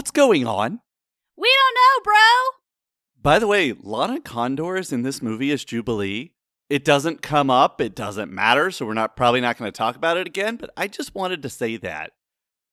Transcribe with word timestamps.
What's 0.00 0.10
going 0.10 0.46
on? 0.46 0.80
We 1.36 1.54
don't 1.58 1.74
know, 1.74 2.02
bro. 2.04 3.20
By 3.20 3.38
the 3.38 3.46
way, 3.46 3.74
Lana 3.78 4.18
Condor 4.18 4.78
is 4.78 4.94
in 4.94 5.02
this 5.02 5.20
movie 5.20 5.50
as 5.50 5.62
Jubilee. 5.62 6.32
It 6.70 6.86
doesn't 6.86 7.20
come 7.20 7.50
up, 7.50 7.82
it 7.82 7.94
doesn't 7.94 8.32
matter, 8.32 8.70
so 8.70 8.86
we're 8.86 8.94
not 8.94 9.14
probably 9.14 9.42
not 9.42 9.58
going 9.58 9.70
to 9.70 9.76
talk 9.76 9.96
about 9.96 10.16
it 10.16 10.26
again, 10.26 10.56
but 10.56 10.70
I 10.74 10.88
just 10.88 11.14
wanted 11.14 11.42
to 11.42 11.50
say 11.50 11.76
that. 11.76 12.12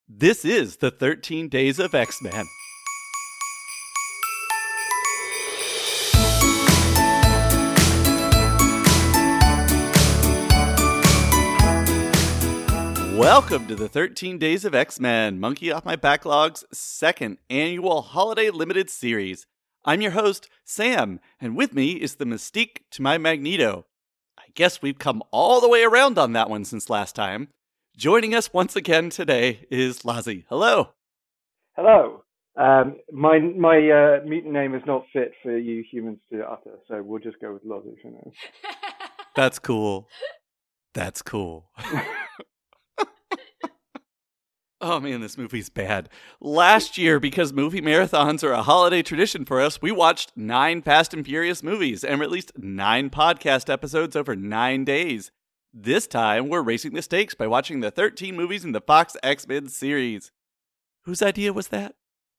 This 0.07 0.45
is 0.45 0.77
the 0.77 0.89
13 0.89 1.49
Days 1.49 1.79
of 1.79 1.93
X-Men. 1.93 2.45
Welcome 13.17 13.65
to 13.65 13.73
the 13.73 13.89
13 13.89 14.37
Days 14.37 14.63
of 14.63 14.75
X 14.75 14.99
Men, 14.99 15.39
Monkey 15.39 15.71
Off 15.71 15.83
My 15.83 15.95
Backlog's 15.95 16.63
second 16.71 17.39
annual 17.49 18.03
holiday 18.03 18.51
limited 18.51 18.91
series. 18.91 19.47
I'm 19.83 20.01
your 20.01 20.11
host, 20.11 20.47
Sam, 20.63 21.19
and 21.41 21.57
with 21.57 21.73
me 21.73 21.93
is 21.93 22.17
the 22.17 22.25
Mystique 22.25 22.81
to 22.91 23.01
my 23.01 23.17
Magneto. 23.17 23.87
I 24.37 24.43
guess 24.53 24.83
we've 24.83 24.99
come 24.99 25.23
all 25.31 25.59
the 25.59 25.67
way 25.67 25.81
around 25.81 26.19
on 26.19 26.33
that 26.33 26.47
one 26.47 26.63
since 26.63 26.91
last 26.91 27.15
time. 27.15 27.47
Joining 27.97 28.35
us 28.35 28.53
once 28.53 28.75
again 28.75 29.09
today 29.09 29.65
is 29.71 30.03
Lazi. 30.03 30.45
Hello. 30.47 30.89
Hello. 31.75 32.23
Um, 32.55 32.97
my 33.11 33.39
my 33.39 33.77
uh, 33.77 34.25
mutant 34.27 34.53
name 34.53 34.75
is 34.75 34.83
not 34.85 35.05
fit 35.11 35.31
for 35.41 35.57
you 35.57 35.83
humans 35.91 36.19
to 36.31 36.47
utter, 36.47 36.77
so 36.87 37.01
we'll 37.01 37.19
just 37.19 37.41
go 37.41 37.51
with 37.51 37.65
Lazi 37.65 37.99
for 37.99 38.11
now. 38.11 38.31
That's 39.35 39.57
cool. 39.57 40.07
That's 40.93 41.23
cool. 41.23 41.71
Oh 44.79 44.99
man, 44.99 45.21
this 45.21 45.39
movie's 45.39 45.69
bad. 45.69 46.07
Last 46.39 46.99
year, 46.99 47.19
because 47.19 47.51
movie 47.51 47.81
marathons 47.81 48.43
are 48.43 48.51
a 48.51 48.61
holiday 48.61 49.01
tradition 49.01 49.43
for 49.43 49.59
us, 49.59 49.81
we 49.81 49.91
watched 49.91 50.33
nine 50.35 50.83
Fast 50.83 51.15
and 51.15 51.25
Furious 51.25 51.63
movies 51.63 52.03
and 52.03 52.19
released 52.21 52.51
nine 52.55 53.09
podcast 53.09 53.71
episodes 53.71 54.15
over 54.15 54.35
nine 54.35 54.85
days. 54.85 55.31
This 55.73 56.05
time, 56.05 56.47
we're 56.47 56.61
racing 56.61 56.93
the 56.93 57.01
stakes 57.01 57.33
by 57.33 57.47
watching 57.47 57.79
the 57.79 57.89
13 57.89 58.35
movies 58.35 58.63
in 58.63 58.71
the 58.71 58.81
Fox 58.81 59.17
X 59.23 59.47
Men 59.47 59.67
series. 59.67 60.31
Whose 61.05 61.23
idea 61.23 61.53
was 61.53 61.69
that? 61.69 61.95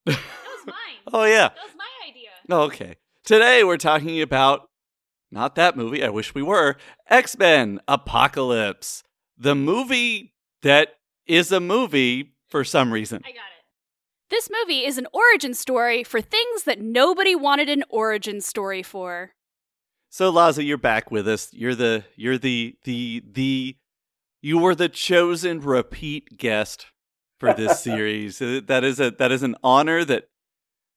That 0.06 0.16
was 0.16 0.66
mine. 0.66 0.74
oh, 1.12 1.24
yeah. 1.24 1.48
That 1.48 1.56
was 1.64 1.74
my 1.76 2.08
idea. 2.08 2.30
Okay. 2.50 2.96
Today, 3.24 3.64
we're 3.64 3.78
talking 3.78 4.22
about 4.22 4.68
not 5.32 5.56
that 5.56 5.76
movie, 5.76 6.04
I 6.04 6.08
wish 6.08 6.36
we 6.36 6.42
were 6.42 6.76
X 7.10 7.36
Men 7.36 7.80
Apocalypse, 7.88 9.02
the 9.36 9.56
movie 9.56 10.34
that 10.62 10.97
is 11.28 11.52
a 11.52 11.60
movie 11.60 12.34
for 12.48 12.64
some 12.64 12.92
reason. 12.92 13.22
I 13.24 13.30
got 13.30 13.36
it. 13.36 13.64
This 14.30 14.48
movie 14.50 14.84
is 14.84 14.98
an 14.98 15.06
origin 15.12 15.54
story 15.54 16.04
for 16.04 16.20
things 16.20 16.64
that 16.64 16.80
nobody 16.80 17.34
wanted 17.34 17.68
an 17.68 17.84
origin 17.88 18.40
story 18.40 18.82
for. 18.82 19.32
So 20.10 20.32
Laza, 20.32 20.64
you're 20.66 20.76
back 20.78 21.10
with 21.10 21.28
us. 21.28 21.52
You're 21.52 21.74
the 21.74 22.04
you're 22.16 22.38
the 22.38 22.76
the 22.84 23.22
the 23.30 23.76
you 24.42 24.58
were 24.58 24.74
the 24.74 24.88
chosen 24.88 25.60
repeat 25.60 26.36
guest 26.38 26.86
for 27.40 27.52
this 27.54 27.80
series. 27.82 28.40
Uh, 28.40 28.60
That 28.66 28.84
is 28.84 29.00
a 29.00 29.10
that 29.12 29.32
is 29.32 29.42
an 29.42 29.56
honor 29.62 30.04
that 30.04 30.28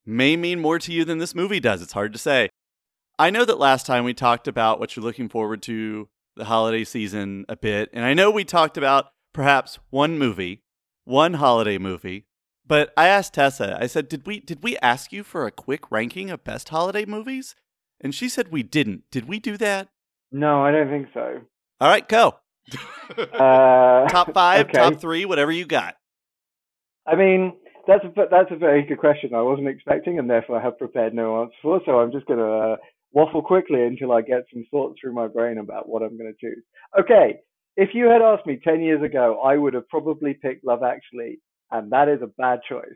may 0.06 0.36
mean 0.36 0.60
more 0.60 0.80
to 0.80 0.92
you 0.92 1.06
than 1.06 1.20
this 1.20 1.36
movie 1.36 1.60
does. 1.60 1.82
It's 1.82 1.94
hard 1.94 2.14
to 2.14 2.20
say. 2.20 2.50
I 3.20 3.30
know 3.30 3.46
that 3.46 3.60
last 3.60 3.86
time 3.86 4.04
we 4.04 4.14
talked 4.14 4.48
about 4.48 4.80
what 4.80 4.96
you're 4.96 5.06
looking 5.06 5.30
forward 5.30 5.62
to 5.64 6.08
the 6.36 6.46
holiday 6.46 6.84
season 6.84 7.46
a 7.48 7.56
bit, 7.56 7.90
and 7.94 8.04
I 8.04 8.14
know 8.14 8.32
we 8.32 8.44
talked 8.44 8.78
about 8.78 9.08
perhaps 9.34 9.80
one 9.90 10.18
movie, 10.18 10.64
one 11.04 11.36
holiday 11.36 11.78
movie. 11.78 12.26
But 12.66 12.94
I 12.96 13.08
asked 13.08 13.34
Tessa, 13.34 13.78
I 13.80 13.88
said, 13.88 14.08
"Did 14.08 14.26
we 14.26 14.40
did 14.40 14.64
we 14.64 14.78
ask 14.78 15.12
you 15.12 15.24
for 15.24 15.46
a 15.46 15.52
quick 15.52 15.92
ranking 15.92 16.30
of 16.30 16.44
best 16.44 16.70
holiday 16.70 17.06
movies?" 17.06 17.56
And 18.00 18.16
she 18.16 18.30
said 18.30 18.52
we 18.52 18.64
didn't. 18.64 19.04
Did 19.12 19.28
we 19.28 19.40
do 19.40 19.58
that? 19.58 19.90
No, 20.32 20.64
I 20.64 20.72
don't 20.72 20.90
think 20.90 21.08
so. 21.14 21.42
All 21.80 21.90
right, 21.90 22.08
go. 22.08 22.36
Uh, 23.18 24.08
top 24.08 24.34
five, 24.34 24.68
okay. 24.68 24.78
top 24.78 25.02
three, 25.02 25.26
whatever 25.26 25.52
you 25.52 25.66
got. 25.66 25.96
I 27.06 27.16
mean, 27.16 27.58
that's 27.88 28.06
a 28.06 28.12
that's 28.30 28.52
a 28.52 28.56
very 28.56 28.84
good 28.84 29.00
question. 29.00 29.34
I 29.34 29.42
wasn't 29.42 29.68
expecting, 29.68 30.18
and 30.18 30.30
therefore 30.30 30.60
I 30.60 30.64
have 30.64 30.78
prepared 30.78 31.14
no 31.14 31.42
answer 31.42 31.56
for. 31.62 31.82
So 31.86 32.00
I'm 32.00 32.12
just 32.12 32.26
going 32.28 32.40
to 32.40 32.46
uh, 32.46 32.76
waffle 33.12 33.42
quickly 33.42 33.84
until 33.84 34.14
I 34.14 34.22
get 34.22 34.46
some 34.54 34.66
thoughts 34.72 35.00
through 35.02 35.14
my 35.14 35.28
brain 35.28 35.58
about 35.58 35.90
what 35.90 36.02
I'm 36.02 36.18
going 36.18 36.34
to 36.34 36.40
choose. 36.40 36.64
Okay, 36.98 37.42
if 37.78 37.90
you 37.94 38.10
had 38.10 38.22
asked 38.22 38.46
me 38.46 38.60
ten 38.64 38.82
years 38.82 39.04
ago, 39.04 39.42
I 39.44 39.58
would 39.58 39.74
have 39.74 39.88
probably 39.90 40.34
picked 40.34 40.66
Love 40.66 40.84
Actually, 40.84 41.40
and 41.72 41.92
that 41.92 42.10
is 42.10 42.22
a 42.22 42.28
bad 42.28 42.60
choice. 42.68 42.96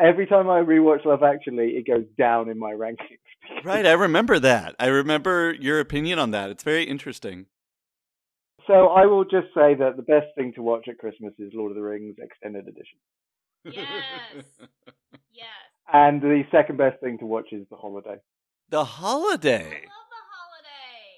Every 0.00 0.26
time 0.26 0.48
I 0.50 0.60
rewatch 0.60 1.04
Love 1.04 1.22
Actually, 1.22 1.70
it 1.76 1.86
goes 1.86 2.06
down 2.18 2.48
in 2.48 2.58
my 2.58 2.72
rankings. 2.84 3.64
Right, 3.64 3.86
I 3.86 3.92
remember 3.92 4.38
that. 4.38 4.74
I 4.78 4.86
remember 4.86 5.54
your 5.58 5.80
opinion 5.80 6.18
on 6.18 6.30
that. 6.32 6.50
It's 6.50 6.64
very 6.64 6.84
interesting. 6.84 7.46
So 8.66 8.88
I 8.88 9.04
will 9.06 9.24
just 9.24 9.48
say 9.54 9.74
that 9.74 9.96
the 9.96 10.02
best 10.02 10.26
thing 10.36 10.52
to 10.54 10.62
watch 10.62 10.88
at 10.88 10.98
Christmas 10.98 11.34
is 11.38 11.52
Lord 11.54 11.72
of 11.72 11.76
the 11.76 11.82
Rings 11.82 12.16
Extended 12.18 12.66
Edition. 12.66 12.98
Yes. 13.64 14.44
Yes. 15.32 15.48
And 15.92 16.22
the 16.22 16.44
second 16.52 16.78
best 16.78 17.00
thing 17.00 17.18
to 17.18 17.26
watch 17.26 17.48
is 17.50 17.66
The 17.68 17.76
Holiday. 17.76 18.16
The 18.70 18.80
I 18.80 18.84
holiday. 18.84 19.82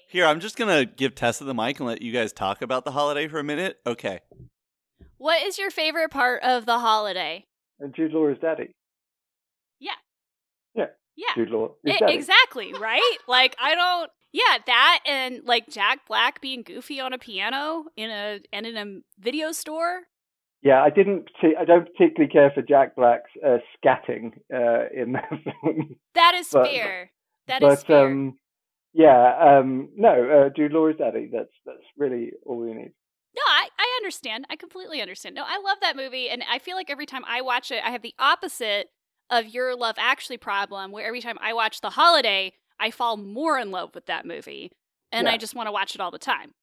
Love 0.07 0.13
the 0.13 0.19
holiday. 0.19 0.19
Here, 0.19 0.25
I'm 0.25 0.39
just 0.39 0.57
gonna 0.57 0.85
give 0.85 1.15
Tessa 1.15 1.43
the 1.43 1.53
mic 1.53 1.79
and 1.79 1.87
let 1.87 2.01
you 2.01 2.11
guys 2.11 2.33
talk 2.33 2.61
about 2.61 2.85
the 2.85 2.91
holiday 2.91 3.27
for 3.27 3.39
a 3.39 3.43
minute. 3.43 3.77
Okay. 3.85 4.19
What 5.17 5.41
is 5.43 5.57
your 5.57 5.71
favorite 5.71 6.11
part 6.11 6.43
of 6.43 6.65
the 6.65 6.79
holiday? 6.79 7.45
And 7.79 7.93
Jude 7.95 8.11
Law 8.13 8.27
is 8.27 8.37
daddy. 8.39 8.71
Yeah. 9.79 9.91
Yeah. 10.75 10.85
Yeah. 11.15 11.27
Jude 11.35 11.49
Law 11.49 11.71
is 11.83 11.95
I- 11.95 11.99
daddy. 11.99 12.13
exactly, 12.13 12.73
right? 12.73 13.17
like 13.27 13.55
I 13.59 13.75
don't 13.75 14.11
yeah, 14.33 14.57
that 14.65 14.99
and 15.07 15.41
like 15.45 15.69
Jack 15.69 15.99
Black 16.07 16.41
being 16.41 16.61
goofy 16.61 16.99
on 16.99 17.13
a 17.13 17.17
piano 17.17 17.85
in 17.95 18.09
a 18.09 18.39
and 18.53 18.65
in 18.65 18.77
a 18.77 18.99
video 19.19 19.51
store. 19.51 20.01
Yeah, 20.63 20.81
I 20.81 20.89
didn't. 20.89 21.29
I 21.57 21.65
don't 21.65 21.85
particularly 21.85 22.31
care 22.31 22.51
for 22.53 22.61
Jack 22.63 22.95
Black's 22.95 23.29
uh, 23.45 23.57
scatting 23.77 24.33
uh, 24.53 24.87
in 24.93 25.13
that 25.13 25.29
film. 25.63 25.95
That 26.15 26.33
is 26.35 26.49
But- 26.51 26.67
fair. 26.67 27.11
That 27.47 27.63
is 27.63 27.77
but 27.77 27.87
fair. 27.87 28.07
um, 28.07 28.37
yeah, 28.97 29.59
um, 29.59 29.89
no, 29.95 30.09
uh, 30.09 30.49
Jude 30.55 30.73
Law 30.73 30.87
is 30.87 30.95
daddy. 30.97 31.29
That's 31.31 31.53
that's 31.67 31.77
really 31.97 32.31
all 32.47 32.57
we 32.57 32.73
need. 32.73 32.93
No, 33.35 33.43
I, 33.47 33.67
I 33.77 33.99
understand. 34.01 34.45
I 34.49 34.55
completely 34.55 35.01
understand. 35.01 35.35
No, 35.35 35.43
I 35.45 35.61
love 35.63 35.77
that 35.81 35.95
movie, 35.95 36.29
and 36.29 36.43
I 36.51 36.57
feel 36.57 36.75
like 36.75 36.89
every 36.89 37.05
time 37.05 37.23
I 37.27 37.41
watch 37.41 37.69
it, 37.69 37.79
I 37.85 37.91
have 37.91 38.01
the 38.01 38.15
opposite 38.17 38.87
of 39.29 39.45
your 39.45 39.75
Love 39.75 39.97
Actually 39.99 40.37
problem, 40.37 40.91
where 40.91 41.05
every 41.05 41.21
time 41.21 41.37
I 41.39 41.53
watch 41.53 41.81
The 41.81 41.91
Holiday, 41.91 42.53
I 42.79 42.89
fall 42.89 43.17
more 43.17 43.59
in 43.59 43.69
love 43.69 43.93
with 43.93 44.07
that 44.07 44.25
movie, 44.25 44.71
and 45.11 45.29
I 45.29 45.37
just 45.37 45.53
want 45.53 45.67
to 45.67 45.71
watch 45.71 45.93
it 45.93 46.01
all 46.01 46.09
the 46.09 46.17
time. 46.17 46.55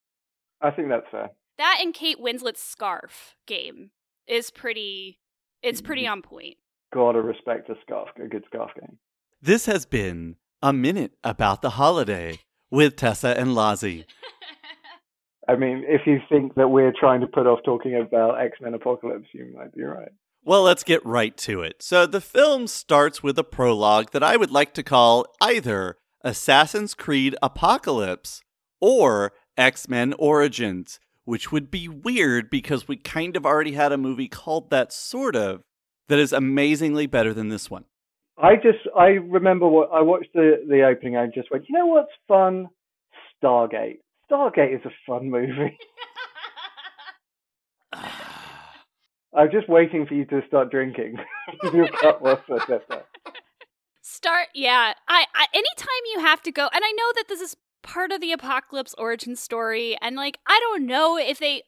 I 0.61 0.73
think 0.73 0.89
that's 0.89 1.07
fair. 1.13 1.31
That 1.59 1.79
and 1.83 1.95
Kate 1.95 2.19
Winslet's 2.19 2.61
scarf 2.61 3.37
game 3.47 3.91
is 4.27 4.51
pretty. 4.51 5.21
It's 5.63 5.81
pretty 5.81 6.05
on 6.05 6.21
point. 6.21 6.57
Gotta 6.93 7.23
respect 7.23 7.71
a 7.71 7.75
scarf, 7.83 8.09
a 8.23 8.27
good 8.27 8.45
scarf 8.47 8.73
game. 8.75 8.99
This 9.41 9.67
has 9.67 9.87
been 9.87 10.35
a 10.65 10.73
minute 10.73 11.13
about 11.23 11.61
the 11.61 11.71
holiday 11.71 12.39
with 12.71 12.97
Tessa 12.97 13.39
and 13.39 13.51
Lazi. 13.51 14.07
I 15.49 15.57
mean, 15.57 15.85
if 15.87 16.07
you 16.07 16.21
think 16.31 16.55
that 16.55 16.69
we're 16.69 16.95
trying 16.99 17.21
to 17.21 17.27
put 17.27 17.47
off 17.47 17.59
talking 17.67 17.95
about 17.95 18.41
X 18.41 18.57
Men 18.63 18.73
Apocalypse, 18.73 19.29
you 19.35 19.53
might 19.55 19.75
be 19.75 19.83
right. 19.83 20.09
Well, 20.43 20.63
let's 20.63 20.83
get 20.83 21.05
right 21.05 21.37
to 21.39 21.61
it. 21.61 21.83
So, 21.83 22.07
the 22.07 22.21
film 22.23 22.67
starts 22.67 23.23
with 23.23 23.39
a 23.39 23.45
prologue 23.45 24.13
that 24.13 24.23
I 24.23 24.39
would 24.39 24.51
like 24.51 24.73
to 24.75 24.83
call 24.83 25.27
either 25.39 25.99
Assassin's 26.23 26.95
Creed 26.95 27.37
Apocalypse 27.43 28.41
or 28.81 29.35
X 29.59 29.87
Men 29.87 30.15
Origins, 30.19 30.99
which 31.27 31.53
would 31.53 31.71
be 31.71 31.89
weird 31.89 32.49
because 32.49 32.89
we 32.89 32.97
kind 32.97 33.37
of 33.37 33.45
already 33.45 33.73
had 33.73 33.93
a 33.93 33.99
movie 33.99 34.29
called 34.29 34.71
that, 34.71 34.95
sort 34.95 35.37
of, 35.37 35.61
that 36.09 36.19
is 36.19 36.33
amazingly 36.33 37.07
better 37.07 37.35
than 37.35 37.51
this 37.51 37.71
one. 37.71 37.85
I 38.37 38.57
just 38.57 38.79
I 38.97 39.07
remember 39.09 39.69
what 39.69 39.91
I 39.93 40.01
watched 40.01 40.33
the 40.35 40.65
the 40.69 40.83
opening. 40.83 41.17
I 41.17 41.27
just 41.27 41.51
went, 41.51 41.69
you 41.69 41.79
know 41.79 41.87
what's 41.87 42.13
fun? 42.27 42.69
Stargate. 43.43 43.99
Stargate 44.31 44.75
is 44.75 44.85
a 44.85 44.91
fun 45.07 45.31
movie. 45.31 45.79
I'm 49.35 49.51
just 49.51 49.69
waiting 49.69 50.07
for 50.07 50.15
you 50.15 50.25
to 50.27 50.43
start 50.47 50.71
drinking. 50.71 51.17
Your 51.73 51.89
cup 51.89 52.23
was. 52.23 52.39
Start, 54.03 54.49
yeah. 54.55 54.95
I, 55.09 55.25
I 55.35 55.47
anytime 55.53 56.05
you 56.15 56.21
have 56.21 56.43
to 56.43 56.53
go, 56.53 56.69
and 56.73 56.85
I 56.85 56.93
know 56.93 57.13
that 57.17 57.25
this 57.29 57.41
is 57.41 57.57
part 57.83 58.13
of 58.13 58.21
the 58.21 58.33
apocalypse 58.33 58.95
origin 58.97 59.35
story, 59.35 59.97
and 60.01 60.17
like 60.17 60.39
I 60.47 60.59
don't 60.61 60.87
know 60.87 61.19
if 61.19 61.39
they. 61.39 61.63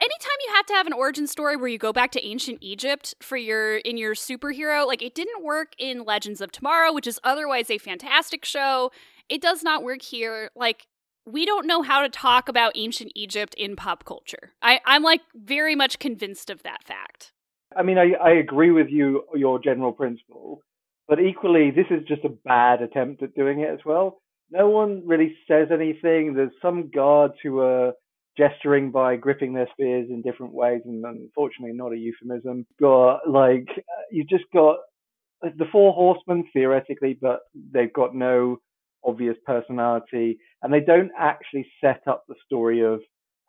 Anytime 0.00 0.36
you 0.46 0.54
have 0.54 0.66
to 0.66 0.74
have 0.74 0.86
an 0.86 0.92
origin 0.92 1.26
story 1.26 1.56
where 1.56 1.68
you 1.68 1.78
go 1.78 1.92
back 1.92 2.12
to 2.12 2.24
ancient 2.24 2.58
Egypt 2.60 3.14
for 3.20 3.36
your 3.36 3.78
in 3.78 3.96
your 3.96 4.14
superhero, 4.14 4.86
like 4.86 5.02
it 5.02 5.14
didn't 5.14 5.42
work 5.42 5.72
in 5.76 6.04
Legends 6.04 6.40
of 6.40 6.52
Tomorrow, 6.52 6.92
which 6.92 7.06
is 7.06 7.18
otherwise 7.24 7.68
a 7.68 7.78
fantastic 7.78 8.44
show. 8.44 8.92
It 9.28 9.42
does 9.42 9.64
not 9.64 9.82
work 9.82 10.02
here. 10.02 10.50
Like 10.54 10.86
we 11.26 11.44
don't 11.44 11.66
know 11.66 11.82
how 11.82 12.00
to 12.02 12.08
talk 12.08 12.48
about 12.48 12.72
ancient 12.74 13.12
Egypt 13.14 13.54
in 13.56 13.76
pop 13.76 14.04
culture. 14.04 14.52
I, 14.62 14.80
I'm 14.86 15.02
like 15.02 15.20
very 15.34 15.74
much 15.74 15.98
convinced 15.98 16.48
of 16.48 16.62
that 16.62 16.84
fact. 16.84 17.32
I 17.76 17.82
mean, 17.82 17.98
I, 17.98 18.12
I 18.22 18.30
agree 18.30 18.70
with 18.70 18.86
you, 18.88 19.24
your 19.34 19.58
general 19.58 19.92
principle, 19.92 20.62
but 21.06 21.20
equally, 21.20 21.70
this 21.70 21.86
is 21.90 22.06
just 22.08 22.24
a 22.24 22.30
bad 22.30 22.80
attempt 22.80 23.22
at 23.22 23.34
doing 23.34 23.60
it 23.60 23.68
as 23.68 23.80
well. 23.84 24.22
No 24.50 24.70
one 24.70 25.02
really 25.06 25.36
says 25.46 25.68
anything. 25.70 26.32
There's 26.34 26.52
some 26.62 26.90
guards 26.94 27.34
who 27.42 27.58
are 27.58 27.92
gesturing 28.38 28.90
by 28.90 29.16
gripping 29.16 29.52
their 29.52 29.68
spears 29.72 30.06
in 30.08 30.22
different 30.22 30.54
ways, 30.54 30.80
and 30.84 31.04
unfortunately, 31.04 31.76
not 31.76 31.92
a 31.92 31.96
euphemism. 31.96 32.64
Got 32.80 33.28
like 33.28 33.66
you've 34.10 34.28
just 34.28 34.44
got 34.54 34.76
the 35.42 35.66
four 35.70 35.92
horsemen 35.92 36.44
theoretically, 36.52 37.18
but 37.20 37.40
they've 37.72 37.92
got 37.92 38.14
no 38.14 38.58
obvious 39.04 39.36
personality, 39.44 40.38
and 40.62 40.72
they 40.72 40.80
don't 40.80 41.10
actually 41.18 41.66
set 41.80 42.02
up 42.06 42.24
the 42.28 42.34
story 42.46 42.84
of 42.84 43.00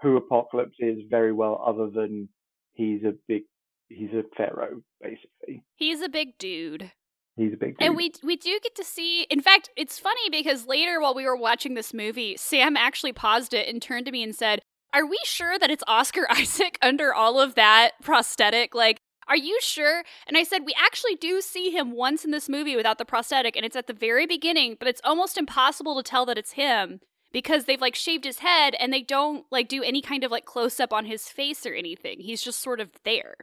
who 0.02 0.18
Apocalypse 0.18 0.78
is 0.80 1.00
very 1.10 1.34
well, 1.34 1.64
other 1.66 1.90
than 1.90 2.30
he's 2.74 3.04
a 3.04 3.14
big, 3.28 3.44
he's 3.90 4.12
a 4.12 4.24
pharaoh 4.36 4.82
basically. 5.02 5.64
He's 5.76 6.02
a 6.02 6.10
big 6.10 6.38
dude. 6.38 6.92
He's 7.36 7.54
a 7.54 7.58
big 7.58 7.78
dude. 7.78 7.88
And 7.88 7.96
we 7.96 8.12
we 8.24 8.36
do 8.36 8.60
get 8.62 8.76
to 8.76 8.84
see. 8.84 9.24
In 9.30 9.42
fact, 9.42 9.70
it's 9.78 10.00
funny 10.00 10.30
because 10.30 10.68
later 10.68 11.00
while 11.00 11.14
we 11.14 11.26
were 11.26 11.38
watching 11.38 11.74
this 11.74 11.94
movie, 11.94 12.36
Sam 12.38 12.76
actually 12.76 13.14
paused 13.14 13.54
it 13.54 13.68
and 13.68 13.82
turned 13.82 14.06
to 14.08 14.12
me 14.12 14.24
and 14.24 14.36
said, 14.36 14.62
"Are 14.94 15.06
we 15.06 15.20
sure 15.24 15.58
that 15.60 15.70
it's 15.72 15.84
Oscar 15.88 16.26
Isaac 16.32 16.78
under 16.82 17.14
all 17.14 17.40
of 17.40 17.56
that 17.56 17.92
prosthetic? 18.02 18.74
Like, 18.76 19.00
are 19.28 19.38
you 19.38 19.60
sure?" 19.62 20.04
And 20.28 20.38
I 20.38 20.44
said, 20.44 20.66
"We 20.66 20.74
actually 20.78 21.16
do 21.16 21.42
see 21.42 21.70
him 21.72 21.92
once 21.92 22.26
in 22.26 22.32
this 22.32 22.50
movie 22.50 22.76
without 22.76 22.98
the 22.98 23.06
prosthetic, 23.06 23.56
and 23.56 23.66
it's 23.66 23.76
at 23.76 23.88
the 23.88 23.94
very 23.94 24.26
beginning, 24.26 24.78
but 24.80 24.88
it's 24.88 25.02
almost 25.04 25.38
impossible 25.38 25.96
to 25.96 26.04
tell 26.04 26.26
that 26.26 26.38
it's 26.38 26.54
him." 26.54 27.02
Because 27.32 27.66
they've 27.66 27.80
like 27.80 27.94
shaved 27.94 28.26
his 28.26 28.40
head 28.40 28.74
and 28.80 28.92
they 28.92 29.04
don't 29.04 29.46
like 29.52 29.68
do 29.68 29.84
any 29.84 30.02
kind 30.02 30.24
of 30.24 30.32
like 30.32 30.46
close 30.46 30.80
up 30.80 30.92
on 30.92 31.06
his 31.06 31.30
face 31.30 31.64
or 31.64 31.74
anything. 31.76 32.22
He's 32.22 32.42
just 32.42 32.60
sort 32.60 32.80
of 32.80 32.90
there. 33.06 33.36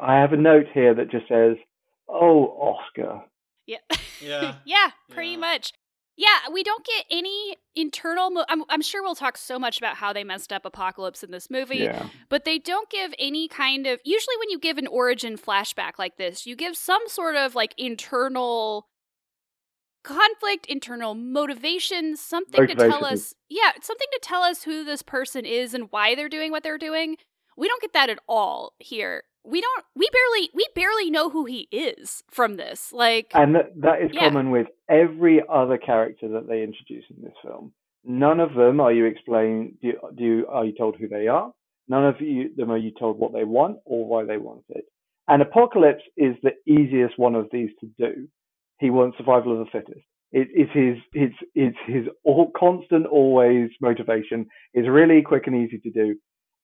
I 0.00 0.16
have 0.16 0.32
a 0.32 0.36
note 0.36 0.66
here 0.74 0.92
that 0.92 1.08
just 1.12 1.28
says, 1.28 1.56
"Oh, 2.08 2.46
Oscar." 2.46 3.22
Yeah. 3.64 3.78
Yeah. 4.20 4.56
yeah, 4.64 4.90
pretty 5.08 5.30
Yeah. 5.30 5.36
much. 5.36 5.72
Yeah, 6.18 6.48
we 6.50 6.62
don't 6.62 6.84
get 6.84 7.04
any 7.10 7.56
internal. 7.74 8.30
Mo- 8.30 8.46
I'm, 8.48 8.64
I'm 8.70 8.80
sure 8.80 9.02
we'll 9.02 9.14
talk 9.14 9.36
so 9.36 9.58
much 9.58 9.76
about 9.76 9.96
how 9.96 10.14
they 10.14 10.24
messed 10.24 10.50
up 10.50 10.64
Apocalypse 10.64 11.22
in 11.22 11.30
this 11.30 11.50
movie, 11.50 11.76
Yeah. 11.78 12.06
but 12.30 12.44
they 12.46 12.58
don't 12.58 12.88
give 12.88 13.12
any 13.18 13.48
kind 13.48 13.86
of. 13.86 14.00
Usually, 14.02 14.36
when 14.38 14.48
you 14.48 14.58
give 14.58 14.78
an 14.78 14.86
origin 14.86 15.36
flashback 15.36 15.92
like 15.98 16.16
this, 16.16 16.46
you 16.46 16.56
give 16.56 16.74
some 16.76 17.02
sort 17.06 17.36
of 17.36 17.54
like 17.54 17.74
internal 17.76 18.88
conflict, 20.04 20.66
internal 20.66 21.14
motivation, 21.14 22.16
something 22.16 22.66
to 22.66 22.74
tell 22.74 23.04
us. 23.04 23.34
Yeah, 23.48 23.72
something 23.82 24.06
to 24.12 24.20
tell 24.22 24.42
us 24.42 24.62
who 24.62 24.84
this 24.84 25.02
person 25.02 25.44
is 25.44 25.74
and 25.74 25.88
why 25.90 26.14
they're 26.14 26.28
doing 26.28 26.50
what 26.50 26.62
they're 26.62 26.78
doing. 26.78 27.16
We 27.58 27.68
don't 27.68 27.82
get 27.82 27.92
that 27.94 28.10
at 28.10 28.20
all 28.28 28.72
here. 28.78 29.24
We 29.46 29.60
don't. 29.60 29.84
We 29.94 30.08
barely. 30.12 30.50
We 30.54 30.66
barely 30.74 31.10
know 31.10 31.30
who 31.30 31.44
he 31.44 31.68
is 31.70 32.22
from 32.30 32.56
this. 32.56 32.92
Like. 32.92 33.30
And 33.34 33.54
that, 33.54 33.70
that 33.80 34.02
is 34.02 34.10
Yeah. 34.12 34.28
common 34.28 34.50
with 34.50 34.66
every 34.88 35.42
other 35.48 35.78
character 35.78 36.28
that 36.28 36.48
they 36.48 36.62
introduce 36.62 37.04
in 37.10 37.22
this 37.22 37.34
film. 37.42 37.72
None 38.04 38.40
of 38.40 38.54
them 38.54 38.80
are 38.80 38.92
you 38.92 39.04
explain 39.06 39.76
do 39.80 39.88
you, 39.88 40.00
do 40.16 40.24
you, 40.24 40.46
are 40.48 40.64
you 40.64 40.72
told 40.76 40.96
who 40.96 41.08
they 41.08 41.26
are? 41.26 41.52
None 41.88 42.04
of 42.06 42.20
you 42.20 42.54
them 42.56 42.70
are 42.70 42.76
you 42.76 42.92
told 42.98 43.18
what 43.18 43.32
they 43.32 43.44
want 43.44 43.78
or 43.84 44.06
why 44.06 44.24
they 44.24 44.36
want 44.36 44.64
it. 44.68 44.84
And 45.28 45.42
Apocalypse 45.42 46.04
is 46.16 46.36
the 46.42 46.52
easiest 46.70 47.18
one 47.18 47.34
of 47.34 47.48
these 47.52 47.70
to 47.80 47.86
do. 47.98 48.28
He 48.78 48.90
wants 48.90 49.16
survival 49.18 49.52
of 49.52 49.58
the 49.66 49.70
fittest. 49.72 50.04
It 50.32 50.48
is 50.54 50.68
his 50.72 50.96
it's 51.12 51.34
it's 51.54 51.76
his 51.86 52.04
all, 52.24 52.50
constant 52.56 53.06
always 53.06 53.70
motivation. 53.80 54.46
is 54.74 54.86
really 54.88 55.22
quick 55.22 55.46
and 55.46 55.56
easy 55.56 55.78
to 55.78 55.90
do, 55.90 56.16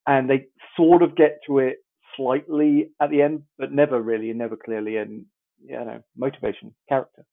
and 0.06 0.28
they 0.28 0.46
sort 0.76 1.02
of 1.02 1.16
get 1.16 1.38
to 1.46 1.58
it 1.58 1.76
slightly 2.16 2.90
at 3.00 3.10
the 3.10 3.22
end, 3.22 3.42
but 3.58 3.72
never 3.72 4.00
really 4.00 4.30
and 4.30 4.38
never 4.38 4.56
clearly. 4.56 4.96
And 4.96 5.26
you 5.64 5.76
know, 5.76 6.02
motivation, 6.16 6.74
character. 6.88 7.24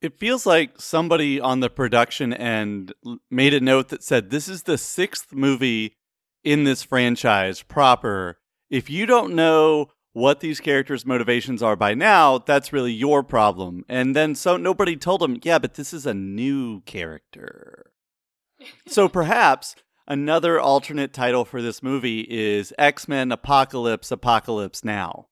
It 0.00 0.18
feels 0.18 0.46
like 0.46 0.80
somebody 0.80 1.40
on 1.40 1.60
the 1.60 1.70
production 1.70 2.32
end 2.32 2.92
made 3.30 3.54
a 3.54 3.60
note 3.60 3.88
that 3.90 4.02
said, 4.02 4.30
This 4.30 4.48
is 4.48 4.64
the 4.64 4.76
sixth 4.76 5.32
movie 5.32 5.96
in 6.42 6.64
this 6.64 6.82
franchise 6.82 7.62
proper. 7.62 8.38
If 8.68 8.90
you 8.90 9.06
don't 9.06 9.34
know 9.34 9.90
what 10.12 10.40
these 10.40 10.60
characters' 10.60 11.06
motivations 11.06 11.62
are 11.62 11.76
by 11.76 11.94
now, 11.94 12.38
that's 12.38 12.72
really 12.72 12.92
your 12.92 13.22
problem. 13.22 13.84
And 13.88 14.16
then 14.16 14.34
so 14.34 14.56
nobody 14.56 14.96
told 14.96 15.22
him, 15.22 15.38
Yeah, 15.40 15.60
but 15.60 15.74
this 15.74 15.92
is 15.92 16.04
a 16.04 16.14
new 16.14 16.80
character. 16.80 17.92
so 18.88 19.08
perhaps 19.08 19.76
another 20.06 20.60
alternate 20.60 21.12
title 21.12 21.44
for 21.44 21.62
this 21.62 21.82
movie 21.82 22.20
is 22.20 22.72
X 22.78 23.08
Men 23.08 23.32
Apocalypse 23.32 24.10
Apocalypse 24.10 24.84
Now. 24.84 25.28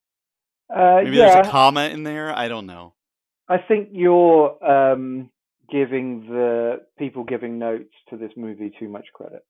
Uh, 0.75 1.00
Maybe 1.02 1.17
yeah, 1.17 1.34
there's 1.34 1.46
a 1.46 1.50
comma 1.50 1.88
in 1.88 2.05
there. 2.05 2.37
I 2.37 2.49
don't 2.49 2.67
know. 2.67 2.94
I 3.49 3.58
think 3.58 3.88
you're 3.93 4.64
um, 4.64 5.31
giving 5.70 6.26
the 6.28 6.82
people 6.99 7.25
giving 7.25 7.58
notes 7.58 7.93
to 8.11 8.17
this 8.17 8.31
movie 8.37 8.72
too 8.78 8.88
much 8.88 9.06
credit. 9.12 9.44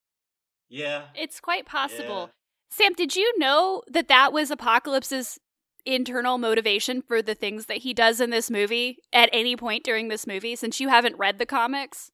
Yeah. 0.71 1.05
It's 1.15 1.41
quite 1.41 1.67
possible. 1.67 2.31
Sam, 2.71 2.93
did 2.95 3.17
you 3.17 3.39
know 3.39 3.83
that 3.89 4.09
that 4.09 4.33
was 4.33 4.51
Apocalypse's 4.51 5.39
internal 5.85 6.39
motivation 6.39 7.03
for 7.03 7.21
the 7.21 7.35
things 7.35 7.67
that 7.67 7.79
he 7.79 7.93
does 7.93 8.21
in 8.21 8.31
this 8.31 8.51
movie 8.51 8.99
at 9.13 9.29
any 9.33 9.57
point 9.57 9.85
during 9.85 10.09
this 10.09 10.27
movie 10.27 10.55
since 10.57 10.81
you 10.81 10.89
haven't 10.89 11.19
read 11.19 11.39
the 11.39 11.47
comics? 11.47 12.11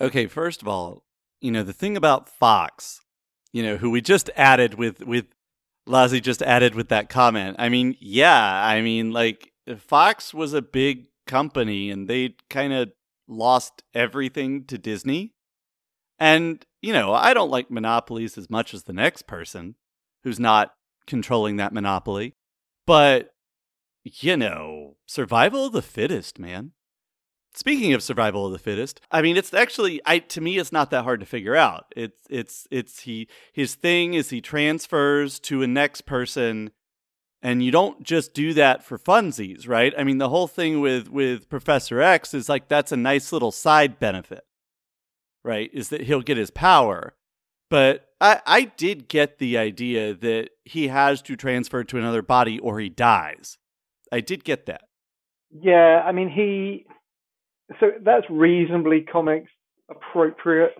Okay, 0.00 0.26
first 0.26 0.62
of 0.62 0.68
all, 0.68 1.03
you 1.44 1.50
know, 1.50 1.62
the 1.62 1.74
thing 1.74 1.94
about 1.94 2.26
Fox, 2.26 3.02
you 3.52 3.62
know, 3.62 3.76
who 3.76 3.90
we 3.90 4.00
just 4.00 4.30
added 4.34 4.74
with 4.74 5.04
with 5.04 5.26
Lazi 5.86 6.22
just 6.22 6.40
added 6.40 6.74
with 6.74 6.88
that 6.88 7.10
comment. 7.10 7.56
I 7.58 7.68
mean, 7.68 7.98
yeah, 8.00 8.64
I 8.64 8.80
mean, 8.80 9.12
like 9.12 9.52
Fox 9.76 10.32
was 10.32 10.54
a 10.54 10.62
big 10.62 11.08
company 11.26 11.90
and 11.90 12.08
they 12.08 12.36
kind 12.48 12.72
of 12.72 12.92
lost 13.28 13.82
everything 13.92 14.64
to 14.64 14.78
Disney. 14.78 15.34
And, 16.18 16.64
you 16.80 16.94
know, 16.94 17.12
I 17.12 17.34
don't 17.34 17.50
like 17.50 17.70
monopolies 17.70 18.38
as 18.38 18.48
much 18.48 18.72
as 18.72 18.84
the 18.84 18.94
next 18.94 19.26
person 19.26 19.74
who's 20.22 20.40
not 20.40 20.72
controlling 21.06 21.56
that 21.56 21.74
monopoly. 21.74 22.36
But, 22.86 23.34
you 24.02 24.38
know, 24.38 24.96
survival 25.06 25.66
of 25.66 25.74
the 25.74 25.82
fittest, 25.82 26.38
man. 26.38 26.72
Speaking 27.56 27.92
of 27.92 28.02
survival 28.02 28.46
of 28.46 28.52
the 28.52 28.58
fittest, 28.58 29.00
I 29.10 29.22
mean 29.22 29.36
it's 29.36 29.54
actually 29.54 30.00
I 30.04 30.18
to 30.18 30.40
me 30.40 30.58
it's 30.58 30.72
not 30.72 30.90
that 30.90 31.04
hard 31.04 31.20
to 31.20 31.26
figure 31.26 31.54
out. 31.54 31.86
It's 31.96 32.20
it's 32.28 32.66
it's 32.70 33.00
he 33.00 33.28
his 33.52 33.76
thing 33.76 34.14
is 34.14 34.30
he 34.30 34.40
transfers 34.40 35.38
to 35.40 35.62
a 35.62 35.66
next 35.66 36.02
person 36.02 36.72
and 37.40 37.62
you 37.62 37.70
don't 37.70 38.02
just 38.02 38.34
do 38.34 38.54
that 38.54 38.82
for 38.82 38.98
funsies, 38.98 39.68
right? 39.68 39.94
I 39.96 40.02
mean 40.02 40.18
the 40.18 40.30
whole 40.30 40.48
thing 40.48 40.80
with 40.80 41.08
with 41.08 41.48
Professor 41.48 42.00
X 42.00 42.34
is 42.34 42.48
like 42.48 42.68
that's 42.68 42.90
a 42.90 42.96
nice 42.96 43.32
little 43.32 43.52
side 43.52 44.00
benefit. 44.00 44.44
Right? 45.44 45.70
Is 45.72 45.90
that 45.90 46.02
he'll 46.02 46.22
get 46.22 46.38
his 46.38 46.50
power. 46.50 47.14
But 47.70 48.08
I 48.20 48.40
I 48.46 48.62
did 48.62 49.08
get 49.08 49.38
the 49.38 49.58
idea 49.58 50.14
that 50.14 50.50
he 50.64 50.88
has 50.88 51.22
to 51.22 51.36
transfer 51.36 51.84
to 51.84 51.98
another 51.98 52.22
body 52.22 52.58
or 52.58 52.80
he 52.80 52.88
dies. 52.88 53.58
I 54.10 54.20
did 54.20 54.42
get 54.42 54.66
that. 54.66 54.88
Yeah, 55.52 56.02
I 56.04 56.10
mean 56.10 56.30
he. 56.30 56.86
So 57.80 57.92
that's 58.02 58.26
reasonably 58.30 59.02
comics 59.02 59.50
appropriate. 59.90 60.74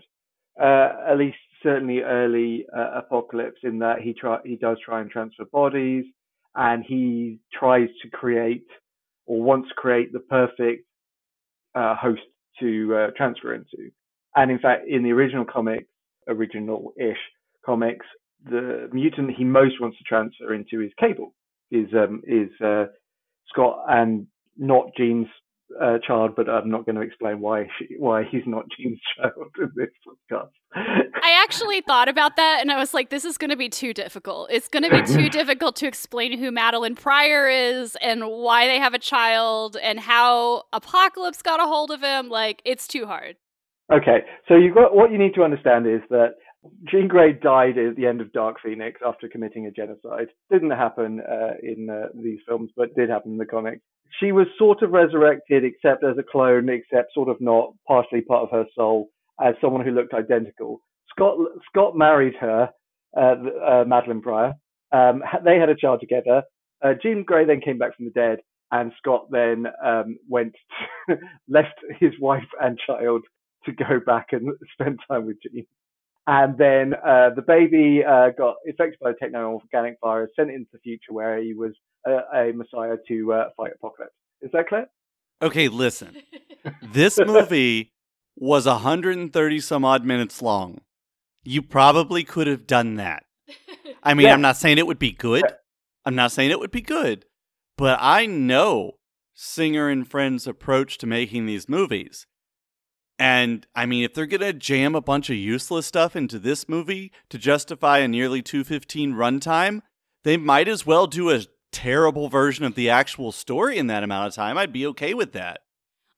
Uh, 0.61 0.91
at 1.09 1.19
least 1.19 1.37
certainly 1.65 2.01
early 2.01 2.65
uh, 2.77 2.99
apocalypse 2.99 3.59
in 3.65 3.81
that 3.81 4.01
he 4.01 4.13
try 4.13 4.39
he 4.45 4.55
does 4.55 4.77
try 4.85 5.01
and 5.01 5.11
transfer 5.11 5.45
bodies 5.51 6.05
and 6.55 6.85
he 6.87 7.41
tries 7.53 7.89
to 8.03 8.09
create 8.11 8.67
or 9.27 9.43
wants 9.43 9.69
to 9.69 9.75
create 9.75 10.13
the 10.13 10.21
perfect 10.21 10.87
uh, 11.75 11.97
host 11.97 12.21
to 12.61 12.95
uh, 12.95 13.11
transfer 13.17 13.55
into. 13.55 13.91
And 14.37 14.51
in 14.51 14.59
fact, 14.59 14.87
in 14.89 15.03
the 15.03 15.11
original 15.11 15.45
comics, 15.45 15.89
original-ish 16.29 17.19
comics, 17.65 18.07
the 18.45 18.89
mutant 18.93 19.31
he 19.37 19.45
most 19.45 19.81
wants 19.81 19.99
to 19.99 20.05
transfer 20.05 20.55
into 20.55 20.83
is 20.83 20.93
Cable. 21.01 21.35
Is 21.71 21.89
um 21.95 22.23
is 22.27 22.51
uh, 22.65 22.85
Scott 23.49 23.85
and 23.89 24.27
not 24.57 24.91
Jean's 24.97 25.27
uh, 25.81 25.99
child, 26.07 26.35
but 26.37 26.49
I'm 26.49 26.71
not 26.71 26.87
going 26.87 26.97
to 26.97 27.03
explain 27.03 27.41
why 27.41 27.69
she, 27.79 27.97
why 27.99 28.25
he's 28.31 28.43
not 28.47 28.65
Jean's 28.77 29.01
child 29.17 29.51
in 29.59 29.71
this 29.77 29.91
podcast. 30.07 30.51
I 30.77 31.43
actually 31.43 31.81
thought 31.81 32.09
about 32.09 32.37
that 32.37 32.59
and 32.61 32.71
I 32.71 32.79
was 32.79 32.93
like, 32.93 33.11
this 33.11 33.25
is 33.25 33.39
going 33.39 33.51
to 33.51 33.57
be 33.57 33.69
too 33.69 33.95
difficult. 33.95 34.51
It's 34.51 34.69
going 34.69 34.83
to 34.83 34.91
be 34.91 35.03
too 35.03 35.29
difficult 35.31 35.77
to 35.77 35.87
explain 35.87 36.39
who 36.39 36.51
Madelyne 36.51 36.97
Pryor 36.97 37.49
is 37.49 37.97
and 38.03 38.27
why 38.27 38.67
they 38.67 38.79
have 38.79 38.95
a 38.95 38.99
child 38.99 39.77
and 39.81 40.01
how 40.01 40.65
Apocalypse 40.73 41.43
got 41.43 41.61
a 41.61 41.65
hold 41.65 41.91
of 41.91 42.03
him. 42.03 42.29
Like, 42.29 42.61
it's 42.65 42.89
too 42.89 43.07
hard. 43.07 43.37
Okay, 43.93 44.21
so 44.49 44.55
you 44.55 44.73
got 44.73 44.95
what 44.95 45.13
you 45.13 45.19
need 45.19 45.35
to 45.35 45.43
understand 45.43 45.87
is 45.87 46.01
that 46.09 46.37
Jean 46.91 47.09
Grey 47.09 47.33
died 47.33 47.79
at 47.79 47.97
the 47.97 48.07
end 48.07 48.21
of 48.21 48.33
Dark 48.33 48.57
Phoenix 48.63 49.01
after 49.05 49.29
committing 49.29 49.67
a 49.67 49.71
genocide. 49.71 50.29
Didn't 50.51 50.71
happen 50.71 51.21
uh, 51.21 51.55
in 51.63 51.89
uh, 51.91 52.09
these 52.15 52.39
films, 52.47 52.71
but 52.77 52.95
did 52.95 53.11
happen 53.11 53.33
in 53.33 53.39
the 53.39 53.47
comics. 53.47 53.83
She 54.21 54.33
was 54.33 54.47
sort 54.59 54.83
of 54.83 54.91
resurrected, 54.91 55.65
except 55.65 56.05
as 56.05 56.17
a 56.19 56.23
clone, 56.23 56.69
except 56.69 57.13
sort 57.13 57.29
of 57.29 57.41
not 57.41 57.73
partially 57.87 58.21
part 58.21 58.45
of 58.45 58.51
her 58.51 58.65
soul, 58.75 59.09
as 59.41 59.55
someone 59.61 59.85
who 59.85 59.91
looked 59.91 60.15
identical. 60.15 60.81
Scott 61.11 61.37
Scott 61.69 61.97
married 61.97 62.35
her, 62.41 62.71
uh, 63.17 63.21
uh, 63.21 63.85
Madelyne 63.85 64.23
Pryor. 64.23 64.55
Um, 64.93 65.23
they 65.45 65.59
had 65.59 65.69
a 65.69 65.77
child 65.77 66.01
together. 66.01 66.43
uh, 66.85 66.95
Jean 67.03 67.25
Grey 67.25 67.45
then 67.45 67.61
came 67.61 67.79
back 67.79 67.97
from 67.97 68.07
the 68.07 68.13
dead, 68.13 68.39
and 68.71 68.93
Scott 68.99 69.27
then 69.31 69.67
um, 69.85 70.19
went 70.29 70.55
left 71.49 71.79
his 71.99 72.13
wife 72.21 72.49
and 72.61 72.79
child 72.87 73.23
to 73.65 73.73
go 73.73 74.01
back 74.05 74.29
and 74.33 74.49
spend 74.73 75.01
time 75.09 75.27
with 75.27 75.37
Jean. 75.43 75.67
And 76.27 76.57
then 76.57 76.95
uh, 76.95 77.31
the 77.37 77.43
baby 77.43 78.03
uh, 78.03 78.31
got 78.37 78.57
infected 78.67 78.99
by 79.01 79.11
a 79.11 79.15
techno-organic 79.15 79.99
virus, 80.03 80.31
sent 80.37 80.51
into 80.51 80.71
the 80.73 80.79
future 80.79 81.13
where 81.13 81.43
he 81.43 81.53
was 81.53 81.73
a, 82.07 82.21
a 82.35 82.53
messiah 82.55 82.97
to 83.09 83.33
uh, 83.33 83.45
fight 83.57 83.73
apocalypse. 83.75 84.15
Is 84.41 84.51
that 84.53 84.69
clear? 84.69 84.87
Okay, 85.43 85.69
listen. 85.69 86.17
This 86.83 87.19
movie 87.19 87.93
was 88.37 88.65
130 88.67 89.61
some 89.61 89.85
odd 89.85 90.05
minutes 90.05 90.41
long. 90.41 90.81
You 91.43 91.61
probably 91.61 92.25
could 92.25 92.47
have 92.47 92.67
done 92.67 92.95
that. 92.97 93.25
I 94.03 94.15
mean, 94.15 94.27
Yeah. 94.27 94.33
I'm 94.35 94.41
not 94.41 94.57
saying 94.57 94.79
it 94.79 94.87
would 94.87 94.99
be 94.99 95.13
good. 95.13 95.45
I'm 96.07 96.15
not 96.15 96.33
saying 96.33 96.51
it 96.51 96.59
would 96.59 96.71
be 96.71 96.81
good. 96.81 97.27
But 97.77 97.99
I 98.01 98.25
know 98.25 98.93
Singer 99.35 99.89
and 99.91 100.09
Friends' 100.09 100.47
approach 100.47 100.97
to 100.99 101.07
making 101.07 101.45
these 101.47 101.69
movies. 101.69 102.27
And 103.19 103.67
I 103.75 103.87
mean, 103.87 104.05
if 104.05 104.15
they're 104.15 104.27
going 104.27 104.41
to 104.41 104.53
jam 104.53 104.95
a 104.95 105.01
bunch 105.01 105.31
of 105.31 105.37
useless 105.37 105.87
stuff 105.87 106.17
into 106.17 106.39
this 106.39 106.69
movie 106.69 107.13
to 107.31 107.39
justify 107.39 107.99
a 107.99 108.09
nearly 108.09 108.43
215 108.43 109.15
runtime, 109.15 109.83
they 110.25 110.37
might 110.37 110.69
as 110.69 110.85
well 110.85 111.07
do 111.07 111.31
a 111.31 111.45
terrible 111.71 112.29
version 112.29 112.65
of 112.65 112.75
the 112.75 112.91
actual 112.91 113.33
story 113.33 113.79
in 113.79 113.87
that 113.89 114.03
amount 114.03 114.29
of 114.29 114.35
time. 114.35 114.59
I'd 114.59 114.73
be 114.73 114.87
okay 114.89 115.15
with 115.15 115.33
that. 115.33 115.61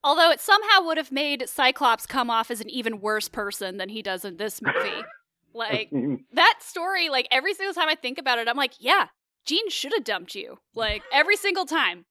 Although 0.03 0.31
it 0.31 0.41
somehow 0.41 0.85
would 0.85 0.99
have 0.99 1.11
made 1.11 1.49
Cyclops 1.49 2.07
come 2.07 2.31
off 2.31 2.51
as 2.51 2.61
an 2.61 2.71
even 2.71 3.01
worse 3.01 3.29
person 3.29 3.77
than 3.77 3.89
he 3.89 4.03
does 4.03 4.25
in 4.25 4.37
this 4.37 4.63
movie. 4.63 5.03
like 5.55 5.91
that 6.33 6.59
story, 6.61 7.09
like 7.09 7.27
every 7.31 7.55
single 7.55 7.75
time 7.75 7.89
I 7.89 7.97
think 7.97 8.19
about 8.19 8.39
it, 8.39 8.49
I'm 8.49 8.57
like, 8.57 8.75
yeah, 8.79 9.09
Jean 9.45 9.69
should 9.69 9.93
have 9.93 10.05
dumped 10.05 10.35
you. 10.35 10.59
Like 10.75 11.03
every 11.13 11.37
single 11.37 11.65
time. 11.65 12.05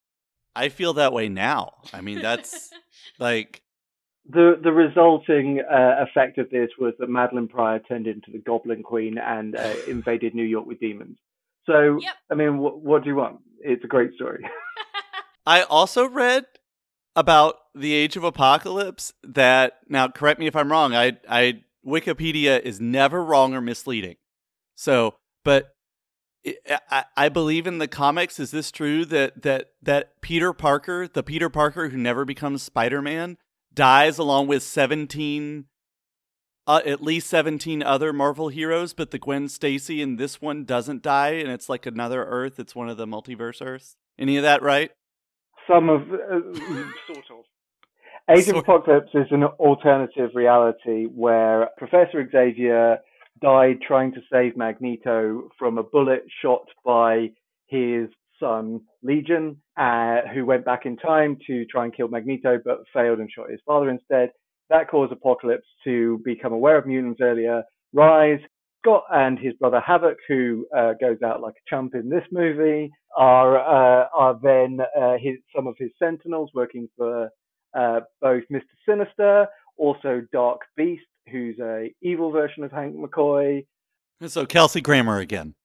I 0.55 0.69
feel 0.69 0.93
that 0.93 1.13
way 1.13 1.29
now. 1.29 1.73
I 1.93 2.01
mean, 2.01 2.21
that's 2.21 2.69
like 3.19 3.61
the 4.29 4.59
the 4.61 4.71
resulting 4.71 5.61
uh, 5.61 6.03
effect 6.03 6.37
of 6.37 6.49
this 6.49 6.69
was 6.79 6.93
that 6.99 7.09
Madelyne 7.09 7.49
Pryor 7.49 7.79
turned 7.79 8.07
into 8.07 8.31
the 8.31 8.39
Goblin 8.39 8.83
Queen 8.83 9.17
and 9.17 9.55
uh, 9.55 9.73
invaded 9.87 10.33
New 10.33 10.43
York 10.43 10.65
with 10.65 10.79
demons. 10.79 11.17
So, 11.65 11.99
Yep. 12.01 12.13
I 12.31 12.35
mean, 12.35 12.57
wh- 12.57 12.83
what 12.83 13.03
do 13.03 13.09
you 13.09 13.15
want? 13.15 13.39
It's 13.59 13.83
a 13.83 13.87
great 13.87 14.13
story. 14.13 14.43
I 15.45 15.61
also 15.63 16.07
read 16.07 16.45
about 17.15 17.55
the 17.73 17.93
Age 17.93 18.15
of 18.17 18.23
Apocalypse 18.23 19.13
that 19.23 19.73
now 19.87 20.07
correct 20.07 20.39
me 20.39 20.47
if 20.47 20.55
I'm 20.55 20.71
wrong. 20.71 20.95
I 20.95 21.17
I 21.29 21.61
Wikipedia 21.85 22.59
is 22.61 22.81
never 22.81 23.23
wrong 23.23 23.53
or 23.53 23.61
misleading. 23.61 24.15
So, 24.75 25.15
but 25.43 25.71
I, 26.45 26.79
I, 26.89 27.03
I 27.15 27.29
believe 27.29 27.67
in 27.67 27.77
the 27.77 27.87
comics. 27.87 28.39
Is 28.39 28.51
this 28.51 28.71
true 28.71 29.05
that 29.05 29.43
that 29.43 29.69
that 29.81 30.21
Peter 30.21 30.51
Parker, 30.51 31.07
the 31.07 31.23
Peter 31.23 31.49
Parker 31.49 31.89
who 31.89 31.97
never 31.97 32.25
becomes 32.25 32.63
Spider-Man, 32.63 33.37
dies 33.75 34.17
along 34.17 34.47
with 34.47 34.63
17 34.63 35.65
uh, 36.67 36.81
at 36.85 37.01
least 37.01 37.27
17 37.27 37.83
other 37.83 38.11
Marvel 38.11 38.49
heroes, 38.49 38.93
but 38.93 39.11
the 39.11 39.19
Gwen 39.19 39.47
Stacy 39.47 40.01
in 40.01 40.15
this 40.15 40.41
one 40.41 40.65
doesn't 40.65 41.03
die 41.03 41.33
and 41.33 41.49
it's 41.49 41.69
like 41.69 41.85
another 41.85 42.25
Earth. 42.25 42.59
It's 42.59 42.75
one 42.75 42.89
of 42.89 42.97
the 42.97 43.05
multiverse 43.05 43.63
Earths. 43.63 43.97
Any 44.17 44.37
of 44.37 44.43
that 44.43 44.63
right? 44.63 44.91
Some 45.69 45.89
of, 45.89 46.01
uh, 46.01 46.15
sort 47.07 47.25
of. 47.31 47.45
Age 48.35 48.47
of 48.47 48.55
Apocalypse 48.55 49.11
is 49.13 49.27
an 49.29 49.43
alternative 49.43 50.31
reality 50.33 51.05
where 51.05 51.69
Professor 51.77 52.27
Xavier 52.27 52.97
died 53.39 53.77
trying 53.85 54.11
to 54.13 54.21
save 54.31 54.57
Magneto 54.57 55.49
from 55.59 55.77
a 55.77 55.83
bullet 55.83 56.23
shot 56.41 56.65
by 56.83 57.29
his 57.67 58.09
son 58.39 58.81
Legion, 59.03 59.61
uh, 59.77 60.21
who 60.33 60.45
went 60.45 60.65
back 60.65 60.85
in 60.85 60.97
time 60.97 61.37
to 61.47 61.65
try 61.65 61.85
and 61.85 61.95
kill 61.95 62.07
Magneto 62.07 62.59
but 62.63 62.83
failed 62.93 63.19
and 63.19 63.29
shot 63.31 63.49
his 63.49 63.59
father 63.65 63.89
instead. 63.89 64.31
That 64.69 64.89
caused 64.89 65.11
Apocalypse 65.11 65.67
to 65.83 66.21
become 66.25 66.53
aware 66.53 66.77
of 66.77 66.87
mutants 66.87 67.21
earlier, 67.21 67.63
rise. 67.93 68.39
Scott 68.81 69.05
and 69.11 69.39
his 69.39 69.53
brother 69.53 69.81
Havok, 69.87 70.15
who 70.27 70.67
uh, 70.75 70.93
goes 71.01 71.17
out 71.23 71.41
like 71.41 71.55
a 71.55 71.69
chump 71.69 71.95
in 71.95 72.07
this 72.07 72.23
movie, 72.31 72.91
are 73.17 73.57
uh, 73.57 74.07
are 74.13 74.39
then 74.41 74.79
uh, 74.99 75.13
his, 75.19 75.37
some 75.55 75.65
of 75.65 75.75
his 75.79 75.89
Sentinels 75.97 76.51
working 76.53 76.87
for 76.95 77.29
uh, 77.75 78.01
both 78.21 78.43
Mr. 78.51 78.61
Sinister, 78.87 79.47
also 79.77 80.21
Dark 80.31 80.61
Beast, 80.77 81.03
who's 81.31 81.57
a 81.59 81.93
evil 82.01 82.31
version 82.31 82.63
of 82.63 82.71
Hank 82.71 82.95
McCoy. 82.95 83.65
And 84.21 84.31
So 84.31 84.45
Kelsey 84.45 84.81
Grammer 84.81 85.19
again. 85.19 85.55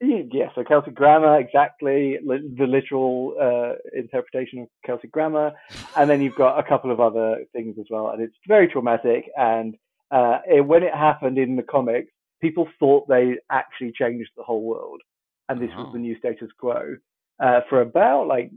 Yeah, 0.32 0.48
so 0.54 0.62
Celtic 0.62 0.94
grammar, 0.94 1.38
exactly, 1.38 2.18
li- 2.22 2.50
the 2.58 2.66
literal 2.66 3.34
uh, 3.40 3.74
interpretation 3.98 4.60
of 4.60 4.68
Celtic 4.84 5.10
grammar. 5.10 5.52
And 5.96 6.10
then 6.10 6.20
you've 6.20 6.34
got 6.34 6.58
a 6.58 6.62
couple 6.68 6.90
of 6.90 7.00
other 7.00 7.38
things 7.54 7.76
as 7.80 7.86
well. 7.90 8.10
And 8.10 8.20
it's 8.22 8.36
very 8.46 8.68
traumatic. 8.68 9.30
And 9.36 9.76
uh, 10.10 10.38
it, 10.46 10.60
when 10.66 10.82
it 10.82 10.92
happened 10.94 11.38
in 11.38 11.56
the 11.56 11.62
comics, 11.62 12.10
people 12.42 12.68
thought 12.78 13.08
they 13.08 13.36
actually 13.50 13.92
changed 13.98 14.30
the 14.36 14.42
whole 14.42 14.62
world. 14.62 15.00
And 15.48 15.60
this 15.60 15.70
was 15.76 15.86
Oh. 15.88 15.92
the 15.92 15.98
new 15.98 16.18
status 16.18 16.50
quo 16.58 16.96
uh, 17.40 17.60
for 17.70 17.80
about 17.80 18.26
like 18.26 18.50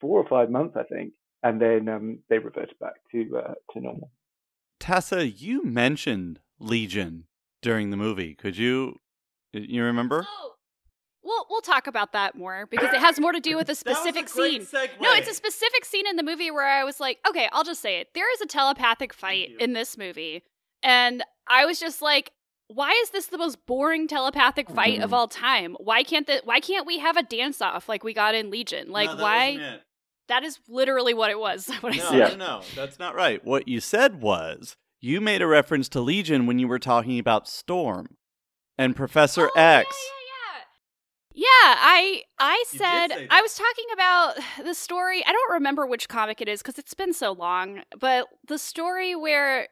four 0.00 0.20
or 0.22 0.28
five 0.28 0.50
months, 0.50 0.76
I 0.76 0.82
think. 0.84 1.12
And 1.42 1.60
then 1.60 1.88
um, 1.88 2.18
they 2.28 2.38
reverted 2.38 2.78
back 2.80 2.94
to 3.12 3.38
uh, 3.38 3.54
to 3.72 3.80
normal. 3.80 4.10
Tessa, 4.78 5.26
you 5.28 5.64
mentioned 5.64 6.40
Legion 6.58 7.24
during 7.62 7.90
the 7.90 7.96
movie. 7.96 8.34
Could 8.34 8.56
you 8.58 8.98
you 9.52 9.82
remember? 9.84 10.26
Oh. 10.28 10.51
We'll 11.24 11.46
we'll 11.48 11.60
talk 11.60 11.86
about 11.86 12.12
that 12.12 12.34
more 12.36 12.66
because 12.66 12.92
it 12.92 13.00
has 13.00 13.20
more 13.20 13.32
to 13.32 13.40
do 13.40 13.56
with 13.60 13.68
a 13.68 13.74
specific 13.74 14.28
scene. 14.28 14.66
No, 15.00 15.12
it's 15.12 15.28
a 15.30 15.34
specific 15.34 15.84
scene 15.84 16.06
in 16.06 16.16
the 16.16 16.22
movie 16.22 16.50
where 16.50 16.66
I 16.68 16.84
was 16.84 16.98
like, 17.00 17.18
okay, 17.28 17.48
I'll 17.52 17.64
just 17.64 17.80
say 17.80 18.00
it. 18.00 18.08
There 18.14 18.30
is 18.34 18.40
a 18.40 18.46
telepathic 18.46 19.12
fight 19.12 19.50
in 19.60 19.72
this 19.72 19.96
movie. 19.96 20.42
And 20.82 21.22
I 21.48 21.64
was 21.64 21.78
just 21.78 22.02
like, 22.02 22.32
why 22.66 22.90
is 23.04 23.10
this 23.10 23.26
the 23.26 23.38
most 23.38 23.64
boring 23.66 24.08
telepathic 24.08 24.68
fight 24.70 25.00
of 25.00 25.10
Mhm. 25.10 25.14
all 25.14 25.28
time? 25.28 25.76
Why 25.78 26.02
can't 26.02 26.26
the 26.26 26.40
why 26.44 26.58
can't 26.60 26.86
we 26.86 26.98
have 26.98 27.16
a 27.16 27.22
dance 27.22 27.60
off 27.62 27.88
like 27.88 28.02
we 28.02 28.12
got 28.14 28.34
in 28.34 28.50
Legion? 28.50 28.90
Like 28.90 29.10
why 29.20 29.78
that 30.28 30.42
is 30.44 30.58
literally 30.68 31.14
what 31.14 31.30
it 31.30 31.38
was. 31.38 31.68
What 31.82 31.92
I 31.94 31.96
No, 31.98 32.02
said. 32.04 32.18
Yeah. 32.18 32.28
no, 32.30 32.36
no, 32.36 32.62
that's 32.74 32.98
not 32.98 33.14
right. 33.14 33.44
What 33.44 33.68
you 33.68 33.78
said 33.80 34.20
was 34.22 34.76
you 35.00 35.20
made 35.20 35.42
a 35.42 35.46
reference 35.46 35.88
to 35.90 36.00
Legion 36.00 36.46
when 36.46 36.58
you 36.58 36.66
were 36.66 36.78
talking 36.78 37.18
about 37.18 37.46
Storm 37.48 38.16
and 38.78 38.96
Professor 38.96 39.48
Oh, 39.54 39.58
X. 39.60 39.86
Yeah, 39.94 40.00
yeah, 40.00 40.16
yeah. 40.16 40.21
Yeah, 41.34 41.46
I 41.50 42.22
I 42.38 42.64
said 42.66 43.28
I 43.30 43.40
was 43.40 43.54
talking 43.54 43.86
about 43.92 44.34
the 44.64 44.74
story. 44.74 45.24
I 45.26 45.32
don't 45.32 45.52
remember 45.52 45.86
which 45.86 46.08
comic 46.08 46.40
it 46.40 46.48
is 46.48 46.60
because 46.60 46.78
it's 46.78 46.94
been 46.94 47.12
so 47.12 47.32
long, 47.32 47.82
but 47.98 48.26
the 48.46 48.58
story 48.58 49.14
where 49.14 49.68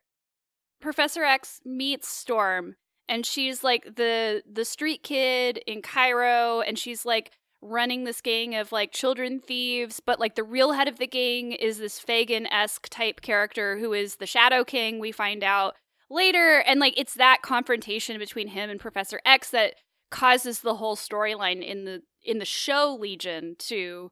Professor 0.80 1.24
X 1.24 1.60
meets 1.64 2.08
Storm 2.08 2.76
and 3.08 3.26
she's 3.26 3.62
like 3.62 3.96
the 3.96 4.42
the 4.50 4.64
street 4.64 5.02
kid 5.02 5.58
in 5.66 5.82
Cairo 5.82 6.60
and 6.60 6.78
she's 6.78 7.04
like 7.04 7.32
running 7.62 8.04
this 8.04 8.22
gang 8.22 8.54
of 8.54 8.72
like 8.72 8.92
children 8.92 9.40
thieves, 9.40 10.00
but 10.00 10.18
like 10.18 10.34
the 10.34 10.42
real 10.42 10.72
head 10.72 10.88
of 10.88 10.98
the 10.98 11.06
gang 11.06 11.52
is 11.52 11.78
this 11.78 11.98
Fagin 11.98 12.46
esque 12.46 12.88
type 12.88 13.20
character 13.20 13.78
who 13.78 13.92
is 13.92 14.16
the 14.16 14.26
Shadow 14.26 14.64
King, 14.64 14.98
we 14.98 15.12
find 15.12 15.44
out 15.44 15.74
later. 16.08 16.64
And 16.66 16.80
like 16.80 16.94
it's 16.96 17.14
that 17.14 17.42
confrontation 17.42 18.18
between 18.18 18.48
him 18.48 18.70
and 18.70 18.80
Professor 18.80 19.20
X 19.26 19.50
that 19.50 19.74
causes 20.10 20.60
the 20.60 20.74
whole 20.76 20.96
storyline 20.96 21.64
in 21.64 21.84
the 21.84 22.02
in 22.22 22.38
the 22.38 22.44
show 22.44 22.96
Legion 23.00 23.56
to 23.58 24.10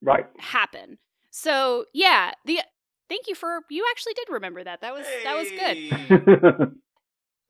Right. 0.00 0.26
happen. 0.38 0.98
So 1.30 1.84
yeah, 1.92 2.32
the 2.44 2.60
thank 3.08 3.26
you 3.28 3.34
for 3.34 3.60
you 3.70 3.86
actually 3.90 4.14
did 4.14 4.28
remember 4.30 4.62
that. 4.64 4.80
That 4.80 4.92
was 4.94 5.06
that 5.24 5.36
was 5.36 5.50
good. 5.50 6.72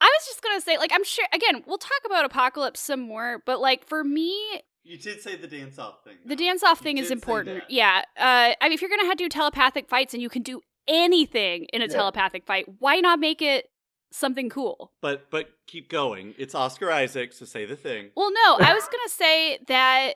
I 0.01 0.07
was 0.07 0.27
just 0.27 0.43
gonna 0.43 0.61
say, 0.61 0.79
like, 0.79 0.91
I'm 0.93 1.05
sure 1.05 1.27
again, 1.33 1.63
we'll 1.67 1.79
talk 1.79 2.01
about 2.05 2.25
Apocalypse 2.25 2.81
some 2.81 3.01
more, 3.01 3.43
but 3.47 3.61
like 3.61 3.87
for 3.87 4.03
me, 4.03 4.35
You 4.83 4.99
did 4.99 5.21
say 5.23 5.37
the 5.37 5.47
dance 5.47 5.79
off 5.79 6.03
thing. 6.05 6.17
the 6.25 6.35
dance 6.37 6.63
off 6.65 6.81
You 6.81 6.85
thing 6.85 6.99
is 6.99 7.11
important. 7.11 7.65
Yeah. 7.69 8.03
Uh 8.17 8.53
I 8.61 8.65
mean 8.65 8.73
if 8.73 8.81
you're 8.81 8.91
gonna 8.91 9.05
have 9.07 9.17
to 9.19 9.25
do 9.25 9.29
telepathic 9.29 9.89
fights 9.89 10.13
and 10.15 10.23
you 10.23 10.29
can 10.29 10.43
do 10.43 10.61
anything 10.89 11.67
in 11.73 11.81
a 11.83 11.85
Yeah. 11.87 11.93
telepathic 11.93 12.45
fight, 12.47 12.67
why 12.81 12.97
not 12.97 13.21
make 13.21 13.41
it 13.41 13.67
something 14.13 14.49
cool? 14.49 14.93
But 15.01 15.31
but 15.31 15.51
keep 15.67 15.89
going. 15.91 16.35
It's 16.39 16.55
Oscar 16.55 16.91
Isaac, 16.91 17.33
so 17.33 17.45
say 17.45 17.65
the 17.67 17.77
thing. 17.77 18.11
Well, 18.17 18.31
no, 18.33 18.65
I 18.65 18.75
was 18.75 18.85
gonna 18.85 19.09
say 19.09 19.59
that. 19.69 20.13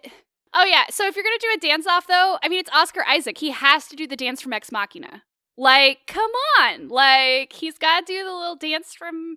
Oh 0.54 0.64
yeah, 0.64 0.84
so 0.90 1.06
if 1.06 1.16
you're 1.16 1.24
gonna 1.24 1.36
do 1.40 1.52
a 1.56 1.60
dance 1.60 1.86
off, 1.86 2.06
though, 2.06 2.38
I 2.42 2.48
mean, 2.48 2.60
it's 2.60 2.70
Oscar 2.72 3.04
Isaac. 3.08 3.38
He 3.38 3.50
has 3.50 3.88
to 3.88 3.96
do 3.96 4.06
the 4.06 4.16
dance 4.16 4.40
from 4.40 4.52
Ex 4.52 4.70
Machina. 4.72 5.22
Like, 5.58 6.00
come 6.06 6.30
on, 6.60 6.88
like 6.88 7.52
he's 7.54 7.78
got 7.78 8.06
to 8.06 8.12
do 8.12 8.22
the 8.24 8.32
little 8.32 8.56
dance 8.56 8.94
from 8.94 9.36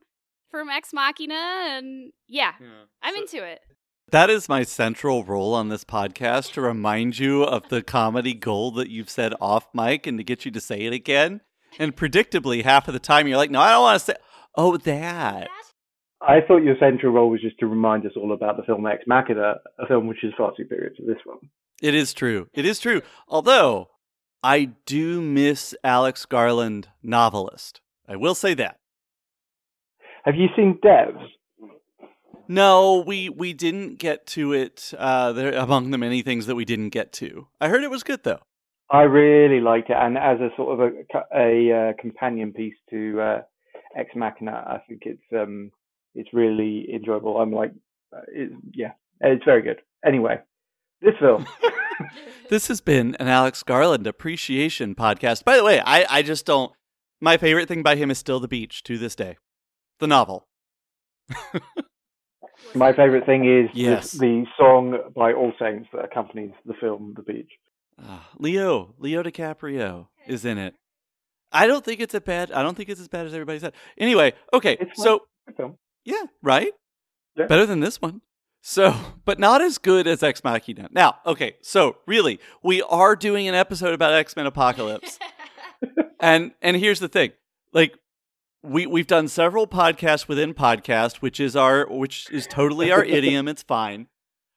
from 0.51 0.69
Ex 0.69 0.91
Machina, 0.93 1.33
and 1.35 2.11
yeah, 2.27 2.53
I'm 3.01 3.15
So- 3.15 3.21
into 3.21 3.43
it. 3.45 3.61
That 4.11 4.31
is 4.31 4.49
my 4.49 4.63
central 4.63 5.23
role 5.23 5.53
on 5.53 5.69
this 5.69 5.83
podcast 5.83 6.53
to 6.53 6.61
remind 6.61 7.19
you 7.19 7.43
of 7.43 7.69
the 7.69 7.83
comedy 7.83 8.33
goal 8.33 8.71
that 8.71 8.89
you've 8.89 9.07
said 9.09 9.35
off 9.39 9.67
mic 9.71 10.07
and 10.07 10.17
to 10.17 10.23
get 10.23 10.45
you 10.45 10.51
to 10.51 10.59
say 10.59 10.81
it 10.81 10.93
again. 10.93 11.41
And 11.77 11.95
predictably, 11.95 12.63
half 12.63 12.87
of 12.87 12.95
the 12.95 12.99
time 12.99 13.27
you're 13.27 13.37
like, 13.37 13.51
no, 13.51 13.61
I 13.61 13.71
don't 13.71 13.83
want 13.83 13.99
to 13.99 14.05
say, 14.07 14.15
oh, 14.55 14.77
that. 14.77 15.49
I 16.21 16.41
thought 16.45 16.63
your 16.63 16.75
central 16.79 17.13
role 17.13 17.29
was 17.29 17.41
just 17.41 17.57
to 17.59 17.67
remind 17.67 18.05
us 18.05 18.11
all 18.17 18.33
about 18.33 18.57
the 18.57 18.63
film 18.63 18.85
Ex 18.85 19.03
Machina, 19.07 19.55
a 19.79 19.87
film 19.87 20.07
which 20.07 20.23
is 20.23 20.33
far 20.37 20.51
superior 20.57 20.89
to 20.89 21.05
this 21.05 21.17
one. 21.23 21.37
It 21.81 21.95
is 21.95 22.13
true. 22.13 22.49
It 22.53 22.65
is 22.65 22.79
true. 22.79 23.01
Although 23.27 23.89
I 24.43 24.71
do 24.85 25.21
miss 25.21 25.73
Alex 25.83 26.25
Garland, 26.25 26.89
novelist. 27.01 27.79
I 28.07 28.17
will 28.17 28.35
say 28.35 28.53
that. 28.55 28.77
Have 30.25 30.35
you 30.35 30.47
seen 30.55 30.77
Devs? 30.83 31.25
No, 32.47 33.03
we 33.05 33.29
we 33.29 33.53
didn't 33.53 33.99
get 33.99 34.25
to 34.27 34.53
it. 34.53 34.91
Uh, 34.97 35.31
there 35.31 35.53
among 35.53 35.91
the 35.91 35.97
many 35.97 36.21
things 36.21 36.47
that 36.47 36.55
we 36.55 36.65
didn't 36.65 36.89
get 36.89 37.13
to. 37.13 37.47
I 37.61 37.69
heard 37.69 37.83
it 37.83 37.91
was 37.91 38.03
good 38.03 38.23
though. 38.23 38.39
I 38.91 39.03
really 39.03 39.61
liked 39.61 39.91
it, 39.91 39.97
and 39.97 40.17
as 40.17 40.39
a 40.39 40.49
sort 40.57 40.79
of 40.79 40.91
a, 40.91 41.37
a 41.37 41.71
uh, 41.71 42.01
companion 42.01 42.51
piece 42.51 42.73
to 42.89 43.21
uh, 43.21 43.41
Ex 43.95 44.09
Machina, 44.15 44.51
I 44.51 44.79
think 44.87 45.03
it's 45.05 45.21
um 45.33 45.71
it's 46.15 46.29
really 46.33 46.87
enjoyable. 46.93 47.37
I'm 47.37 47.51
like, 47.51 47.71
uh, 48.15 48.21
it, 48.27 48.51
yeah, 48.73 48.91
it's 49.21 49.45
very 49.45 49.61
good. 49.61 49.81
Anyway, 50.05 50.39
this 51.01 51.13
film. 51.19 51.45
this 52.49 52.67
has 52.67 52.81
been 52.81 53.15
an 53.19 53.27
Alex 53.27 53.63
Garland 53.63 54.07
appreciation 54.07 54.95
podcast. 54.95 55.43
By 55.43 55.57
the 55.57 55.63
way, 55.63 55.81
I 55.85 56.05
I 56.09 56.21
just 56.21 56.45
don't. 56.45 56.71
My 57.21 57.37
favorite 57.37 57.67
thing 57.67 57.83
by 57.83 57.95
him 57.95 58.09
is 58.11 58.17
still 58.17 58.39
The 58.39 58.47
Beach 58.47 58.81
to 58.83 58.97
this 58.97 59.15
day, 59.15 59.37
the 59.99 60.07
novel. 60.07 60.47
My 62.75 62.93
favorite 62.93 63.25
thing 63.25 63.45
is 63.45 63.69
Yes. 63.73 64.11
the, 64.11 64.45
song 64.57 64.97
by 65.15 65.33
All 65.33 65.53
Saints 65.59 65.87
that 65.93 66.03
accompanies 66.05 66.51
the 66.65 66.73
film 66.75 67.13
The 67.15 67.23
Beach. 67.23 67.51
Ah, 68.01 68.29
Leo, 68.37 68.93
Leo 68.97 69.23
DiCaprio 69.23 70.07
is 70.27 70.45
in 70.45 70.57
it. 70.57 70.75
I 71.51 71.67
don't 71.67 71.83
think 71.83 71.99
it's 71.99 72.13
a 72.13 72.21
bad. 72.21 72.51
I 72.51 72.61
don't 72.61 72.75
think 72.75 72.89
it's 72.89 73.01
as 73.01 73.07
bad 73.07 73.25
as 73.25 73.33
everybody 73.33 73.59
said. 73.59 73.73
Anyway, 73.97 74.33
okay, 74.53 74.77
It's 74.79 75.01
so 75.01 75.23
yeah, 76.05 76.23
right. 76.41 76.71
Yeah. 77.35 77.47
Better 77.47 77.65
than 77.65 77.79
this 77.79 78.01
one. 78.01 78.21
So, 78.61 78.95
but 79.25 79.39
not 79.39 79.61
as 79.61 79.77
good 79.77 80.07
as 80.07 80.23
Ex 80.23 80.43
Machina. 80.43 80.89
Now, 80.91 81.17
okay, 81.25 81.55
so 81.61 81.97
really, 82.05 82.39
we 82.63 82.81
are 82.81 83.15
doing 83.15 83.47
an 83.47 83.55
episode 83.55 83.93
about 83.93 84.13
X 84.13 84.35
Men 84.35 84.45
Apocalypse, 84.45 85.17
and 86.19 86.51
and 86.61 86.77
here's 86.77 86.99
the 86.99 87.07
thing, 87.07 87.31
like 87.73 87.97
we 88.63 88.85
we've 88.85 89.07
done 89.07 89.27
several 89.27 89.67
podcasts 89.67 90.27
within 90.27 90.53
podcast, 90.53 91.17
which 91.17 91.39
is 91.39 91.55
our 91.55 91.87
which 91.89 92.29
is 92.31 92.47
totally 92.47 92.91
our 92.91 93.03
idiom. 93.03 93.47
It's 93.47 93.63
fine. 93.63 94.07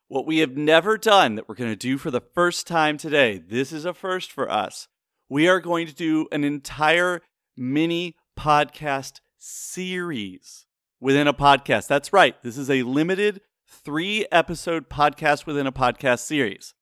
What 0.09 0.27
we 0.27 0.39
have 0.39 0.57
never 0.57 0.99
done 0.99 1.37
that 1.37 1.49
we're 1.49 1.55
going 1.55 1.71
to 1.71 1.77
do 1.77 1.97
for 1.97 2.11
the 2.11 2.21
first 2.21 2.67
time 2.67 2.99
today. 2.99 3.39
This 3.39 3.73
is 3.73 3.87
a 3.87 3.95
first 3.95 4.31
for 4.31 4.51
us. 4.51 4.89
We 5.33 5.49
are 5.49 5.61
going 5.61 5.87
to 5.87 5.95
do 5.95 6.29
an 6.31 6.45
entire 6.45 7.23
mini 7.57 8.17
podcast 8.39 9.21
series 9.39 10.67
within 11.01 11.27
a 11.27 11.33
podcast. 11.33 11.87
That's 11.87 12.13
right. 12.13 12.35
This 12.43 12.59
is 12.59 12.69
a 12.69 12.83
limited 12.83 13.41
three 13.67 14.27
episode 14.31 14.91
podcast 14.91 15.47
within 15.47 15.67
a 15.67 15.73
podcast 15.73 16.19
series. 16.19 16.75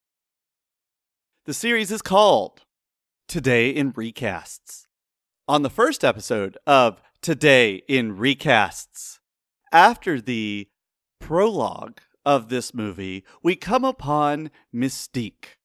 The 1.47 1.54
series 1.54 1.92
is 1.92 2.02
called 2.02 2.62
Today 3.28 3.71
in 3.71 3.92
Recasts. 3.92 4.87
On 5.47 5.62
the 5.62 5.71
first 5.71 6.02
episode 6.02 6.59
of 6.66 7.00
Today 7.23 7.83
in 7.87 8.16
Recasts, 8.16 9.21
after 9.71 10.21
the 10.21 10.66
prologue 11.21 12.00
of 12.26 12.49
this 12.49 12.75
movie, 12.75 13.25
we 13.45 13.54
come 13.54 13.85
upon 13.85 14.50
Mystique. 14.75 15.60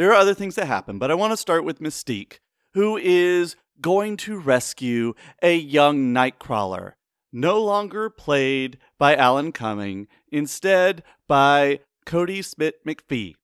There 0.00 0.12
are 0.12 0.14
other 0.14 0.32
things 0.32 0.54
that 0.54 0.66
happen, 0.66 0.98
but 0.98 1.10
I 1.10 1.14
want 1.14 1.34
to 1.34 1.36
start 1.36 1.62
with 1.62 1.80
Mystique, 1.80 2.38
who 2.72 2.96
is 2.96 3.54
going 3.82 4.16
to 4.16 4.38
rescue 4.38 5.12
a 5.42 5.54
young 5.54 6.14
Nightcrawler, 6.14 6.92
no 7.34 7.60
longer 7.60 8.08
played 8.08 8.78
by 8.96 9.14
Alan 9.14 9.52
Cumming, 9.52 10.08
instead 10.32 11.02
by 11.28 11.80
Cody 12.06 12.40
Smith 12.40 12.76
McPhee. 12.86 13.34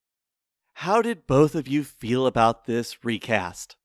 How 0.72 1.02
did 1.02 1.26
both 1.26 1.54
of 1.54 1.68
you 1.68 1.84
feel 1.84 2.26
about 2.26 2.64
this 2.64 3.04
recast? 3.04 3.76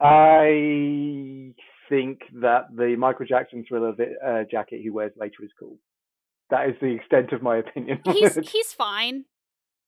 I 0.00 1.52
think 1.88 2.20
that 2.34 2.66
the 2.72 2.94
Michael 2.96 3.26
Jackson 3.26 3.64
thriller 3.66 3.92
uh, 4.24 4.44
jacket 4.48 4.82
he 4.82 4.90
wears 4.90 5.10
later 5.16 5.42
is 5.42 5.50
cool. 5.58 5.78
That 6.50 6.68
is 6.68 6.76
the 6.80 6.94
extent 6.94 7.32
of 7.32 7.42
my 7.42 7.56
opinion. 7.56 8.02
he's 8.04 8.36
he's 8.36 8.72
fine. 8.72 9.24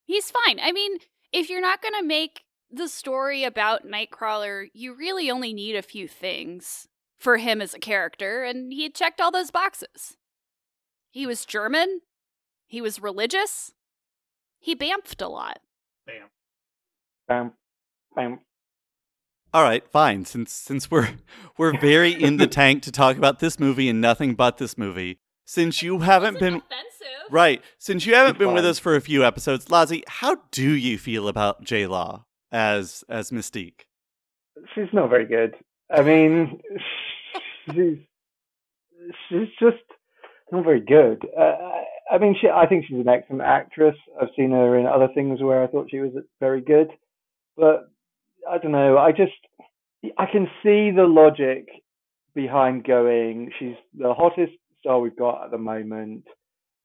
He's 0.07 0.33
fine. 0.33 0.59
I 0.61 0.73
mean, 0.73 0.99
if 1.33 1.49
you're 1.49 1.61
not 1.61 1.83
going 1.83 1.95
to 1.99 2.07
make 2.07 2.45
the 2.71 2.89
story 2.89 3.45
about 3.45 3.87
Nightcrawler, 3.87 4.69
you 4.73 4.95
really 4.95 5.31
only 5.31 5.53
need 5.53 5.77
a 5.77 5.83
few 5.83 6.09
things 6.09 6.89
for 7.19 7.37
him 7.37 7.61
as 7.61 7.75
a 7.75 7.79
character, 7.79 8.43
and 8.43 8.73
he 8.73 8.89
checked 8.91 9.21
all 9.21 9.31
those 9.31 9.51
boxes. 9.51 10.17
He 11.11 11.27
was 11.27 11.45
German. 11.45 12.01
He 12.67 12.81
was 12.81 13.01
religious. 13.01 13.73
He 14.59 14.75
bamfed 14.75 15.21
a 15.21 15.29
lot. 15.29 15.61
Bam, 16.07 16.31
bam. 17.29 17.53
Bam. 18.15 18.41
All 19.55 19.63
right, 19.63 19.87
fine. 19.91 20.25
Since 20.25 20.53
since 20.53 20.91
we're 20.91 21.11
we're 21.59 21.79
very 21.79 22.13
in 22.13 22.39
the 22.39 22.47
tank 22.49 22.83
to 22.85 22.93
talk 22.93 23.19
about 23.19 23.39
this 23.39 23.61
movie 23.61 23.89
and 23.89 24.01
nothing 24.01 24.35
but 24.35 24.57
this 24.57 24.79
movie. 24.79 25.19
Since 25.45 25.83
you 25.83 26.01
haven't 26.01 26.39
been 26.39 26.57
offensive. 26.57 27.31
right, 27.31 27.63
since 27.79 28.07
you 28.07 28.15
haven't 28.15 28.33
It's 28.33 28.39
been 28.39 28.55
with 28.55 28.65
us 28.65 28.79
for 28.79 28.95
a 28.95 29.01
few 29.01 29.25
episodes, 29.25 29.67
Lazi, 29.67 30.03
how 30.07 30.37
do 30.51 30.71
you 30.71 30.99
feel 30.99 31.29
about 31.29 31.65
J 31.65 31.87
Law 31.87 32.25
as 32.51 33.05
as 33.09 33.31
Mystique? 33.31 33.87
She's 34.75 34.93
not 34.93 35.11
very 35.11 35.27
good. 35.27 35.55
I 35.91 36.03
mean, 36.03 36.61
she's 37.67 37.99
she's 39.29 39.49
just 39.59 39.83
not 40.51 40.65
very 40.65 40.81
good. 40.81 41.23
Uh, 41.39 41.57
I 42.11 42.19
mean, 42.19 42.37
she. 42.41 42.49
I 42.49 42.67
think 42.67 42.85
she's 42.87 43.01
an 43.01 43.09
excellent 43.09 43.43
actress. 43.43 43.97
I've 44.21 44.29
seen 44.37 44.51
her 44.51 44.79
in 44.79 44.87
other 44.87 45.09
things 45.15 45.41
where 45.41 45.63
I 45.63 45.67
thought 45.67 45.91
she 45.91 45.99
was 46.01 46.13
very 46.41 46.61
good, 46.61 46.89
but 47.57 47.91
I 48.49 48.59
don't 48.59 48.73
know. 48.73 48.99
I 48.99 49.13
just 49.13 49.33
I 50.19 50.27
can 50.27 50.47
see 50.63 50.91
the 50.91 51.07
logic 51.07 51.69
behind 52.35 52.85
going. 52.85 53.51
She's 53.59 53.77
the 53.97 54.15
hottest 54.15 54.53
star 54.83 55.01
we've 55.01 55.17
got 55.17 55.45
at 55.45 55.51
the 55.51 55.59
moment. 55.59 56.25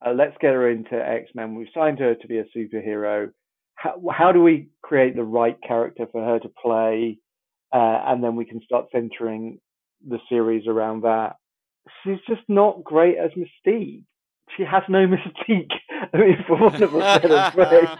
Uh, 0.05 0.13
let's 0.13 0.35
get 0.39 0.53
her 0.53 0.69
into 0.69 0.95
X 0.95 1.31
Men. 1.33 1.55
We've 1.55 1.67
signed 1.73 1.99
her 1.99 2.15
to 2.15 2.27
be 2.27 2.37
a 2.37 2.45
superhero. 2.55 3.31
How, 3.75 4.01
how 4.11 4.31
do 4.31 4.41
we 4.41 4.69
create 4.81 5.15
the 5.15 5.23
right 5.23 5.57
character 5.67 6.05
for 6.11 6.23
her 6.23 6.39
to 6.39 6.49
play? 6.61 7.19
uh, 7.73 7.99
and 8.07 8.23
then 8.23 8.35
we 8.35 8.45
can 8.45 8.61
start 8.63 8.85
centering 8.91 9.59
the 10.07 10.19
series 10.29 10.67
around 10.67 11.03
that. 11.03 11.35
She's 12.03 12.19
just 12.27 12.41
not 12.47 12.83
great 12.83 13.17
as 13.17 13.31
Mystique. 13.31 14.03
She 14.55 14.63
has 14.63 14.83
no 14.87 15.05
mystique. 15.07 15.71
I 16.13 16.17
mean, 16.17 16.37
for 16.47 16.57
want 16.57 16.81
of 16.81 16.93
a 16.93 16.99
better 16.99 17.51
phrase, 17.53 17.97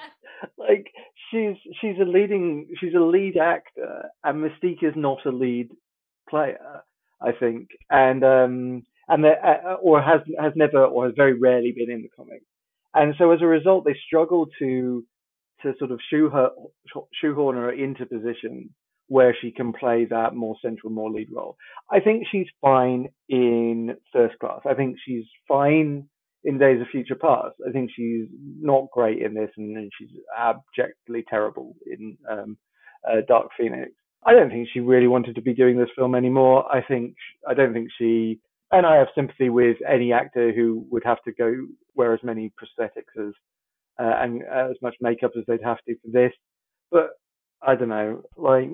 like 0.58 0.88
she's 1.30 1.56
she's 1.82 1.98
a 2.02 2.06
leading 2.06 2.68
she's 2.80 2.94
a 2.96 3.00
lead 3.00 3.38
actor, 3.38 4.10
and 4.24 4.44
Mystique 4.44 4.84
is 4.84 4.94
not 4.96 5.26
a 5.26 5.32
lead 5.32 5.70
player. 6.30 6.84
I 7.22 7.32
think, 7.32 7.70
and 7.90 8.24
um, 8.24 8.84
and 9.08 9.24
the, 9.24 9.32
uh, 9.32 9.76
or 9.82 10.02
has 10.02 10.22
has 10.40 10.54
never 10.56 10.86
or 10.86 11.06
has 11.06 11.14
very 11.16 11.34
rarely 11.34 11.72
been 11.72 11.92
in 11.92 12.02
the 12.02 12.10
comics, 12.10 12.46
and 12.94 13.14
so 13.18 13.32
as 13.32 13.42
a 13.42 13.48
result, 13.48 13.86
they 13.86 13.96
struggle 14.06 14.48
to 14.60 15.04
to 15.64 15.74
sort 15.80 15.92
of 15.92 16.00
shoe 16.10 16.30
her 16.30 16.50
shoehorn 17.20 17.56
her 17.56 17.72
into 17.72 18.06
positions 18.06 18.70
where 19.08 19.36
she 19.42 19.52
can 19.52 19.72
play 19.72 20.06
that 20.06 20.36
more 20.36 20.56
central, 20.62 20.92
more 20.92 21.10
lead 21.10 21.30
role. 21.34 21.56
I 21.90 22.00
think 22.00 22.26
she's 22.30 22.48
fine 22.62 23.08
in 23.30 23.96
First 24.12 24.38
Class. 24.40 24.62
I 24.70 24.74
think 24.74 24.98
she's 25.06 25.24
fine 25.48 26.10
in 26.44 26.58
Days 26.58 26.82
of 26.82 26.88
Future 26.88 27.16
Past. 27.16 27.56
I 27.68 27.72
think 27.72 27.92
she's 27.96 28.28
not 28.60 28.92
great 28.92 29.22
in 29.22 29.34
this, 29.34 29.50
and, 29.58 29.78
and 29.78 29.92
she's 29.98 30.10
abjectly 30.38 31.24
terrible 31.30 31.76
in 31.86 32.18
um, 32.30 32.58
uh, 33.10 33.22
Dark 33.28 33.48
Phoenix. 33.58 33.92
I 34.26 34.34
don't 34.34 34.50
think 34.50 34.68
she 34.74 34.82
really 34.82 35.08
wanted 35.08 35.36
to 35.36 35.42
be 35.42 35.54
doing 35.54 35.78
this 35.78 35.90
film 35.96 36.16
anymore. 36.16 36.70
I 36.70 36.82
think 36.82 37.16
I 37.48 37.54
don't 37.54 37.74
think 37.74 37.90
she, 37.98 38.40
and 38.72 38.86
I 38.86 38.98
have 38.98 39.08
sympathy 39.16 39.50
with 39.50 39.78
any 39.88 40.14
actor 40.14 40.52
who 40.52 40.86
would 40.90 41.04
have 41.06 41.22
to 41.24 41.32
go 41.32 41.54
wear 41.96 42.14
as 42.14 42.20
many 42.24 42.52
prosthetics 42.52 43.28
as 43.28 43.34
uh, 44.00 44.14
and 44.22 44.44
uh, 44.44 44.70
as 44.70 44.78
much 44.82 44.96
makeup 45.02 45.32
as 45.38 45.44
they'd 45.48 45.64
have 45.64 45.78
to 45.88 45.96
for 45.96 46.12
this. 46.12 46.34
But 46.92 47.10
I 47.62 47.76
don't 47.76 47.90
know, 47.90 48.24
like 48.36 48.70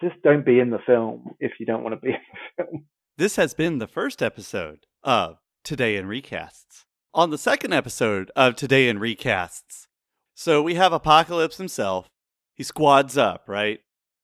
just 0.00 0.20
don't 0.22 0.44
be 0.44 0.60
in 0.60 0.70
the 0.70 0.78
film 0.86 1.34
if 1.40 1.52
you 1.60 1.66
don't 1.66 1.82
want 1.82 1.94
to 1.94 2.00
be 2.00 2.08
in 2.14 2.20
the 2.56 2.64
film. 2.64 2.84
This 3.16 3.36
has 3.36 3.54
been 3.54 3.78
the 3.78 3.86
first 3.86 4.22
episode 4.22 4.86
of 5.02 5.38
Today 5.62 5.96
in 5.96 6.06
Recasts. 6.06 6.84
On 7.12 7.30
the 7.30 7.38
second 7.38 7.72
episode 7.72 8.30
of 8.36 8.54
Today 8.54 8.88
in 8.88 8.98
Recasts, 8.98 9.86
so 10.34 10.62
we 10.62 10.74
have 10.74 10.92
Apocalypse 10.92 11.58
himself. 11.58 12.08
He 12.54 12.62
squads 12.62 13.18
up, 13.18 13.44
right? 13.46 13.80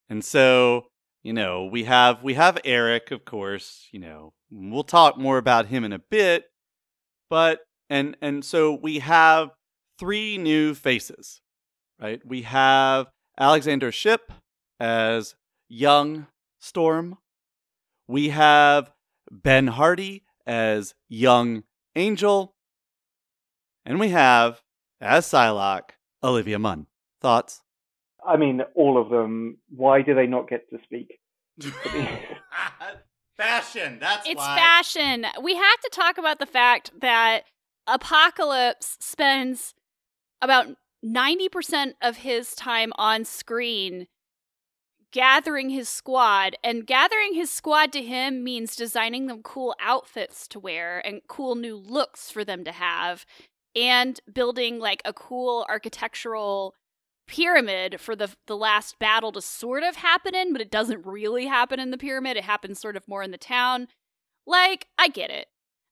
And 0.09 0.23
so, 0.23 0.87
you 1.21 1.33
know, 1.33 1.65
we 1.65 1.83
have 1.83 2.23
we 2.23 2.35
have 2.35 2.57
Erik, 2.63 3.11
of 3.11 3.25
course, 3.25 3.87
you 3.91 3.99
know. 3.99 4.33
We'll 4.49 4.83
talk 4.83 5.17
more 5.17 5.37
about 5.37 5.67
him 5.67 5.83
in 5.83 5.91
a 5.91 5.99
bit, 5.99 6.45
but 7.29 7.59
and 7.89 8.15
and 8.21 8.43
so 8.43 8.73
we 8.73 8.99
have 8.99 9.49
three 9.99 10.37
new 10.37 10.73
faces, 10.73 11.41
right? 11.99 12.21
We 12.25 12.43
have 12.43 13.07
Alexandra 13.39 13.91
Shipp 13.91 14.31
as 14.79 15.35
young 15.67 16.27
Storm. 16.59 17.17
We 18.07 18.29
have 18.29 18.91
Ben 19.31 19.67
Hardy 19.67 20.23
as 20.45 20.95
young 21.09 21.63
Angel. 21.95 22.55
And 23.85 23.99
we 23.99 24.09
have, 24.09 24.61
as 24.99 25.25
Psylocke, 25.25 25.91
Olivia 26.23 26.59
Munn. 26.59 26.87
Thoughts? 27.21 27.61
I 28.25 28.37
mean, 28.37 28.61
all 28.75 29.01
of 29.01 29.09
them. 29.09 29.57
Why 29.69 30.01
do 30.01 30.13
they 30.13 30.27
not 30.27 30.49
get 30.49 30.69
to 30.69 30.79
speak? 30.83 31.19
fashion. 33.37 33.97
That's 33.99 34.27
it's 34.27 34.37
why. 34.37 34.55
fashion. 34.55 35.25
We 35.41 35.55
have 35.55 35.79
to 35.81 35.89
talk 35.91 36.17
about 36.17 36.39
the 36.39 36.45
fact 36.45 36.91
that 36.99 37.43
Apocalypse 37.87 38.97
spends 38.99 39.73
about 40.41 40.67
90% 41.05 41.93
of 42.01 42.17
his 42.17 42.55
time 42.55 42.91
on 42.97 43.23
screen 43.23 44.07
gathering 45.11 45.69
his 45.69 45.87
squad 45.87 46.55
and 46.63 46.85
gathering 46.85 47.33
his 47.33 47.49
squad 47.49 47.93
to 47.93 48.03
him 48.03 48.43
means 48.43 48.75
designing 48.75 49.27
them 49.27 49.41
cool 49.41 49.73
outfits 49.79 50.47
to 50.49 50.59
wear 50.59 50.99
and 51.05 51.21
cool 51.27 51.55
new 51.55 51.75
looks 51.77 52.29
for 52.29 52.43
them 52.43 52.63
to 52.65 52.71
have 52.71 53.25
and 53.75 54.19
building 54.31 54.79
like 54.79 55.01
a 55.05 55.13
cool 55.13 55.65
architectural 55.69 56.75
pyramid 57.27 57.99
for 57.99 58.15
the 58.15 58.29
the 58.47 58.57
last 58.57 58.97
battle 58.99 59.31
to 59.31 59.41
sort 59.41 59.83
of 59.83 59.97
happen 59.97 60.33
in 60.33 60.53
but 60.53 60.61
it 60.61 60.71
doesn't 60.71 61.05
really 61.05 61.45
happen 61.45 61.79
in 61.79 61.91
the 61.91 61.97
pyramid 61.97 62.37
it 62.37 62.43
happens 62.43 62.79
sort 62.79 62.95
of 62.95 63.07
more 63.07 63.23
in 63.23 63.31
the 63.31 63.37
town 63.37 63.87
like 64.45 64.87
i 64.97 65.07
get 65.07 65.29
it 65.29 65.47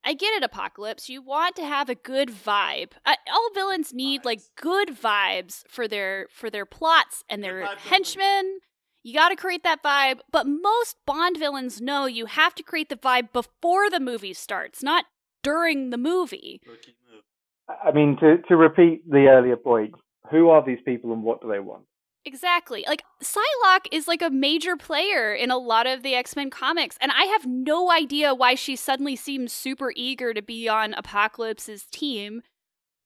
I 0.08 0.14
get 0.14 0.36
it, 0.36 0.44
Apocalypse. 0.44 1.10
You 1.10 1.24
want 1.24 1.56
to 1.56 1.66
have 1.66 1.90
a 1.90 1.96
good 1.96 2.30
vibe. 2.30 2.92
Uh, 3.06 3.16
all 3.34 3.50
villains 3.56 3.92
need 3.92 4.24
like 4.24 4.42
good 4.56 4.90
vibes 4.90 5.64
for 5.68 5.88
their 5.88 6.28
for 6.30 6.52
their 6.52 6.66
plots 6.66 7.24
and 7.28 7.44
their 7.44 7.66
henchmen. 7.90 8.60
You 9.02 9.16
got 9.16 9.30
to 9.30 9.36
create 9.36 9.64
that 9.64 9.84
vibe, 9.84 10.20
but 10.32 10.46
most 10.48 10.98
Bond 11.06 11.38
villains 11.38 11.82
know 11.82 12.06
you 12.06 12.28
have 12.28 12.54
to 12.56 12.64
create 12.64 12.90
the 12.90 12.96
vibe 12.96 13.34
before 13.34 13.90
the 13.90 14.00
movie 14.00 14.34
starts, 14.34 14.84
not 14.84 15.06
during 15.44 15.90
the 15.90 15.98
movie. 15.98 16.62
I 17.84 17.92
mean, 17.92 18.16
to 18.20 18.38
to 18.48 18.56
repeat 18.56 19.10
the 19.10 19.28
earlier 19.28 19.58
point, 19.58 19.96
who 20.32 20.50
are 20.50 20.66
these 20.66 20.80
people 20.86 21.14
and 21.14 21.24
what 21.24 21.42
do 21.42 21.50
they 21.50 21.60
want? 21.60 21.84
Exactly. 22.26 22.84
Like 22.88 23.04
Psylocke 23.24 23.88
is 23.92 24.08
like 24.08 24.24
a 24.24 24.32
major 24.32 24.76
player 24.76 25.34
in 25.34 25.52
a 25.52 25.58
lot 25.58 25.86
of 25.86 26.02
the 26.02 26.16
X-Men 26.16 26.50
comics 26.50 26.98
and 27.00 27.12
I 27.12 27.26
have 27.26 27.46
no 27.46 27.92
idea 27.92 28.34
why 28.34 28.56
she 28.56 28.76
suddenly 28.76 29.16
seems 29.16 29.54
super 29.54 29.94
eager 29.96 30.34
to 30.34 30.42
be 30.42 30.68
on 30.68 30.96
Apocalypse's 30.96 31.86
team. 31.86 32.42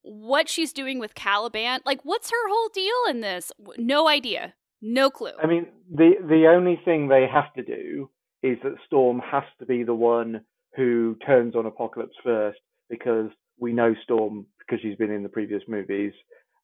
What 0.01 0.47
she's 0.47 0.71
doing 0.71 0.99
with 0.99 1.15
Caliban, 1.15 1.81
like 1.85 1.99
what's 2.03 2.31
her 2.31 2.49
whole 2.49 2.69
deal 2.69 2.95
in 3.09 3.19
this? 3.19 3.51
No 3.77 4.07
idea. 4.07 4.53
No 4.81 5.09
clue. 5.09 5.31
I 5.41 5.47
mean, 5.47 5.67
the 5.93 6.11
the 6.21 6.47
only 6.47 6.79
thing 6.85 7.09
they 7.09 7.27
have 7.31 7.53
to 7.55 7.63
do 7.63 8.09
is 8.41 8.57
that 8.63 8.75
Storm 8.87 9.19
has 9.19 9.43
to 9.59 9.65
be 9.65 9.83
the 9.83 9.93
one 9.93 10.45
who 10.77 11.17
turns 11.25 11.55
on 11.55 11.65
Apocalypse 11.65 12.15
first 12.23 12.59
because 12.89 13.29
we 13.59 13.73
know 13.73 13.93
Storm 14.03 14.45
because 14.59 14.81
she's 14.81 14.95
been 14.95 15.11
in 15.11 15.23
the 15.23 15.29
previous 15.29 15.63
movies 15.67 16.13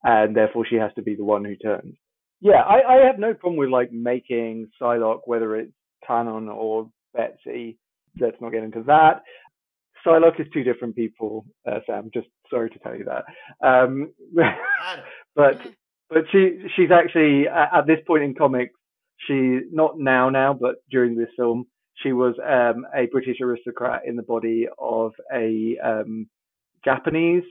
and 0.06 0.36
therefore 0.36 0.66
she 0.66 0.76
has 0.76 0.92
to 0.96 1.02
be 1.02 1.16
the 1.16 1.26
one 1.26 1.44
who 1.44 1.58
turns 1.58 1.96
yeah, 2.42 2.62
I, 2.62 2.98
I 2.98 3.06
have 3.08 3.18
no 3.18 3.34
problem 3.34 3.58
with 3.58 3.70
like 3.70 3.92
making 3.92 4.68
Psylocke, 4.80 5.22
whether 5.26 5.56
it's 5.56 5.72
canon 6.06 6.50
or 6.50 6.90
Betsy. 7.14 7.80
Let's 8.20 8.38
not 8.42 8.52
get 8.52 8.64
into 8.64 8.84
that. 8.84 9.22
Psylocke 10.06 10.40
is 10.40 10.48
two 10.54 10.64
different 10.64 10.96
people, 10.96 11.46
uh, 11.68 11.80
Sam. 11.88 12.12
Just 12.14 12.28
sorry 12.50 12.70
to 12.70 12.80
tell 12.80 12.96
you 12.96 13.06
that. 13.06 13.68
Um, 13.68 14.14
but 15.36 15.60
but 16.10 16.26
she 16.32 16.60
she's 16.76 16.92
actually 16.92 17.48
at 17.48 17.88
this 17.88 18.00
point 18.06 18.24
in 18.24 18.36
comics, 18.36 18.76
she 19.28 19.62
not 19.72 19.98
now 19.98 20.30
now, 20.30 20.54
but 20.54 20.76
during 20.92 21.16
this 21.18 21.30
film, 21.36 21.66
she 22.04 22.12
was 22.12 22.36
um, 22.48 22.86
a 22.96 23.08
British 23.08 23.38
aristocrat 23.42 24.02
in 24.06 24.16
the 24.16 24.24
body 24.24 24.68
of 24.78 25.14
a 25.34 25.78
um, 25.84 26.28
Japanese 26.86 27.44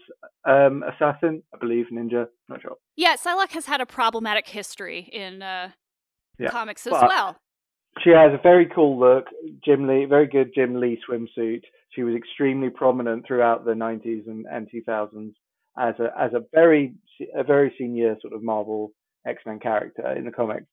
um, 0.49 0.85
assassin, 0.85 1.43
I 1.53 1.59
believe, 1.59 1.87
ninja. 1.93 2.27
Not 2.49 2.63
sure. 2.63 2.77
Yeah, 2.97 3.17
Psylocke 3.17 3.53
has 3.53 3.67
had 3.67 3.81
a 3.81 3.87
problematic 3.87 4.47
history 4.49 5.09
in 5.13 5.43
uh, 5.43 5.71
yeah. 6.39 6.51
comics 6.51 6.87
as 6.87 6.93
but 6.93 7.09
well. 7.09 7.37
She 8.03 8.11
has 8.11 8.33
a 8.33 8.43
very 8.43 8.67
cool 8.67 8.99
look, 8.99 9.27
Jim 9.65 9.87
Lee, 9.87 10.05
very 10.05 10.27
good 10.27 10.53
Jim 10.55 10.81
Lee 10.81 10.99
swimsuit. 11.09 11.63
She 11.91 12.03
was 12.03 12.15
extremely 12.15 12.71
prominent 12.71 13.27
throughout 13.27 13.65
the 13.65 13.73
90s 13.73 14.27
and, 14.27 14.47
and 14.51 14.69
2000s 14.71 15.35
as 15.77 15.95
a 15.99 16.09
as 16.21 16.33
a 16.35 16.45
very 16.53 16.95
a 17.37 17.45
very 17.45 17.75
senior 17.79 18.17
sort 18.21 18.33
of 18.33 18.43
Marvel 18.43 18.93
X 19.27 19.43
Men 19.47 19.59
character 19.61 20.13
in 20.17 20.25
the 20.25 20.31
comics. 20.31 20.67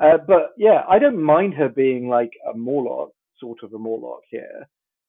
Uh, 0.00 0.16
but 0.26 0.52
yeah, 0.56 0.82
I 0.88 0.98
don't 0.98 1.22
mind 1.22 1.54
her 1.54 1.68
being 1.68 2.08
like 2.08 2.32
a 2.52 2.56
Morlock, 2.56 3.10
sort 3.38 3.58
of 3.62 3.72
a 3.72 3.78
Morlock 3.78 4.22
here 4.30 4.66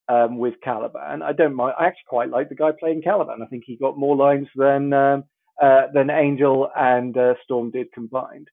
um, 0.08 0.38
with 0.38 0.54
Caliban. 0.62 1.22
I 1.22 1.32
don't 1.32 1.54
mind. 1.54 1.74
I 1.78 1.86
actually 1.86 2.04
quite 2.08 2.30
like 2.30 2.48
the 2.48 2.54
guy 2.54 2.70
playing 2.78 3.02
Caliban. 3.02 3.42
I 3.42 3.46
think 3.46 3.64
he 3.66 3.76
got 3.76 3.98
more 3.98 4.16
lines 4.16 4.48
than 4.56 4.92
um, 4.92 5.24
uh, 5.62 5.82
than 5.92 6.10
Angel 6.10 6.68
and 6.76 7.16
uh, 7.16 7.34
Storm 7.44 7.70
did 7.70 7.92
combined. 7.92 8.48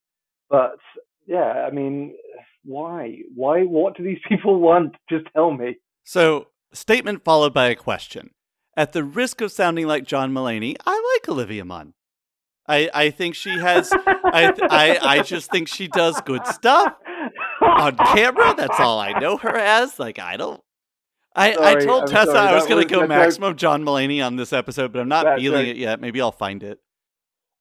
But 0.50 0.78
yeah, 1.26 1.68
I 1.68 1.72
mean, 1.72 2.16
why? 2.64 3.20
Why? 3.36 3.64
What 3.64 3.98
do 3.98 4.04
these 4.04 4.20
people 4.30 4.60
want? 4.60 4.96
Just 5.10 5.26
tell 5.34 5.52
me. 5.52 5.78
So, 6.04 6.48
statement 6.74 7.24
followed 7.24 7.54
by 7.54 7.68
a 7.68 7.76
question. 7.76 8.32
At 8.78 8.94
the 8.94 9.04
risk 9.04 9.42
of 9.42 9.52
sounding 9.52 9.88
like 9.88 10.06
John 10.06 10.32
Mulaney, 10.32 10.76
I 10.86 11.16
like 11.16 11.28
Olivia 11.28 11.66
Munn. 11.66 11.94
I, 12.68 12.90
I 12.94 13.10
think 13.10 13.36
she 13.36 13.50
has. 13.50 13.92
I, 13.92 14.54
I 14.70 15.00
I 15.02 15.22
just 15.24 15.50
think 15.50 15.68
she 15.68 15.88
does 15.88 16.22
good 16.22 16.46
stuff 16.46 16.94
on 17.62 17.98
camera. 17.98 18.54
That's 18.56 18.80
all 18.80 19.00
I 19.00 19.20
know 19.20 19.38
her 19.38 19.58
as. 19.58 19.98
Like 19.98 20.20
I 20.20 20.38
don't 20.38 20.62
I, 21.40 21.72
I 21.72 21.76
told 21.76 22.04
I'm 22.04 22.10
Tessa 22.10 22.32
sorry, 22.32 22.50
I 22.50 22.56
was 22.56 22.68
going 22.68 22.86
to 22.86 22.94
go 22.94 23.08
maximum 23.08 23.56
John 23.56 23.84
Mulaney 23.84 24.26
on 24.26 24.36
this 24.36 24.52
episode, 24.52 24.92
but 24.92 25.00
I'm 25.00 25.08
not 25.08 25.40
feeling 25.40 25.68
it 25.68 25.78
yet. 25.78 26.02
Maybe 26.02 26.20
I'll 26.22 26.32
find 26.32 26.64
it. 26.64 26.80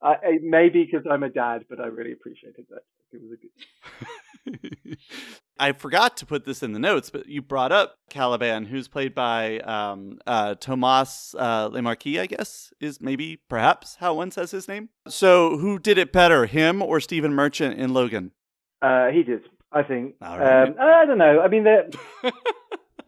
Uh, 0.03 0.15
maybe 0.43 0.85
because 0.85 1.07
I'm 1.11 1.23
a 1.23 1.29
dad, 1.29 1.65
but 1.69 1.81
I 1.81 1.87
really 1.87 2.13
appreciated 2.13 2.67
that. 2.71 2.83
It 3.13 3.21
was 3.23 3.33
a 3.33 3.37
good. 3.37 4.99
I 5.59 5.73
forgot 5.73 6.17
to 6.19 6.27
put 6.27 6.45
this 6.45 6.63
in 6.63 6.73
the 6.73 6.79
notes, 6.79 7.11
but 7.11 7.27
you 7.27 7.43
brought 7.43 7.73
up 7.73 7.97
Caliban, 8.11 8.67
who's 8.67 8.87
played 8.87 9.15
by 9.15 9.59
um, 9.61 10.19
uh, 10.27 10.55
Thomas 10.55 11.35
uh, 11.37 11.69
Lemarquis, 11.71 12.21
I 12.21 12.27
guess, 12.27 12.73
is 12.81 13.01
maybe, 13.01 13.41
perhaps, 13.49 13.97
how 13.97 14.15
one 14.15 14.31
says 14.31 14.53
his 14.53 14.69
name. 14.69 14.91
So, 15.09 15.59
who 15.59 15.79
did 15.79 15.99
it 15.99 16.13
better, 16.13 16.47
him 16.47 16.81
or 16.81 17.01
Stephen 17.01 17.35
Merchant 17.35 17.79
in 17.79 17.93
Logan? 17.93 18.33
Uh, 18.81 19.09
he 19.09 19.25
did, 19.25 19.49
I 19.73 19.83
think. 19.83 20.15
Right. 20.21 20.69
Um, 20.69 20.77
I 20.81 21.05
don't 21.05 21.19
know. 21.19 21.41
I 21.41 21.49
mean, 21.49 21.65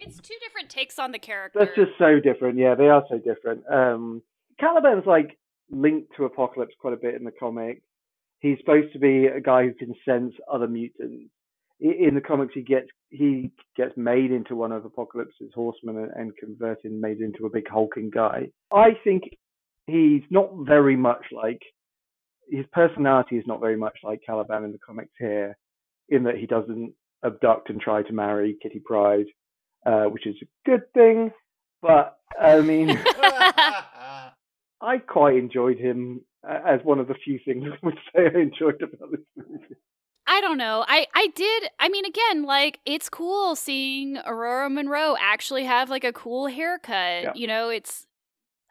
It's 0.00 0.18
two 0.18 0.34
different 0.40 0.70
takes 0.70 0.98
on 0.98 1.12
the 1.12 1.18
character. 1.18 1.58
That's 1.58 1.74
just 1.76 1.92
so 1.98 2.20
different. 2.20 2.58
Yeah, 2.58 2.74
they 2.74 2.88
are 2.88 3.04
so 3.08 3.18
different. 3.18 3.64
Um, 3.70 4.22
Caliban's 4.58 5.06
like 5.06 5.38
linked 5.70 6.16
to 6.16 6.24
Apocalypse 6.24 6.74
quite 6.80 6.94
a 6.94 6.96
bit 6.96 7.14
in 7.14 7.24
the 7.24 7.32
comics. 7.38 7.82
He's 8.40 8.58
supposed 8.58 8.92
to 8.94 8.98
be 8.98 9.26
a 9.26 9.40
guy 9.40 9.64
who 9.64 9.74
can 9.74 9.94
sense 10.04 10.32
other 10.50 10.66
mutants. 10.66 11.30
In 11.80 12.14
the 12.14 12.20
comics, 12.20 12.52
he 12.54 12.62
gets 12.62 12.88
he 13.08 13.50
gets 13.76 13.92
made 13.96 14.30
into 14.30 14.54
one 14.54 14.72
of 14.72 14.84
Apocalypse's 14.84 15.50
horsemen 15.54 15.96
and, 15.96 16.10
and 16.14 16.36
converted, 16.36 16.92
made 16.92 17.20
into 17.20 17.46
a 17.46 17.50
big 17.50 17.68
hulking 17.68 18.10
guy. 18.10 18.48
I 18.72 18.90
think 19.02 19.24
he's 19.86 20.22
not 20.30 20.50
very 20.58 20.96
much 20.96 21.24
like 21.32 21.60
his 22.50 22.66
personality 22.72 23.36
is 23.36 23.46
not 23.46 23.60
very 23.60 23.76
much 23.76 23.98
like 24.02 24.20
Caliban 24.26 24.64
in 24.64 24.72
the 24.72 24.78
comics 24.78 25.12
here, 25.18 25.56
in 26.08 26.24
that 26.24 26.36
he 26.36 26.46
doesn't 26.46 26.92
abduct 27.24 27.70
and 27.70 27.80
try 27.80 28.02
to 28.02 28.12
marry 28.12 28.56
Kitty 28.62 28.82
Pryde 28.84 29.26
uh, 29.86 30.04
which 30.04 30.26
is 30.26 30.36
a 30.42 30.68
good 30.68 30.92
thing. 30.92 31.32
But 31.82 32.18
I 32.38 32.60
mean, 32.60 32.90
I 34.80 34.98
quite 35.06 35.36
enjoyed 35.36 35.78
him 35.78 36.22
as 36.48 36.80
one 36.84 36.98
of 36.98 37.08
the 37.08 37.14
few 37.14 37.38
things 37.44 37.64
I 37.72 37.86
would 37.86 37.98
say 38.14 38.22
I 38.34 38.40
enjoyed 38.40 38.82
about 38.82 39.10
this 39.10 39.20
movie. 39.36 39.76
I 40.26 40.40
don't 40.40 40.58
know. 40.58 40.84
I 40.86 41.06
I 41.14 41.28
did. 41.34 41.64
I 41.80 41.88
mean, 41.88 42.04
again, 42.04 42.44
like 42.44 42.78
it's 42.86 43.08
cool 43.08 43.56
seeing 43.56 44.16
Ororo 44.16 44.70
Munroe 44.70 45.16
actually 45.20 45.64
have 45.64 45.90
like 45.90 46.04
a 46.04 46.12
cool 46.12 46.46
haircut. 46.46 47.22
Yeah. 47.22 47.32
You 47.34 47.46
know, 47.46 47.68
it's. 47.68 48.06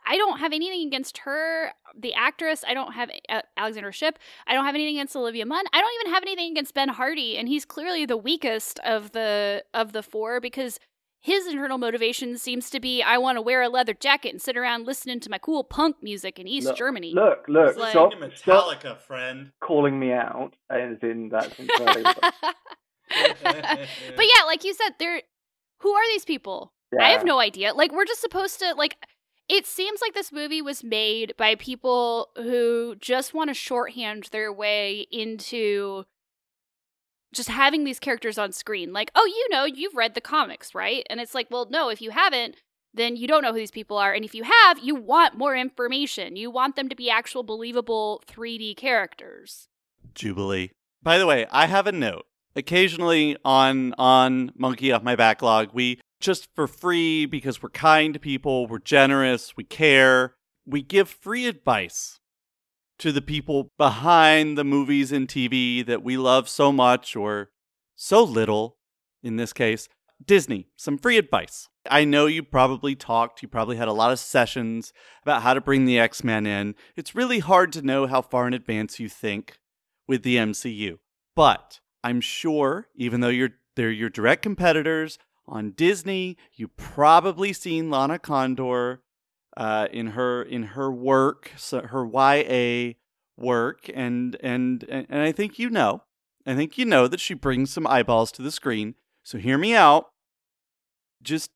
I 0.08 0.15
don't 0.15 0.39
have 0.39 0.54
anything 0.54 0.88
against 0.88 1.19
her, 1.19 1.72
the 1.95 2.13
actress. 2.15 2.63
I 2.67 2.74
don't 2.74 2.93
have 2.93 3.12
uh, 3.28 3.41
Alexandra 3.58 3.91
Shipp. 3.91 4.17
I 4.48 4.54
don't 4.54 4.65
have 4.65 4.74
anything 4.74 4.95
against 4.95 5.15
Olivia 5.15 5.45
Munn. 5.45 5.65
I 5.72 5.82
don't 5.82 5.93
even 6.02 6.13
have 6.13 6.24
anything 6.24 6.52
against 6.52 6.74
Ben 6.74 6.89
Hardy, 6.89 7.38
and 7.38 7.48
he's 7.48 7.65
clearly 7.65 8.06
the 8.06 8.17
weakest 8.17 8.80
of 8.80 9.12
the 9.12 9.63
of 9.74 9.91
the 9.91 10.02
four 10.02 10.39
because 10.39 10.80
his 11.21 11.47
internal 11.47 11.77
motivation 11.77 12.38
seems 12.38 12.69
to 12.69 12.79
be 12.79 13.03
I 13.03 13.17
want 13.17 13.38
to 13.38 13.41
wear 13.41 13.62
a 13.62 13.69
leather 13.69 13.93
jacket 13.93 14.29
and 14.29 14.41
sit 14.41 14.55
around 14.55 14.86
listening 14.86 15.19
to 15.21 15.29
my 15.29 15.38
cool 15.38 15.63
punk 15.63 15.97
music 16.01 16.39
in 16.39 16.47
East 16.47 16.67
look, 16.67 16.77
Germany. 16.77 17.13
Look, 17.13 17.45
look, 17.47 17.77
like, 17.77 17.91
stop, 17.91 18.13
Metallica, 18.13 18.79
stop 18.79 19.01
friend. 19.01 19.51
Calling 19.62 19.99
me 19.99 20.13
out, 20.13 20.55
as 20.69 20.97
in 21.01 21.29
that's 21.29 21.53
but 23.10 23.10
yeah, 23.10 24.45
like 24.45 24.63
you 24.63 24.73
said, 24.73 24.91
there. 24.99 25.21
Who 25.82 25.91
are 25.91 26.08
these 26.12 26.25
people? 26.25 26.73
Yeah. 26.93 27.05
I 27.05 27.10
have 27.10 27.25
no 27.25 27.39
idea. 27.39 27.73
Like 27.73 27.91
we're 27.91 28.05
just 28.05 28.21
supposed 28.21 28.60
to 28.60 28.73
like. 28.75 28.97
It 29.49 29.65
seems 29.65 29.99
like 29.99 30.13
this 30.13 30.32
movie 30.32 30.62
was 30.62 30.84
made 30.84 31.34
by 31.36 31.55
people 31.55 32.29
who 32.36 32.95
just 32.99 33.34
want 33.34 33.49
to 33.49 33.55
shorthand 33.55 34.29
their 34.32 34.53
way 34.53 35.08
into 35.12 36.05
just 37.34 37.50
having 37.50 37.84
these 37.84 38.00
characters 38.00 38.38
on 38.38 38.52
screen 38.52 38.92
like 38.92 39.12
oh 39.15 39.26
you 39.26 39.48
know 39.50 39.65
you've 39.65 39.96
read 39.96 40.15
the 40.15 40.22
comics 40.22 40.74
right? 40.74 41.06
And 41.10 41.20
it's 41.20 41.36
like 41.36 41.48
well 41.50 41.68
no 41.70 41.89
if 41.89 42.02
you 42.02 42.12
haven't 42.12 42.56
then 42.94 43.15
you 43.15 43.28
don't 43.28 43.44
know 43.44 43.52
who 43.52 43.60
these 43.60 43.72
people 43.72 43.98
are. 43.98 44.13
And 44.13 44.26
if 44.26 44.34
you 44.34 44.44
have 44.44 44.80
you 44.80 44.96
want 44.96 45.38
more 45.38 45.56
information. 45.56 46.36
You 46.36 46.50
want 46.50 46.76
them 46.76 46.89
to 46.89 46.96
be 46.96 47.10
actual 47.10 47.44
believable 47.44 48.24
3d 48.28 48.78
characters. 48.78 49.68
Jubilee. 50.15 50.72
By 51.02 51.18
the 51.18 51.28
way, 51.28 51.46
I 51.52 51.68
have 51.68 51.88
a 51.88 51.92
note. 51.92 52.26
Occasionally 52.56 53.38
on 53.46 53.94
on 53.98 54.52
Monkey 54.56 54.92
Off 54.92 55.04
My 55.04 55.15
Backlog, 55.15 55.70
we 55.72 56.00
just 56.20 56.48
for 56.56 56.68
free 56.68 57.26
because 57.26 57.62
we're 57.62 57.70
kind 57.70 58.20
people, 58.20 58.68
we're 58.68 58.80
generous, 58.80 59.56
we 59.56 59.63
care, 59.63 60.36
we 60.65 60.82
give 60.82 61.08
free 61.08 61.46
advice 61.46 62.18
to 62.99 63.12
the 63.12 63.21
people 63.21 63.71
behind 63.77 64.57
the 64.57 64.63
movies 64.63 65.12
and 65.12 65.27
TV 65.27 65.85
that 65.85 66.03
we 66.03 66.17
love 66.17 66.47
so 66.47 66.71
much 66.71 67.15
or 67.15 67.49
so 67.95 68.23
little 68.23 68.77
in 69.23 69.38
this 69.38 69.53
case. 69.53 69.89
Disney, 70.23 70.67
some 70.75 70.97
free 70.97 71.17
advice. 71.17 71.69
I 71.89 72.03
know 72.03 72.25
you 72.25 72.43
probably 72.43 72.95
talked, 72.95 73.41
you 73.41 73.47
probably 73.47 73.77
had 73.77 73.88
a 73.88 73.93
lot 73.93 74.12
of 74.12 74.19
sessions 74.19 74.91
about 75.23 75.41
how 75.41 75.53
to 75.53 75.62
bring 75.62 75.85
the 75.85 75.97
X 75.97 76.23
Men 76.23 76.45
in. 76.45 76.75
It's 76.95 77.15
really 77.15 77.39
hard 77.39 77.71
to 77.73 77.81
know 77.81 78.05
how 78.05 78.21
far 78.21 78.47
in 78.47 78.53
advance 78.53 78.99
you 78.99 79.09
think 79.09 79.59
with 80.07 80.23
the 80.23 80.35
MCU. 80.35 80.99
But 81.35 81.79
I'm 82.03 82.21
sure, 82.21 82.88
even 82.95 83.21
though 83.21 83.29
you're 83.29 83.51
they're 83.75 83.91
your 83.91 84.09
direct 84.09 84.41
competitors 84.41 85.17
on 85.47 85.71
Disney, 85.71 86.38
you've 86.53 86.75
probably 86.75 87.53
seen 87.53 87.89
Lana 87.89 88.19
Condor 88.19 89.01
uh, 89.57 89.88
in 89.91 90.07
her 90.07 90.41
in 90.41 90.63
her 90.63 90.91
work, 90.91 91.51
so 91.57 91.81
her 91.81 92.05
YA 92.05 92.93
work, 93.38 93.89
and 93.93 94.38
and 94.41 94.83
and 94.89 95.21
I 95.21 95.31
think 95.31 95.59
you 95.59 95.69
know, 95.69 96.03
I 96.45 96.55
think 96.55 96.77
you 96.77 96.85
know 96.85 97.07
that 97.07 97.19
she 97.19 97.33
brings 97.33 97.71
some 97.71 97.88
eyeballs 97.88 98.31
to 98.33 98.41
the 98.41 98.51
screen. 98.51 98.95
So 99.23 99.38
hear 99.38 99.57
me 99.57 99.75
out. 99.75 100.09
Just 101.21 101.51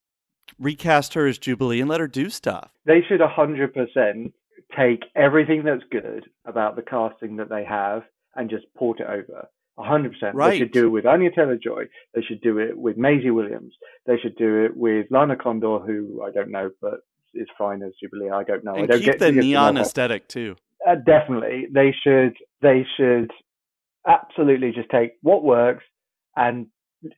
recast 0.59 1.13
her 1.13 1.27
as 1.27 1.37
Jubilee 1.37 1.79
and 1.79 1.89
let 1.89 1.99
her 1.99 2.07
do 2.07 2.29
stuff. 2.29 2.71
They 2.85 3.01
should 3.07 3.21
100% 3.21 4.33
take 4.77 5.03
everything 5.15 5.63
that's 5.63 5.83
good 5.91 6.25
about 6.45 6.75
the 6.75 6.81
casting 6.81 7.37
that 7.37 7.49
they 7.49 7.63
have 7.63 8.03
and 8.35 8.49
just 8.49 8.65
port 8.75 8.99
it 8.99 9.07
over. 9.07 9.47
100%. 9.77 10.11
Right. 10.33 10.51
They 10.51 10.59
should 10.59 10.71
do 10.71 10.85
it 10.87 10.89
with 10.89 11.05
Anya 11.05 11.31
Taylor 11.31 11.57
Joy. 11.57 11.85
They 12.13 12.21
should 12.21 12.41
do 12.41 12.59
it 12.59 12.77
with 12.77 12.97
Maisie 12.97 13.31
Williams. 13.31 13.73
They 14.05 14.17
should 14.21 14.35
do 14.35 14.65
it 14.65 14.77
with 14.77 15.07
Lana 15.09 15.35
Condor, 15.35 15.79
who 15.79 16.21
I 16.23 16.31
don't 16.31 16.51
know, 16.51 16.69
but 16.79 16.99
is 17.33 17.47
fine 17.57 17.81
as 17.81 17.91
Jubilee. 18.01 18.29
I 18.29 18.43
don't 18.43 18.63
know. 18.63 18.73
I 18.75 18.79
And 18.79 18.87
don't 18.87 18.99
keep 18.99 19.05
get 19.05 19.19
the 19.19 19.31
neon 19.31 19.77
aesthetic 19.77 20.27
too. 20.27 20.55
Uh, 20.87 20.95
definitely, 20.95 21.67
they 21.71 21.93
should. 22.03 22.33
They 22.61 22.85
should 22.97 23.31
absolutely 24.07 24.71
just 24.71 24.89
take 24.89 25.13
what 25.21 25.43
works 25.43 25.83
and 26.35 26.67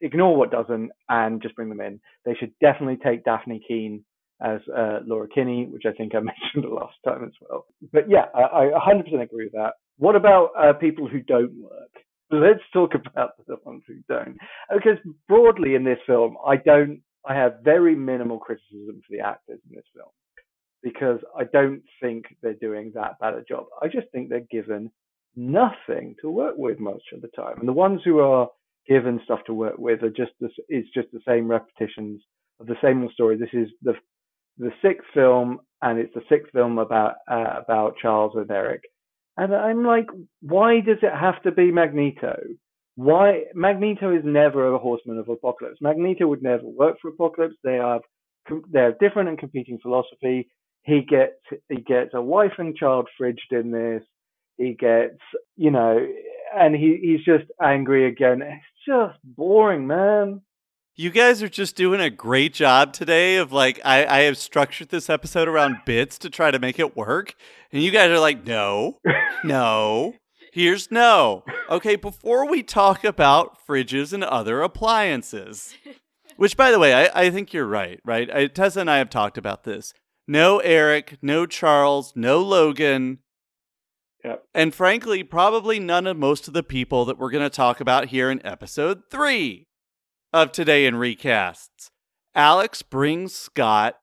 ignore 0.02 0.36
what 0.36 0.52
doesn't, 0.52 0.92
and 1.10 1.42
just 1.42 1.56
bring 1.56 1.70
them 1.70 1.82
in. 1.82 2.00
They 2.26 2.36
should 2.36 2.54
definitely 2.62 2.98
take 3.04 3.24
Dafne 3.24 3.60
Keen 3.68 4.04
as 4.42 4.60
uh, 4.76 5.00
Laura 5.06 5.28
Kinney, 5.34 5.68
which 5.68 5.84
I 5.86 5.92
think 5.92 6.14
I 6.16 6.20
mentioned 6.20 6.64
the 6.64 6.74
last 6.76 6.96
time 7.06 7.24
as 7.24 7.32
well. 7.42 7.66
But 7.94 8.10
yeah, 8.10 8.26
I, 8.34 8.70
I 8.76 8.94
100% 8.94 9.22
agree 9.22 9.46
with 9.46 9.54
that. 9.54 9.74
What 9.98 10.16
about 10.16 10.50
uh, 10.58 10.74
people 10.74 11.08
who 11.08 11.22
don't 11.22 11.56
work? 11.62 11.90
Let's 12.32 12.64
talk 12.74 12.92
about 12.96 13.32
the 13.48 13.58
ones 13.64 13.84
who 13.88 13.96
don't. 14.10 14.38
Because 14.74 14.98
broadly 15.28 15.76
in 15.76 15.84
this 15.84 16.00
film, 16.06 16.38
I 16.46 16.58
don't. 16.58 17.02
I 17.28 17.36
have 17.36 17.60
very 17.64 17.96
minimal 17.96 18.40
criticism 18.40 19.02
for 19.02 19.12
the 19.12 19.22
actors 19.22 19.60
in 19.70 19.76
this 19.76 19.86
film 19.94 20.10
because 20.84 21.20
I 21.38 21.46
don't 21.46 21.82
think 22.02 22.26
they're 22.42 22.54
doing 22.54 22.92
that 22.94 23.20
bad 23.20 23.34
a 23.34 23.44
job. 23.44 23.66
I 23.82 23.88
just 23.88 24.08
think 24.12 24.30
they're 24.30 24.42
given 24.52 24.92
nothing 25.36 26.16
to 26.22 26.30
work 26.30 26.56
with 26.58 26.80
most 26.80 27.06
of 27.14 27.22
the 27.22 27.28
time, 27.30 27.60
and 27.60 27.68
the 27.68 27.74
ones 27.74 28.02
who 28.06 28.20
are 28.20 28.48
given 28.88 29.20
stuff 29.26 29.40
to 29.48 29.54
work 29.54 29.78
with 29.78 30.04
are 30.04 30.10
just 30.10 30.32
this, 30.40 30.52
it's 30.70 30.90
just 30.94 31.08
the 31.12 31.20
same 31.28 31.48
repetitions 31.48 32.22
of 32.60 32.68
the 32.68 32.76
same 32.84 33.02
old 33.02 33.12
story. 33.14 33.38
This 33.38 33.50
is 33.54 33.70
the 33.82 33.94
the 34.58 34.72
sixth 34.82 35.08
film, 35.14 35.60
and 35.82 36.00
it's 36.00 36.14
the 36.14 36.22
sixth 36.30 36.52
film 36.54 36.78
about 36.78 37.16
uh, 37.30 37.60
about 37.64 37.98
Charles 38.02 38.34
and 38.36 38.50
Erik, 38.52 38.84
and 39.38 39.54
I'm 39.54 39.84
like, 39.84 40.08
why 40.42 40.82
does 40.82 41.00
it 41.02 41.14
have 41.14 41.42
to 41.44 41.52
be 41.52 41.72
Magneto? 41.72 42.38
Why 42.96 43.44
Magneto 43.54 44.16
is 44.16 44.24
never 44.24 44.74
a 44.74 44.78
horseman 44.78 45.20
of 45.20 45.28
apocalypse. 45.28 45.80
Magneto 45.82 46.28
would 46.28 46.42
never 46.42 46.64
work 46.64 46.98
for 47.02 47.10
Apocalypse. 47.10 47.56
They 47.64 47.76
have 47.76 48.02
they 48.72 48.80
have 48.80 49.00
different 49.00 49.30
and 49.30 49.38
competing 49.38 49.80
philosophy. 49.82 50.48
He 50.84 51.02
gets 51.02 51.34
he 51.68 51.82
gets 51.82 52.12
a 52.14 52.22
wife 52.22 52.54
and 52.58 52.76
child 52.76 53.10
fridged 53.20 53.52
in 53.52 53.72
this. 53.72 54.04
He 54.58 54.74
gets 54.74 55.20
you 55.58 55.72
know, 55.72 56.06
and 56.56 56.76
he 56.76 56.98
he's 57.02 57.26
just 57.26 57.52
angry 57.62 58.08
again. 58.08 58.42
It's 58.42 58.64
just 58.88 59.20
boring, 59.24 59.88
man. 59.88 60.42
You 60.98 61.10
guys 61.10 61.44
are 61.44 61.50
just 61.50 61.76
doing 61.76 62.00
a 62.00 62.10
great 62.10 62.54
job 62.54 62.94
today 62.94 63.36
of 63.36 63.52
like 63.52 63.82
I, 63.84 64.06
I 64.06 64.20
have 64.22 64.38
structured 64.38 64.88
this 64.88 65.10
episode 65.10 65.50
around 65.50 65.80
bits 65.86 66.18
to 66.20 66.30
try 66.30 66.52
to 66.52 66.60
make 66.60 66.80
it 66.80 66.96
work. 66.96 67.36
And 67.74 67.84
you 67.84 67.92
guys 67.92 68.10
are 68.12 68.20
like, 68.20 68.48
no, 68.48 69.00
no. 69.44 70.14
Here's 70.56 70.90
no. 70.90 71.44
Okay, 71.70 71.98
before 71.98 72.50
we 72.50 72.64
talk 72.64 73.04
about 73.04 73.58
fridges 73.68 74.14
and 74.14 74.24
other 74.24 74.62
appliances, 74.62 75.76
which 76.38 76.56
by 76.56 76.72
the 76.72 76.80
way, 76.80 76.94
I, 76.94 77.24
I 77.24 77.30
think 77.30 77.52
you're 77.52 77.68
right, 77.68 78.00
right? 78.06 78.34
I, 78.34 78.48
Tessa 78.48 78.80
and 78.80 78.90
I 78.90 79.00
have 79.00 79.10
talked 79.10 79.38
about 79.38 79.66
this. 79.66 79.94
No 80.30 80.60
Erik, 80.60 81.18
no 81.22 81.46
Charles, 81.46 82.14
no 82.16 82.40
Logan. 82.40 83.20
Yep. 84.24 84.46
And 84.54 84.74
frankly, 84.74 85.24
probably 85.24 85.78
none 85.78 86.08
of 86.08 86.16
most 86.16 86.48
of 86.48 86.54
the 86.54 86.64
people 86.64 87.04
that 87.04 87.18
we're 87.18 87.32
going 87.32 87.44
to 87.44 87.50
talk 87.50 87.82
about 87.82 88.08
here 88.08 88.32
in 88.32 88.44
episode 88.46 89.02
three 89.12 89.68
of 90.32 90.54
Today 90.54 90.86
in 90.86 90.96
Recasts. 90.96 91.90
Alex 92.34 92.82
brings 92.82 93.36
Scott 93.36 93.98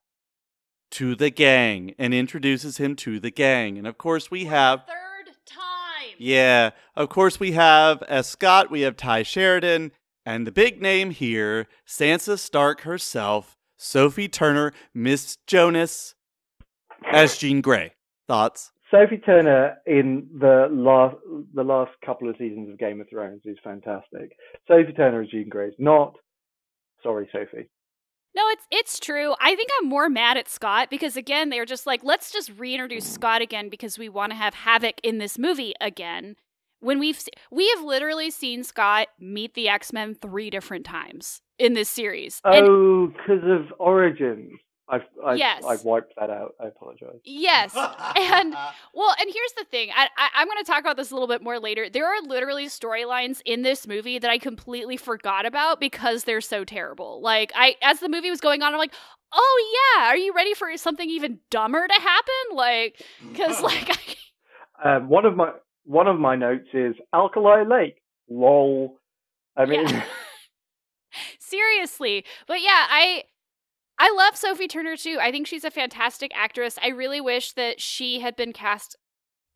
to 0.91 1.15
the 1.15 1.31
gang 1.31 1.95
and 1.97 2.13
introduces 2.13 2.77
him 2.77 2.95
to 2.97 3.19
the 3.19 3.31
gang. 3.31 3.79
And 3.79 3.87
of 3.87 3.97
course, 3.97 4.29
we 4.29 4.45
have. 4.45 4.81
third 4.81 4.87
time. 4.89 5.02
Yeah, 6.23 6.69
of 6.95 7.09
course 7.09 7.37
we 7.37 7.51
have 7.51 8.01
as 8.03 8.27
Scott, 8.27 8.71
we 8.71 8.79
have 8.81 8.95
Tye 8.95 9.23
Sheridan, 9.23 9.91
and 10.25 10.47
the 10.47 10.53
big 10.53 10.81
name 10.81 11.09
here, 11.09 11.67
Sansa 11.85 12.39
Stark 12.39 12.81
herself, 12.81 13.57
Sophie 13.75 14.29
Turner, 14.29 14.71
Miss 14.93 15.37
Jonas, 15.47 16.15
as 17.11 17.37
Jean 17.37 17.59
Grey. 17.59 17.91
Thoughts? 18.25 18.71
Sophie 18.89 19.17
Turner 19.17 19.75
in 19.85 20.29
the 20.39 20.69
last 20.71 21.17
the 21.53 21.63
last 21.63 21.91
couple 22.05 22.29
of 22.29 22.37
seasons 22.37 22.69
of 22.69 22.79
Game 22.79 23.01
of 23.01 23.09
Thrones 23.09 23.41
is 23.43 23.57
fantastic. 23.61 24.37
Sophie 24.65 24.93
Turner 24.93 25.23
as 25.23 25.29
Jean 25.29 25.49
Grey 25.49 25.67
is 25.67 25.75
not. 25.77 26.15
Sorry, 27.03 27.27
Sophie. 27.33 27.67
No, 28.35 28.43
it's 28.49 28.65
it's 28.71 28.99
true. 28.99 29.35
I 29.39 29.55
think 29.55 29.69
I'm 29.79 29.89
more 29.89 30.09
mad 30.09 30.37
at 30.37 30.49
Scott 30.49 30.89
because 30.89 31.15
again, 31.15 31.49
they're 31.49 31.65
just 31.65 31.85
like, 31.85 32.03
let's 32.03 32.31
just 32.31 32.51
reintroduce 32.57 33.05
Scott 33.05 33.41
again 33.41 33.69
because 33.69 33.97
we 33.97 34.09
want 34.09 34.31
to 34.31 34.35
have 34.35 34.55
Havok 34.55 34.99
in 35.03 35.19
this 35.19 35.37
movie 35.37 35.73
again. 35.79 36.35
When 36.79 36.99
we've 36.99 37.19
se- 37.19 37.31
we 37.51 37.69
have 37.75 37.83
literally 37.83 38.31
seen 38.31 38.63
Scott 38.63 39.07
meet 39.19 39.53
the 39.53 39.69
X 39.69 39.93
Men 39.93 40.15
three 40.15 40.49
different 40.49 40.85
times 40.85 41.41
in 41.59 41.73
this 41.73 41.89
series. 41.89 42.41
Oh, 42.43 43.07
because 43.07 43.43
of 43.43 43.73
Origins. 43.79 44.59
I've 44.93 45.01
I've, 45.25 45.37
Yes. 45.37 45.63
I've 45.65 45.83
wiped 45.83 46.13
that 46.19 46.29
out. 46.29 46.55
I 46.63 46.67
apologize. 46.67 47.19
yes, 47.25 47.73
and 48.15 48.53
well, 48.93 49.15
and 49.19 49.31
here's 49.33 49.53
the 49.57 49.65
thing. 49.71 49.89
I, 49.95 50.07
I 50.17 50.29
I'm 50.35 50.47
going 50.47 50.63
to 50.63 50.69
talk 50.69 50.81
about 50.81 50.97
this 50.97 51.11
a 51.11 51.13
little 51.15 51.27
bit 51.27 51.41
more 51.41 51.59
later. 51.59 51.89
There 51.89 52.05
are 52.05 52.21
literally 52.21 52.67
storylines 52.67 53.41
in 53.45 53.61
this 53.63 53.87
movie 53.87 54.19
that 54.19 54.29
I 54.29 54.37
completely 54.37 54.97
forgot 54.97 55.45
about 55.45 55.79
because 55.79 56.23
they're 56.25 56.41
so 56.41 56.63
terrible. 56.63 57.21
Like 57.21 57.51
I, 57.55 57.75
as 57.81 57.99
the 57.99 58.09
movie 58.09 58.29
was 58.29 58.41
going 58.41 58.61
on, 58.61 58.73
I'm 58.73 58.79
like, 58.79 58.93
oh 59.33 59.95
yeah, 59.97 60.07
are 60.09 60.17
you 60.17 60.33
ready 60.33 60.53
for 60.53 60.75
something 60.77 61.09
even 61.09 61.39
dumber 61.49 61.87
to 61.87 61.93
happen? 62.01 62.33
Like, 62.55 63.01
because 63.31 63.61
like, 63.69 64.17
I, 64.83 64.95
Um, 64.95 65.09
one 65.09 65.25
of 65.25 65.35
my 65.35 65.51
one 65.85 66.07
of 66.07 66.19
my 66.19 66.35
notes 66.35 66.67
is 66.73 66.95
Alkali 67.13 67.63
Lake. 67.63 67.95
Lol. 68.29 68.99
I 69.57 69.65
mean, 69.65 69.87
Yeah. 69.87 70.03
seriously, 71.39 72.25
but 72.47 72.61
yeah, 72.61 72.87
I. 72.89 73.23
I 73.99 74.11
love 74.11 74.35
Sophie 74.35 74.67
Turner 74.67 74.97
too. 74.97 75.17
I 75.21 75.31
think 75.31 75.47
she's 75.47 75.63
a 75.63 75.71
fantastic 75.71 76.31
actress. 76.35 76.77
I 76.81 76.89
really 76.89 77.21
wish 77.21 77.53
that 77.53 77.79
she 77.79 78.19
had 78.19 78.35
been 78.35 78.53
cast. 78.53 78.97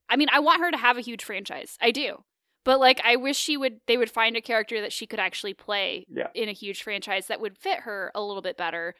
I 0.09 0.15
mean, 0.15 0.29
I 0.31 0.39
want 0.39 0.61
her 0.61 0.71
to 0.71 0.77
have 0.77 0.97
a 0.97 1.01
huge 1.01 1.23
franchise. 1.23 1.77
I 1.81 1.91
do. 1.91 2.23
But 2.63 2.79
like 2.79 3.01
I 3.03 3.15
wish 3.15 3.37
she 3.37 3.55
would 3.57 3.79
they 3.87 3.97
would 3.97 4.11
find 4.11 4.35
a 4.35 4.41
character 4.41 4.81
that 4.81 4.93
she 4.93 5.07
could 5.07 5.19
actually 5.19 5.53
play 5.53 6.05
yeah. 6.09 6.27
in 6.35 6.49
a 6.49 6.53
huge 6.53 6.83
franchise 6.83 7.27
that 7.27 7.39
would 7.39 7.57
fit 7.57 7.79
her 7.81 8.11
a 8.13 8.21
little 8.21 8.41
bit 8.41 8.57
better. 8.57 8.93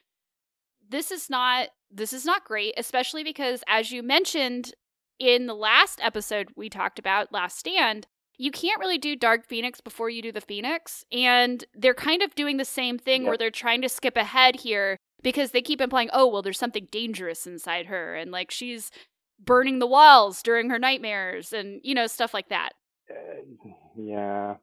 This 0.90 1.12
is 1.12 1.30
not 1.30 1.70
this 1.92 2.14
is 2.14 2.26
not 2.26 2.46
great, 2.46 2.74
especially 2.78 3.24
because 3.24 3.64
as 3.68 3.92
you 3.92 4.02
mentioned 4.04 4.74
in 5.20 5.48
the 5.48 5.54
last 5.56 6.00
episode 6.02 6.50
we 6.56 6.70
talked 6.70 6.98
about 6.98 7.34
Last 7.34 7.58
Stand, 7.60 8.08
you 8.38 8.52
can't 8.52 8.80
really 8.80 8.98
do 8.98 9.16
Dark 9.16 9.46
Phoenix 9.46 9.82
before 9.82 10.10
you 10.10 10.22
do 10.22 10.32
the 10.32 10.42
Phoenix, 10.42 11.04
and 11.12 11.66
they're 11.74 11.94
kind 11.94 12.22
of 12.22 12.36
doing 12.36 12.58
the 12.58 12.66
same 12.66 12.98
thing 12.98 13.24
Yep. 13.24 13.28
where 13.30 13.38
they're 13.38 13.52
trying 13.52 13.82
to 13.82 13.90
skip 13.90 14.16
ahead 14.16 14.58
here 14.62 14.98
because 15.24 15.52
they 15.52 15.62
keep 15.62 15.82
implying, 15.82 16.10
"Oh, 16.14 16.28
well 16.28 16.42
there's 16.42 16.60
something 16.60 16.88
dangerous 16.92 17.46
inside 17.48 17.88
her 17.88 18.16
and 18.16 18.32
like 18.32 18.52
she's 18.52 18.92
burning 19.40 19.80
the 19.80 19.88
walls 19.88 20.42
during 20.42 20.70
her 20.70 20.80
nightmares 20.80 21.54
and 21.54 21.80
you 21.84 21.94
know 21.96 22.08
stuff 22.08 22.34
like 22.34 22.50
that." 22.50 22.72
Uh, 23.10 23.70
yeah. 23.98 24.56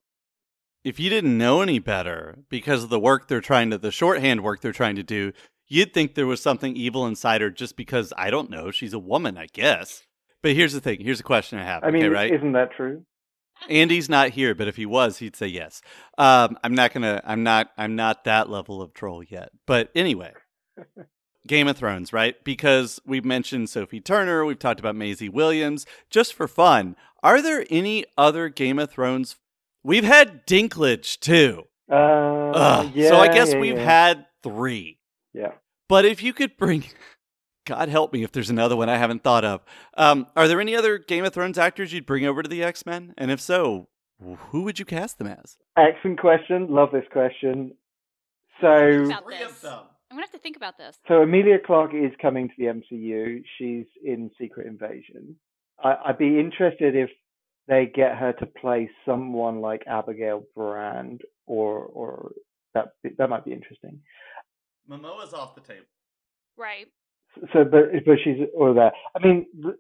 if 0.85 1.01
you 1.01 1.09
didn't 1.09 1.39
know 1.39 1.63
any 1.63 1.79
better 1.79 2.39
because 2.51 2.85
of 2.85 2.91
the 2.91 3.01
work 3.01 3.27
they're 3.27 3.41
trying 3.41 3.71
to 3.71 3.79
the 3.79 3.91
shorthand 3.91 4.43
work 4.43 4.61
they're 4.61 4.71
trying 4.71 4.97
to 4.97 5.03
do 5.03 5.33
you'd 5.67 5.95
think 5.95 6.15
there 6.15 6.27
was 6.27 6.43
something 6.43 6.77
evil 6.77 7.07
inside 7.07 7.41
her 7.41 7.49
just 7.49 7.75
because 7.75 8.13
i 8.19 8.29
don't 8.31 8.51
know 8.51 8.71
she's 8.71 8.93
a 8.93 8.99
woman 8.99 9.39
i 9.39 9.47
guess 9.55 10.03
but 10.43 10.53
here's 10.53 10.75
the 10.75 10.81
thing 10.81 11.01
here's 11.01 11.21
a 11.21 11.25
question 11.25 11.59
i 11.59 11.65
have 11.65 11.83
I 11.83 11.91
mean, 11.91 12.03
okay 12.03 12.11
right 12.11 12.35
isn't 12.35 12.53
that 12.53 12.73
true? 12.77 13.05
Andy's 13.71 14.09
not 14.11 14.31
here, 14.31 14.55
but 14.55 14.67
if 14.69 14.77
he 14.77 14.85
was, 14.85 15.19
he'd 15.19 15.37
say 15.37 15.47
yes. 15.47 15.81
Um, 16.19 16.59
I'm 16.65 16.75
not 16.75 16.93
gonna. 16.93 17.23
I'm 17.25 17.45
not. 17.45 17.71
I'm 17.79 17.95
not 17.95 18.25
that 18.25 18.51
level 18.51 18.83
of 18.83 18.93
troll 18.93 19.23
yet. 19.23 19.51
But 19.65 19.91
anyway, 19.95 20.33
Game 21.47 21.69
of 21.69 21.77
Thrones, 21.77 22.13
right? 22.13 22.43
Because 22.45 23.01
we've 23.05 23.25
mentioned 23.25 23.69
Sophie 23.69 24.01
Turner, 24.01 24.45
we've 24.45 24.59
talked 24.59 24.81
about 24.81 24.97
Maisie 24.97 25.29
Williams. 25.29 25.85
Just 26.11 26.33
for 26.33 26.49
fun, 26.49 26.97
are 27.23 27.43
there 27.43 27.67
any 27.71 28.07
other 28.17 28.49
Game 28.49 28.79
of 28.79 28.91
Thrones? 28.91 29.37
We've 29.83 30.05
had 30.05 30.47
Dinklage 30.47 31.21
too. 31.21 31.65
Uh, 31.91 32.89
yeah, 32.95 33.09
so 33.09 33.17
I 33.17 33.29
guess 33.29 33.53
yeah, 33.53 33.59
we've 33.59 33.77
yeah. 33.77 33.85
had 33.85 34.27
three. 34.43 34.99
Yeah. 35.35 35.53
But 35.89 36.07
if 36.07 36.23
you 36.23 36.33
could 36.33 36.57
bring, 36.57 36.85
God 37.67 37.91
help 37.91 38.13
me 38.13 38.23
if 38.23 38.33
there's 38.33 38.51
another 38.51 38.77
one 38.77 38.89
I 38.89 38.97
haven't 38.97 39.23
thought 39.23 39.45
of. 39.45 39.61
Um, 39.97 40.27
are 40.35 40.49
there 40.49 40.61
any 40.61 40.75
other 40.75 40.97
Game 40.97 41.25
of 41.25 41.35
Thrones 41.35 41.59
actors 41.59 41.93
you'd 41.93 42.07
bring 42.07 42.25
over 42.25 42.43
to 42.43 42.49
the 42.49 42.63
X 42.63 42.87
Men? 42.87 43.13
And 43.19 43.31
if 43.31 43.41
so, 43.41 43.89
who 44.51 44.63
would 44.63 44.79
you 44.79 44.85
cast 44.85 45.19
them 45.19 45.27
as? 45.27 45.59
Excellent 45.77 46.21
question. 46.21 46.69
Love 46.71 46.91
this 46.93 47.05
question. 47.13 47.75
So, 48.61 49.05
About 49.05 49.29
this. 49.29 49.65
I'm 50.15 50.19
gonna 50.19 50.27
have 50.27 50.33
to 50.33 50.39
think 50.39 50.57
about 50.57 50.79
this. 50.79 50.97
so 51.09 51.23
Emilia 51.23 51.59
Clarke 51.59 51.93
is 51.93 52.13
coming 52.23 52.49
to 52.49 52.55
the 52.57 52.67
MCU. 52.67 53.43
She's 53.59 53.87
in 54.05 54.31
Secret 54.41 54.69
Invasion. 54.69 55.35
I, 55.83 55.97
I'd 56.07 56.19
be 56.19 56.39
interested 56.39 56.95
if 56.95 57.11
they 57.67 57.91
get 57.93 58.17
her 58.17 58.33
to 58.35 58.47
play 58.47 58.89
someone 59.05 59.61
like 59.61 59.83
Abigail 59.89 60.45
Brand, 60.55 61.23
or 61.49 61.79
or 61.87 62.31
that 62.75 62.91
that 63.19 63.29
might 63.29 63.45
be 63.45 63.53
interesting. 63.53 63.99
Momoa's 64.89 65.35
off 65.35 65.57
the 65.57 65.63
table. 65.63 65.87
Right. 66.57 66.87
So, 67.53 67.65
but 67.65 68.05
but 68.07 68.15
she's 68.23 68.47
all 68.57 68.73
there. 68.73 68.93
I 69.17 69.27
mean, 69.27 69.47
the, 69.61 69.77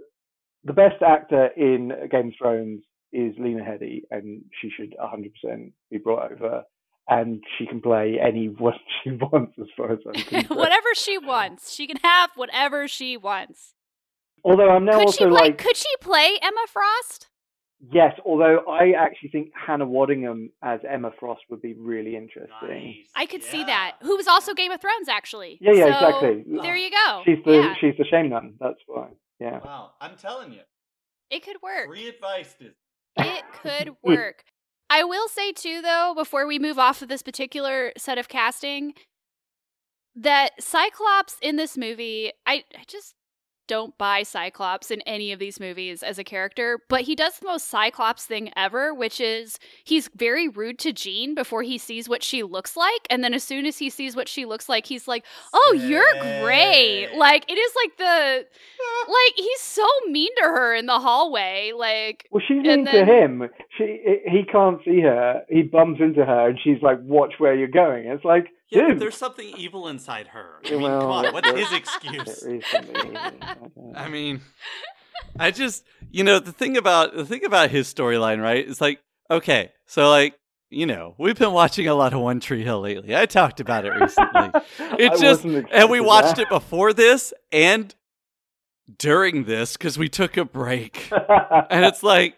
the 0.64 0.72
best 0.72 1.00
actor 1.00 1.50
in 1.56 1.92
Game 2.10 2.28
of 2.28 2.34
Thrones 2.36 2.82
is 3.12 3.36
Lena 3.38 3.62
Headey, 3.62 4.02
and 4.10 4.42
she 4.60 4.68
should 4.76 4.96
100% 5.00 5.70
be 5.92 5.98
brought 5.98 6.32
over. 6.32 6.64
And 7.08 7.42
she 7.58 7.66
can 7.66 7.80
play 7.82 8.18
anyone 8.18 8.74
she 9.04 9.10
wants, 9.10 9.52
as 9.60 9.66
far 9.76 9.92
as 9.92 9.98
I'm 10.06 10.14
concerned. 10.22 10.48
whatever 10.50 10.94
she 10.94 11.18
wants. 11.18 11.72
She 11.72 11.86
can 11.86 11.98
have 12.02 12.30
whatever 12.34 12.88
she 12.88 13.16
wants. 13.16 13.74
Although 14.42 14.70
I'm 14.70 14.84
now 14.84 14.92
Could 14.98 15.06
also 15.06 15.24
she 15.24 15.24
play 15.30 15.40
like, 15.40 15.58
could 15.58 15.76
she 15.76 15.88
play 16.00 16.38
Emma 16.42 16.64
Frost? 16.68 17.28
yes. 17.92 18.14
Although 18.24 18.60
I 18.68 18.92
actually 18.98 19.28
think 19.30 19.50
Hannah 19.54 19.86
Waddingham 19.86 20.50
as 20.62 20.80
Emma 20.90 21.10
Frost 21.20 21.42
would 21.50 21.60
be 21.60 21.74
really 21.74 22.16
interesting. 22.16 23.04
I 23.14 23.26
could 23.26 23.42
see 23.42 23.64
that. 23.64 23.96
Who 24.02 24.16
was 24.16 24.26
also 24.26 24.54
Game 24.54 24.70
of 24.72 24.80
Thrones 24.80 25.08
actually. 25.08 25.58
Yeah, 25.60 25.72
yeah, 25.72 26.00
So, 26.00 26.06
exactly. 26.06 26.44
There 26.62 26.76
you 26.76 26.90
go. 26.90 27.22
She's 27.26 27.38
the 27.44 27.52
yeah, 27.52 27.74
she's 27.80 27.94
the 27.98 28.04
shame 28.10 28.30
nun. 28.30 28.54
That's 28.60 28.80
why. 28.86 29.08
Yeah. 29.40 29.60
Wow, 29.64 29.90
I'm 30.00 30.16
telling 30.16 30.52
you, 30.52 30.60
it 31.30 31.44
could 31.44 31.56
work. 31.62 31.86
free 31.88 32.08
advice. 32.08 32.54
Disney. 32.58 32.74
It 33.18 33.44
could 33.62 33.90
work. 34.02 34.44
I 34.90 35.04
will 35.04 35.28
say 35.28 35.52
too 35.52 35.82
though, 35.82 36.12
before 36.16 36.46
we 36.46 36.58
move 36.58 36.78
off 36.78 37.02
of 37.02 37.08
this 37.08 37.22
particular 37.22 37.92
set 37.96 38.18
of 38.18 38.28
casting, 38.28 38.94
that 40.16 40.62
Cyclops 40.62 41.36
in 41.42 41.56
this 41.56 41.76
movie, 41.76 42.32
I, 42.46 42.64
I 42.78 42.84
just 42.86 43.14
don't 43.66 43.96
buy 43.98 44.22
Cyclops 44.22 44.90
in 44.90 45.00
any 45.02 45.32
of 45.32 45.38
these 45.38 45.60
movies 45.60 46.02
as 46.02 46.18
a 46.18 46.24
character, 46.24 46.78
but 46.88 47.02
he 47.02 47.14
does 47.14 47.38
the 47.38 47.46
most 47.46 47.68
Cyclops 47.68 48.24
thing 48.24 48.50
ever, 48.56 48.92
which 48.92 49.20
is 49.20 49.58
he's 49.82 50.10
very 50.14 50.48
rude 50.48 50.78
to 50.80 50.92
Jean 50.92 51.34
before 51.34 51.62
he 51.62 51.78
sees 51.78 52.08
what 52.08 52.22
she 52.22 52.42
looks 52.42 52.76
like, 52.76 53.06
and 53.10 53.22
then 53.24 53.34
as 53.34 53.44
soon 53.44 53.66
as 53.66 53.78
he 53.78 53.90
sees 53.90 54.16
what 54.16 54.28
she 54.28 54.44
looks 54.44 54.68
like, 54.68 54.86
he's 54.86 55.08
like, 55.08 55.24
"Oh, 55.52 55.76
you're 55.78 56.12
great!" 56.42 57.14
Like 57.16 57.44
it 57.50 57.54
is 57.54 57.72
like 57.82 57.96
the 57.96 58.46
like 59.08 59.34
he's 59.36 59.60
so 59.60 59.86
mean 60.08 60.30
to 60.36 60.44
her 60.44 60.74
in 60.74 60.86
the 60.86 60.98
hallway, 60.98 61.72
like 61.76 62.26
Well, 62.30 62.42
she's 62.46 62.62
mean 62.62 62.86
to 62.86 63.04
him. 63.04 63.48
She 63.76 64.20
he 64.26 64.42
can't 64.50 64.80
see 64.84 65.00
her. 65.00 65.42
He 65.48 65.62
bumps 65.62 66.00
into 66.00 66.24
her, 66.24 66.48
and 66.48 66.58
she's 66.62 66.82
like, 66.82 66.98
"Watch 67.02 67.34
where 67.38 67.54
you're 67.54 67.68
going." 67.68 68.06
It's 68.06 68.24
like, 68.24 68.48
Yeah, 68.70 68.82
but 68.82 68.88
dude. 68.88 68.98
there's 69.00 69.16
something 69.16 69.46
evil 69.56 69.88
inside 69.88 70.28
her. 70.28 70.60
I 70.64 70.70
mean, 70.70 70.82
well, 70.82 71.00
come 71.00 71.10
on, 71.10 71.32
what's 71.32 71.50
his 71.50 71.72
excuse? 71.80 72.40
There 72.40 72.54
is 72.56 72.66
something, 72.66 73.16
I 73.16 73.30
don't 73.30 73.76
know. 73.76 73.92
I 73.94 74.08
mean, 74.08 74.40
I 75.38 75.50
just, 75.50 75.84
you 76.10 76.24
know, 76.24 76.38
the 76.38 76.52
thing 76.52 76.76
about 76.76 77.14
the 77.14 77.24
thing 77.24 77.44
about 77.44 77.70
his 77.70 77.92
storyline, 77.92 78.42
right? 78.42 78.66
It's 78.68 78.80
like, 78.80 79.00
okay, 79.30 79.72
so 79.86 80.08
like, 80.10 80.34
you 80.70 80.86
know, 80.86 81.14
we've 81.18 81.38
been 81.38 81.52
watching 81.52 81.86
a 81.88 81.94
lot 81.94 82.12
of 82.14 82.20
One 82.20 82.40
Tree 82.40 82.64
Hill 82.64 82.80
lately. 82.80 83.14
I 83.14 83.26
talked 83.26 83.60
about 83.60 83.84
it 83.84 83.90
recently. 83.90 84.50
It 84.98 85.20
just, 85.20 85.44
and 85.44 85.90
we 85.90 86.00
watched 86.00 86.36
that. 86.36 86.42
it 86.42 86.48
before 86.48 86.92
this 86.92 87.32
and 87.52 87.94
during 88.98 89.44
this 89.44 89.76
because 89.76 89.98
we 89.98 90.08
took 90.08 90.36
a 90.36 90.44
break, 90.44 91.10
and 91.70 91.84
it's 91.84 92.02
like. 92.02 92.36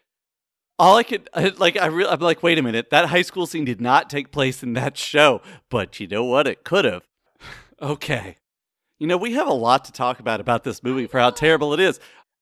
All 0.78 0.96
I 0.96 1.02
could 1.04 1.28
I- 1.32 1.52
like, 1.56 1.76
I 1.76 1.86
re- 1.86 2.06
I'm 2.06 2.20
like, 2.20 2.42
wait 2.42 2.58
a 2.58 2.62
minute. 2.62 2.90
That 2.90 3.06
high 3.06 3.22
school 3.22 3.46
scene 3.46 3.64
did 3.64 3.80
not 3.80 4.10
take 4.10 4.30
place 4.30 4.62
in 4.62 4.74
that 4.74 4.96
show, 4.96 5.40
but 5.70 5.98
you 6.00 6.06
know 6.06 6.24
what? 6.24 6.46
It 6.46 6.64
could 6.64 6.84
have. 6.84 7.02
okay, 7.82 8.36
you 8.98 9.06
know 9.06 9.16
we 9.16 9.32
have 9.34 9.46
a 9.48 9.52
lot 9.54 9.84
to 9.86 9.92
talk 9.92 10.20
about 10.20 10.40
about 10.40 10.64
this 10.64 10.82
movie 10.82 11.06
for 11.06 11.18
how 11.18 11.30
terrible 11.30 11.72
it 11.74 11.80
is. 11.80 11.98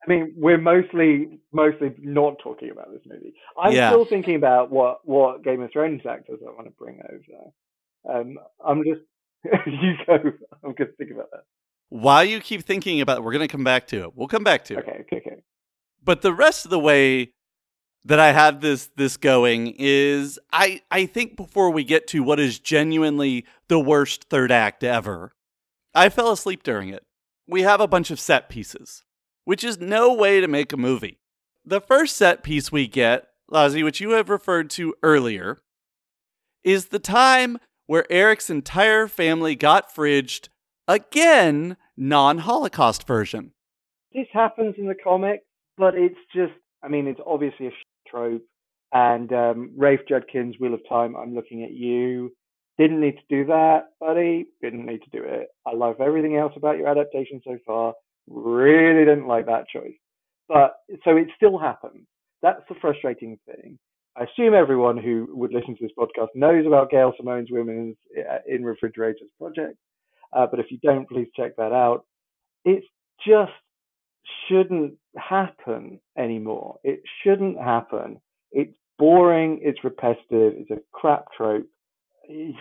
I 0.06 0.10
mean, 0.10 0.34
we're 0.36 0.58
mostly 0.58 1.38
mostly 1.52 1.94
not 2.00 2.38
talking 2.42 2.70
about 2.70 2.92
this 2.92 3.02
movie. 3.06 3.34
I'm 3.58 3.72
Yeah. 3.72 3.90
still 3.90 4.04
thinking 4.04 4.34
about 4.36 4.70
what 4.70 5.06
what 5.06 5.42
Game 5.44 5.62
of 5.62 5.70
Thrones 5.72 6.02
actors 6.08 6.40
I 6.46 6.50
want 6.50 6.66
to 6.66 6.72
bring 6.72 7.00
over. 7.08 8.18
Um, 8.20 8.38
I'm 8.64 8.82
just 8.84 9.00
you 9.66 9.94
go. 10.06 10.14
I'm 10.64 10.72
going 10.74 10.90
to 10.90 10.96
think 10.98 11.10
about 11.12 11.30
that. 11.30 11.42
While 11.90 12.24
you 12.24 12.40
keep 12.40 12.62
thinking 12.64 13.00
about, 13.00 13.18
it, 13.18 13.24
we're 13.24 13.32
going 13.32 13.46
to 13.46 13.52
come 13.52 13.62
back 13.64 13.86
to 13.88 14.04
it. 14.04 14.16
We'll 14.16 14.26
come 14.26 14.42
back 14.42 14.64
to 14.64 14.74
it. 14.74 14.78
Okay, 14.80 14.98
okay, 15.02 15.16
okay. 15.18 15.36
But 16.02 16.22
the 16.22 16.32
rest 16.32 16.64
of 16.64 16.70
the 16.70 16.78
way 16.78 17.33
that 18.04 18.20
I 18.20 18.32
have 18.32 18.60
this 18.60 18.90
this 18.96 19.16
going 19.16 19.74
is 19.78 20.38
I 20.52 20.82
I 20.90 21.06
think 21.06 21.36
before 21.36 21.70
we 21.70 21.84
get 21.84 22.06
to 22.08 22.22
what 22.22 22.38
is 22.38 22.58
genuinely 22.58 23.46
the 23.68 23.80
worst 23.80 24.24
third 24.24 24.52
act 24.52 24.84
ever, 24.84 25.32
I 25.94 26.08
fell 26.08 26.30
asleep 26.30 26.62
during 26.62 26.90
it. 26.90 27.04
We 27.48 27.62
have 27.62 27.80
a 27.80 27.88
bunch 27.88 28.10
of 28.10 28.20
set 28.20 28.48
pieces, 28.48 29.04
which 29.44 29.64
is 29.64 29.78
no 29.78 30.12
way 30.12 30.40
to 30.40 30.48
make 30.48 30.72
a 30.72 30.78
movie. 30.78 31.20
The 31.64 31.80
first 31.80 32.16
set 32.16 32.42
piece 32.42 32.70
we 32.70 32.86
get, 32.86 33.26
Lazi, 33.50 33.82
which 33.82 34.00
you 34.00 34.10
have 34.10 34.28
referred 34.28 34.70
to 34.70 34.94
earlier, 35.02 35.58
is 36.62 36.86
the 36.86 36.98
time 36.98 37.58
where 37.86 38.10
Erik's 38.10 38.50
entire 38.50 39.08
family 39.08 39.54
got 39.54 39.94
fridged 39.94 40.48
again, 40.88 41.76
non-Holocaust 41.96 43.06
version. 43.06 43.52
This 44.12 44.26
happens 44.32 44.74
in 44.78 44.86
the 44.88 44.94
comics, 44.94 45.44
but 45.76 45.94
it's 45.94 46.18
just. 46.34 46.52
I 46.82 46.88
mean, 46.88 47.06
it's 47.06 47.20
obviously 47.26 47.68
a 47.68 47.70
And 48.92 49.32
um, 49.32 49.72
Rafe 49.76 50.00
Judkins, 50.08 50.56
Wheel 50.60 50.74
of 50.74 50.88
Time. 50.88 51.16
I'm 51.16 51.34
looking 51.34 51.64
at 51.64 51.72
you. 51.72 52.32
Didn't 52.78 53.00
need 53.00 53.16
to 53.16 53.22
do 53.28 53.44
that, 53.46 53.90
buddy. 54.00 54.46
Didn't 54.62 54.86
need 54.86 55.02
to 55.02 55.10
do 55.10 55.22
it. 55.24 55.48
I 55.66 55.74
love 55.74 56.00
everything 56.00 56.36
else 56.36 56.52
about 56.56 56.76
your 56.78 56.88
adaptation 56.88 57.40
so 57.44 57.58
far. 57.66 57.94
Really 58.28 59.04
didn't 59.04 59.28
like 59.28 59.46
that 59.46 59.68
choice. 59.68 59.94
But 60.48 60.76
so 61.04 61.16
it 61.16 61.28
still 61.36 61.58
happens. 61.58 62.06
That's 62.42 62.62
the 62.68 62.74
frustrating 62.80 63.38
thing. 63.46 63.78
I 64.16 64.24
assume 64.24 64.54
everyone 64.54 64.96
who 64.98 65.28
would 65.30 65.52
listen 65.52 65.76
to 65.76 65.82
this 65.82 65.92
podcast 65.98 66.28
knows 66.34 66.66
about 66.66 66.90
Gail 66.90 67.12
Simone's 67.16 67.48
Women's 67.50 67.96
uh, 68.16 68.38
in 68.46 68.64
Refrigerators 68.64 69.30
project. 69.40 69.76
Uh, 70.32 70.46
but 70.48 70.60
if 70.60 70.66
you 70.70 70.78
don't, 70.82 71.08
please 71.08 71.28
check 71.34 71.56
that 71.56 71.72
out. 71.72 72.04
It's 72.64 72.86
just 73.26 73.52
shouldn't 74.48 74.94
happen 75.16 76.00
anymore. 76.18 76.78
It 76.84 77.02
shouldn't 77.22 77.58
happen. 77.58 78.20
It's 78.52 78.76
boring. 78.98 79.60
It's 79.62 79.82
repetitive. 79.84 80.54
It's 80.56 80.70
a 80.70 80.78
crap 80.92 81.26
trope. 81.36 81.66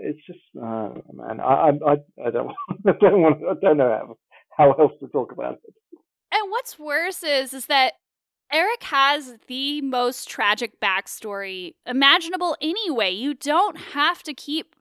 It's 0.00 0.24
just, 0.24 0.38
oh, 0.62 1.02
man. 1.12 1.40
I, 1.40 1.72
I, 1.84 1.96
I 2.24 2.30
don't, 2.30 2.52
I 2.86 2.92
don't 3.00 3.20
want, 3.20 3.42
I 3.50 3.54
don't 3.60 3.78
know 3.78 4.16
how, 4.56 4.68
how 4.68 4.72
else 4.74 4.92
to 5.00 5.08
talk 5.08 5.32
about 5.32 5.54
it. 5.54 5.74
And 6.30 6.52
what's 6.52 6.78
worse 6.78 7.24
is 7.24 7.52
is 7.52 7.66
that 7.66 7.94
Erik 8.52 8.84
has 8.84 9.34
the 9.48 9.80
most 9.80 10.28
tragic 10.28 10.80
backstory 10.80 11.74
imaginable 11.84 12.56
anyway. 12.60 13.10
You 13.10 13.34
don't 13.34 13.76
have 13.76 14.22
to 14.22 14.34
keep 14.34 14.76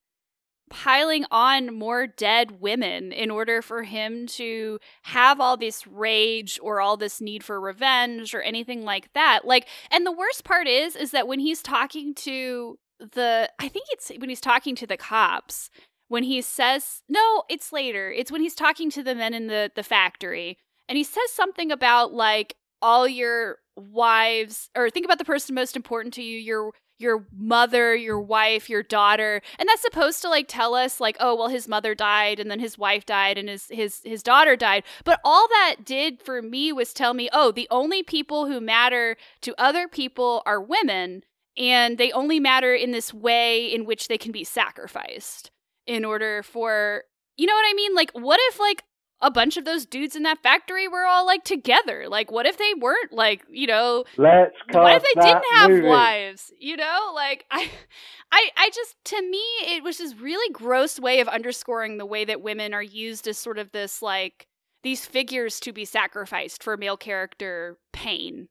piling 0.70 1.26
on 1.30 1.74
more 1.74 2.08
dead 2.08 2.60
women 2.60 3.12
in 3.12 3.30
order 3.30 3.62
for 3.62 3.84
him 3.84 4.26
to 4.26 4.80
have 5.04 5.40
all 5.40 5.58
this 5.58 5.86
rage 5.86 6.60
or 6.62 6.82
all 6.82 6.98
this 6.98 7.22
need 7.22 7.44
for 7.44 7.60
revenge 7.62 8.34
or 8.34 8.42
anything 8.42 8.84
like 8.84 9.14
that. 9.14 9.46
Like 9.46 9.68
and 9.92 10.06
the 10.06 10.12
worst 10.12 10.44
part 10.44 10.68
is 10.68 10.96
is 10.96 11.12
that 11.12 11.28
when 11.28 11.40
he's 11.40 11.62
talking 11.62 12.14
to 12.16 12.78
the 13.00 13.50
I 13.60 13.68
think 13.68 13.86
it's 13.92 14.12
when 14.18 14.30
he's 14.30 14.42
talking 14.42 14.76
to 14.76 14.88
the 14.88 14.98
cops 14.98 15.70
when 16.08 16.24
he 16.24 16.42
says 16.42 17.02
no, 17.10 17.44
it's 17.50 17.72
later. 17.72 18.12
It's 18.12 18.32
when 18.32 18.42
he's 18.42 18.56
talking 18.56 18.90
to 18.92 19.04
the 19.04 19.16
men 19.16 19.34
in 19.34 19.48
the 19.48 19.72
the 19.76 19.84
factory 19.84 20.58
and 20.90 20.98
he 20.98 21.04
says 21.04 21.32
something 21.32 21.72
about 21.72 22.14
like 22.14 22.56
all 22.82 23.08
your 23.08 23.60
wives 23.76 24.70
or 24.76 24.90
think 24.90 25.06
about 25.06 25.18
the 25.18 25.26
person 25.26 25.54
most 25.54 25.76
important 25.76 26.14
to 26.14 26.24
you 26.24 26.38
your 26.40 26.72
your 26.98 27.26
mother, 27.36 27.96
your 27.96 28.20
wife, 28.20 28.70
your 28.70 28.84
daughter. 28.84 29.42
And 29.60 29.68
that's 29.68 29.82
supposed 29.82 30.22
to 30.22 30.30
like 30.30 30.48
tell 30.48 30.74
us 30.74 31.00
like, 31.00 31.18
oh, 31.20 31.36
well 31.36 31.50
his 31.50 31.68
mother 31.68 31.94
died 31.96 32.40
and 32.40 32.50
then 32.50 32.60
his 32.60 32.78
wife 32.78 33.06
died 33.06 33.38
and 33.38 33.50
his 33.50 33.68
his 33.70 34.02
his 34.04 34.24
daughter 34.24 34.56
died. 34.56 34.84
But 35.04 35.20
all 35.24 35.48
that 35.50 35.78
did 35.84 36.22
for 36.22 36.42
me 36.42 36.72
was 36.72 36.94
tell 36.94 37.14
me, 37.14 37.30
oh, 37.34 37.52
the 37.52 37.68
only 37.70 38.04
people 38.04 38.48
who 38.48 38.62
matter 38.62 39.18
to 39.42 39.54
other 39.58 39.88
people 39.88 40.42
are 40.46 40.62
women 40.62 41.24
and 41.58 41.98
they 41.98 42.12
only 42.12 42.40
matter 42.40 42.74
in 42.74 42.92
this 42.92 43.14
way 43.14 43.66
in 43.66 43.86
which 43.86 44.08
they 44.08 44.18
can 44.18 44.32
be 44.32 44.44
sacrificed 44.44 45.52
in 45.88 46.04
order 46.04 46.44
for 46.44 47.04
you 47.38 47.46
know 47.46 47.54
what 47.54 47.66
I 47.70 47.74
mean? 47.74 47.94
Like 47.94 48.12
what 48.12 48.40
if 48.44 48.60
like 48.60 48.84
a 49.22 49.32
bunch 49.32 49.56
of 49.58 49.66
those 49.66 49.86
dudes 49.86 50.16
in 50.16 50.24
that 50.24 50.44
factory 50.44 50.88
were 50.88 51.06
all 51.06 51.26
like 51.26 51.44
together. 51.44 52.06
Like, 52.10 52.32
what 52.32 52.46
if 52.46 52.58
they 52.58 52.74
weren't 52.80 53.14
like, 53.14 53.44
you 53.50 53.66
know? 53.68 54.04
Let's 54.18 54.54
What 54.72 54.96
if 54.96 55.04
they 55.04 55.22
didn't 55.22 55.44
have 55.54 55.72
movie. 55.72 55.88
wives? 55.88 56.52
You 56.60 56.78
know, 56.78 57.12
like 57.16 57.46
I, 57.52 57.70
I, 58.32 58.50
I 58.58 58.70
just 58.74 58.96
to 59.06 59.22
me 59.22 59.42
it 59.62 59.84
was 59.84 59.98
this 60.00 60.16
really 60.16 60.52
gross 60.54 61.00
way 61.00 61.20
of 61.22 61.28
underscoring 61.28 61.98
the 61.98 62.06
way 62.06 62.26
that 62.26 62.42
women 62.42 62.74
are 62.74 62.84
used 62.84 63.28
as 63.28 63.38
sort 63.38 63.58
of 63.58 63.72
this 63.72 64.02
like 64.02 64.48
these 64.84 65.06
figures 65.06 65.60
to 65.62 65.72
be 65.72 65.86
sacrificed 65.86 66.62
for 66.62 66.78
male 66.78 66.98
character 66.98 67.78
pain 67.94 68.50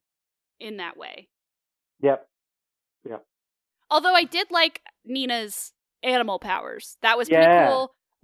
in 0.58 0.78
that 0.78 0.96
way. 0.96 1.28
Yep. 2.02 2.26
Yep. 3.08 3.24
Although 3.90 4.14
I 4.14 4.24
did 4.24 4.50
like 4.50 4.80
Nina's 5.04 5.72
animal 6.02 6.38
powers. 6.38 6.96
That 7.02 7.16
was 7.18 7.28
Yeah. 7.28 7.36
pretty 7.36 7.66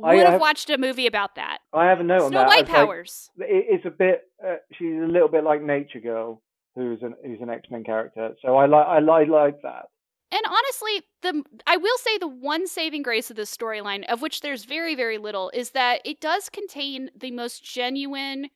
cool. 0.01 0.11
I 0.11 0.14
Would 0.16 0.24
have 0.24 0.32
have- 0.32 0.40
watched 0.40 0.70
a 0.70 0.78
movie 0.78 1.07
about 1.07 1.34
that. 1.36 1.59
I 1.72 1.86
have 1.86 2.01
a 2.01 2.05
note 2.05 2.22
on 2.22 2.30
Snow 2.30 2.38
that. 2.40 2.48
White 2.48 2.68
like- 2.68 2.68
powers. 2.68 3.30
it- 3.38 3.66
it's 3.68 3.84
a 3.86 3.90
bit. 3.90 4.22
Uh, 4.44 4.57
she's 4.72 4.94
a 5.03 5.07
little 5.07 5.28
bit 5.28 5.44
like 5.44 5.62
Nature 5.62 6.01
Girl, 6.01 6.42
who's 6.74 7.03
an 7.03 7.14
who's 7.24 7.40
an 7.40 7.51
X 7.51 7.68
Men 7.70 7.84
character. 7.84 8.34
So 8.42 8.57
I 8.57 8.66
like 8.66 8.86
I 8.86 8.98
like 9.01 9.28
like 9.28 9.62
that. 9.62 9.86
And 10.32 10.42
honestly, 10.46 11.03
the 11.22 11.42
I 11.66 11.76
will 11.76 11.98
say 11.98 12.16
the 12.18 12.28
one 12.28 12.66
saving 12.68 13.03
grace 13.03 13.30
of 13.30 13.36
this 13.36 13.55
storyline, 13.55 14.05
of 14.07 14.22
which 14.22 14.40
there's 14.42 14.64
very 14.64 14.94
very 14.94 15.18
little, 15.18 15.51
is 15.55 15.70
that 15.72 16.01
it 16.05 16.20
does 16.20 16.48
contain 16.48 17.11
the 17.16 17.30
most 17.32 17.64
genuine 17.64 18.51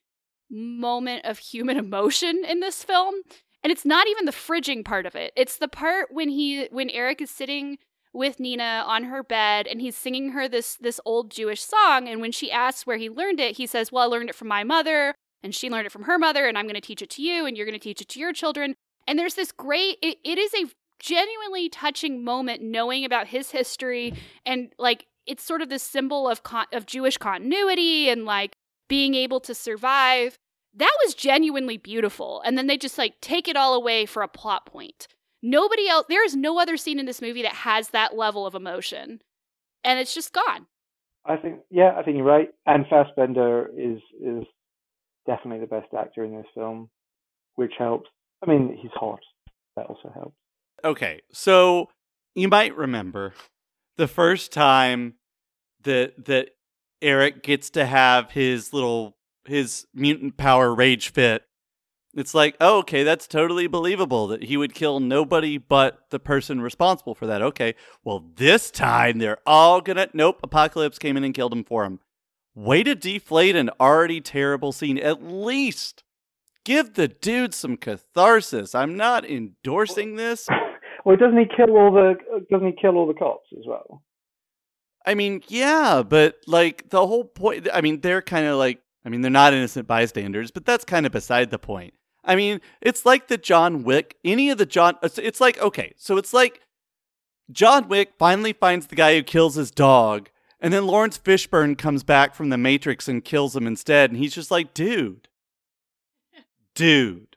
moment 0.51 1.25
of 1.25 1.39
human 1.39 1.77
emotion 1.87 2.43
in 2.45 2.61
this 2.61 2.83
film. 2.85 3.15
And 3.63 3.73
it's 3.73 3.85
not 3.87 4.07
even 4.09 4.27
the 4.27 4.33
fridging 4.33 4.85
part 4.85 5.07
of 5.07 5.15
it. 5.17 5.33
It's 5.37 5.57
the 5.57 5.69
part 5.69 6.09
when 6.13 6.29
he 6.29 6.67
when 6.71 6.91
Erik 6.91 7.21
is 7.23 7.31
sitting 7.31 7.79
with 8.15 8.41
Nina 8.41 8.85
on 8.87 9.05
her 9.05 9.23
bed 9.23 9.67
and 9.67 9.81
he's 9.81 9.97
singing 9.97 10.31
her 10.31 10.49
this 10.49 10.77
this 10.77 11.01
old 11.05 11.31
Jewish 11.31 11.63
song 11.63 12.09
and 12.09 12.21
when 12.21 12.33
she 12.33 12.51
asks 12.51 12.87
where 12.87 12.97
he 12.97 13.11
learned 13.11 13.41
it, 13.41 13.57
he 13.57 13.67
says, 13.67 13.93
"Well, 13.93 14.05
I 14.05 14.07
learned 14.07 14.31
it 14.31 14.37
from 14.37 14.49
my 14.49 14.65
mother 14.65 15.15
and 15.43 15.55
she 15.55 15.69
learned 15.69 15.87
it 15.87 15.93
from 15.93 16.05
her 16.05 16.19
mother 16.19 16.47
and 16.47 16.57
I'm 16.57 16.67
going 16.67 16.75
to 16.75 16.81
teach 16.81 17.03
it 17.03 17.11
to 17.11 17.23
you 17.23 17.45
and 17.45 17.57
you're 17.57 17.67
going 17.67 17.79
to 17.79 17.83
teach 17.83 18.01
it 18.01 18.09
to 18.11 18.21
your 18.21 18.33
children." 18.33 18.75
And 19.07 19.19
there's 19.19 19.35
this 19.35 19.53
great 19.53 19.99
it, 20.01 20.19
it 20.25 20.39
is 20.39 20.55
a 20.55 20.71
genuinely 21.01 21.69
touching 21.69 22.25
moment 22.25 22.63
knowing 22.63 23.05
about 23.05 23.27
his 23.27 23.51
history 23.51 24.15
and 24.47 24.73
like 24.79 25.07
it's 25.27 25.43
sort 25.43 25.63
of 25.63 25.69
this 25.69 25.83
symbol 25.83 26.29
of 26.29 26.43
con- 26.43 26.67
of 26.73 26.87
Jewish 26.87 27.19
continuity 27.19 28.09
and 28.09 28.25
like 28.25 28.57
being 28.89 29.15
able 29.15 29.41
to 29.41 29.55
survive. 29.55 30.39
That 30.77 30.93
was 31.05 31.15
genuinely 31.15 31.77
beautiful. 31.77 32.41
And 32.45 32.59
then 32.59 32.67
they 32.67 32.77
just 32.77 32.99
like 32.99 33.21
take 33.21 33.49
it 33.49 33.57
all 33.57 33.75
away 33.75 34.07
for 34.07 34.23
a 34.23 34.29
plot 34.29 34.67
point. 34.67 35.07
Nobody 35.47 35.87
else 35.89 36.07
there 36.09 36.25
is 36.25 36.35
no 36.35 36.59
other 36.59 36.79
scene 36.79 36.99
in 36.99 37.05
this 37.05 37.21
movie 37.21 37.43
that 37.43 37.53
has 37.53 37.91
that 37.91 38.17
level 38.17 38.47
of 38.47 38.55
emotion. 38.55 39.21
And 39.85 39.99
it's 39.99 40.15
just 40.15 40.33
gone. 40.33 40.67
I 41.27 41.37
think 41.37 41.61
yeah, 41.71 41.93
I 41.99 42.03
think 42.03 42.17
you're 42.17 42.27
right. 42.27 42.49
And 42.65 42.87
Fassbender 42.89 43.69
is 43.77 44.01
is 44.23 44.45
definitely 45.27 45.61
the 45.61 45.67
best 45.67 45.93
actor 45.97 46.25
in 46.25 46.35
this 46.35 46.47
film, 46.55 46.89
which 47.57 47.73
helps. 47.79 48.09
I 48.43 48.51
mean, 48.51 48.79
he's 48.81 48.91
hot. 48.95 49.21
That 49.77 49.87
also 49.87 50.11
helps. 50.15 50.37
Okay, 50.83 51.21
so 51.31 51.91
you 52.35 52.49
might 52.49 52.75
remember 52.75 53.35
the 53.99 54.09
first 54.09 54.51
time 54.51 55.15
that 55.83 56.25
that 56.25 56.53
Erik 57.03 57.43
gets 57.43 57.69
to 57.71 57.85
have 57.85 58.31
his 58.31 58.73
little 58.73 59.19
his 59.45 59.87
mutant 59.93 60.39
power 60.39 60.75
rage 60.75 61.11
fit. 61.11 61.43
It's 62.17 62.35
like, 62.35 62.57
oh, 62.61 62.79
okay, 62.79 63.03
that's 63.03 63.27
totally 63.27 63.67
believable 63.67 64.29
that 64.29 64.45
he 64.45 64.57
would 64.57 64.73
kill 64.73 65.01
nobody 65.01 65.59
but 65.59 65.99
the 66.11 66.21
person 66.21 66.61
responsible 66.61 67.15
for 67.15 67.27
that. 67.27 67.43
Okay, 67.43 67.75
well, 68.05 68.25
this 68.37 68.71
time 68.71 69.19
they're 69.19 69.41
all 69.45 69.81
gonna. 69.81 70.09
Nope, 70.13 70.41
Apocalypse 70.43 70.99
came 70.99 71.17
in 71.17 71.25
and 71.25 71.35
killed 71.35 71.53
him 71.53 71.65
for 71.65 71.85
him. 71.85 72.01
Way 72.55 72.85
to 72.85 72.95
deflate 72.95 73.57
an 73.57 73.71
already 73.81 74.21
terrible 74.21 74.71
scene. 74.71 74.97
At 74.99 75.25
least 75.25 76.05
give 76.65 76.95
the 76.95 77.09
dude 77.09 77.53
some 77.53 77.77
catharsis. 77.77 78.75
I'm 78.75 78.97
not 78.97 79.29
endorsing 79.29 80.15
this. 80.15 80.49
Well, 81.05 81.17
doesn't 81.17 81.37
he 81.37 81.47
kill 81.55 81.77
all 81.77 81.93
the 81.93 82.15
doesn't 82.51 82.67
he 82.67 82.75
kill 82.81 82.97
all 82.97 83.07
the 83.09 83.15
cops 83.15 83.49
as 83.59 83.65
well? 83.67 84.03
I 85.05 85.15
mean, 85.15 85.43
yeah, 85.49 86.03
but 86.07 86.37
like 86.47 86.91
the 86.91 87.07
whole 87.07 87.25
point. 87.25 87.69
I 87.73 87.81
mean, 87.81 88.01
they're 88.01 88.23
kind 88.23 88.47
of 88.47 88.57
like. 88.57 88.81
I 89.07 89.11
mean, 89.11 89.21
they're 89.21 89.31
not 89.31 89.53
innocent 89.53 89.87
bystanders, 89.87 90.51
but 90.51 90.65
that's 90.65 90.87
kind 90.87 91.05
of 91.05 91.13
beside 91.13 91.51
the 91.51 91.59
point. 91.59 91.93
I 92.25 92.37
mean, 92.37 92.61
it's 92.81 93.05
like 93.05 93.29
the 93.29 93.37
John 93.37 93.83
Wick. 93.83 94.17
Any 94.25 94.51
of 94.51 94.59
the 94.59 94.67
John. 94.67 94.97
It's, 95.03 95.41
like 95.41 95.61
okay, 95.61 95.93
so 95.97 96.17
it's 96.17 96.33
like 96.33 96.61
John 97.51 97.89
Wick 97.89 98.13
finally 98.19 98.53
finds 98.53 98.87
the 98.87 98.97
guy 98.97 99.15
who 99.15 99.23
kills 99.23 99.55
his 99.57 99.71
dog, 99.71 100.31
and 100.61 100.73
then 100.73 100.87
Lawrence 100.87 101.19
Fishburne 101.19 101.77
comes 101.77 102.03
back 102.03 102.35
from 102.35 102.49
the 102.49 102.59
Matrix 102.59 103.09
and 103.09 103.25
kills 103.25 103.55
him 103.55 103.67
instead, 103.67 104.11
and 104.11 104.19
he's 104.19 104.35
just 104.35 104.51
like, 104.51 104.73
dude, 104.73 105.29
dude, 106.75 107.37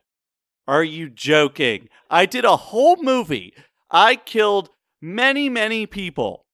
are 0.68 0.84
you 0.84 1.10
joking? 1.10 1.90
I 2.10 2.26
did 2.26 2.46
a 2.46 2.56
whole 2.58 2.98
movie. 2.98 3.54
I 3.92 4.16
killed 4.16 4.70
many, 5.02 5.50
many 5.50 5.86
people 5.86 6.46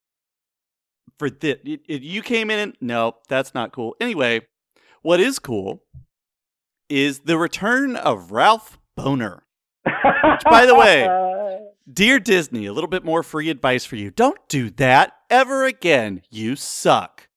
for 1.18 1.30
this. 1.30 1.60
You 1.64 2.22
came 2.22 2.50
in 2.50 2.60
and 2.60 2.78
no, 2.82 3.18
that's 3.30 3.54
not 3.54 3.72
cool. 3.72 3.96
Anyway, 4.00 4.42
what 5.02 5.20
is 5.20 5.40
cool 5.40 5.84
is 6.94 7.22
the 7.22 7.40
return 7.40 7.96
of 7.96 8.32
Ralph 8.32 8.78
Boner. 8.96 9.42
by 9.84 10.68
the 10.68 10.76
way, 10.76 11.10
Dear 11.92 12.20
Disney, 12.20 12.68
a 12.68 12.72
little 12.72 12.88
bit 12.88 13.04
more 13.04 13.24
free 13.24 13.50
advice 13.50 13.84
for 13.84 13.96
you. 13.96 14.12
Don't 14.12 14.38
do 14.48 14.70
that 14.72 15.14
ever 15.28 15.66
again. 15.66 16.22
You 16.30 16.56
suck. 16.56 17.28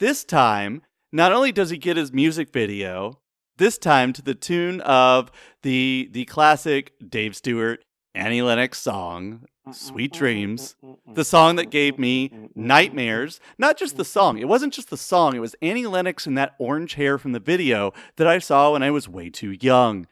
This 0.00 0.24
time, 0.24 0.82
not 1.12 1.32
only 1.32 1.52
does 1.52 1.70
he 1.70 1.78
get 1.78 1.96
his 1.96 2.12
music 2.12 2.52
video, 2.52 3.20
this 3.58 3.78
time 3.78 4.12
to 4.12 4.22
the 4.22 4.34
tune 4.34 4.80
of 4.80 5.30
the 5.62 6.08
the 6.10 6.24
classic 6.24 6.92
Dave 7.08 7.36
Stewart, 7.36 7.84
Annie 8.12 8.42
Lennox 8.42 8.78
song, 8.80 9.46
Sweet 9.72 10.12
Dreams, 10.12 10.76
the 11.12 11.24
song 11.24 11.56
that 11.56 11.70
gave 11.70 11.98
me 11.98 12.30
nightmares. 12.54 13.40
Not 13.58 13.76
just 13.76 13.96
the 13.96 14.04
song. 14.04 14.38
It 14.38 14.48
wasn't 14.48 14.72
just 14.72 14.90
the 14.90 14.96
song. 14.96 15.34
It 15.34 15.40
was 15.40 15.56
Annie 15.60 15.86
Lennox 15.86 16.26
and 16.26 16.38
that 16.38 16.54
orange 16.58 16.94
hair 16.94 17.18
from 17.18 17.32
the 17.32 17.40
video 17.40 17.92
that 18.16 18.26
I 18.26 18.38
saw 18.38 18.72
when 18.72 18.82
I 18.82 18.90
was 18.90 19.08
way 19.08 19.28
too 19.28 19.56
young. 19.60 20.06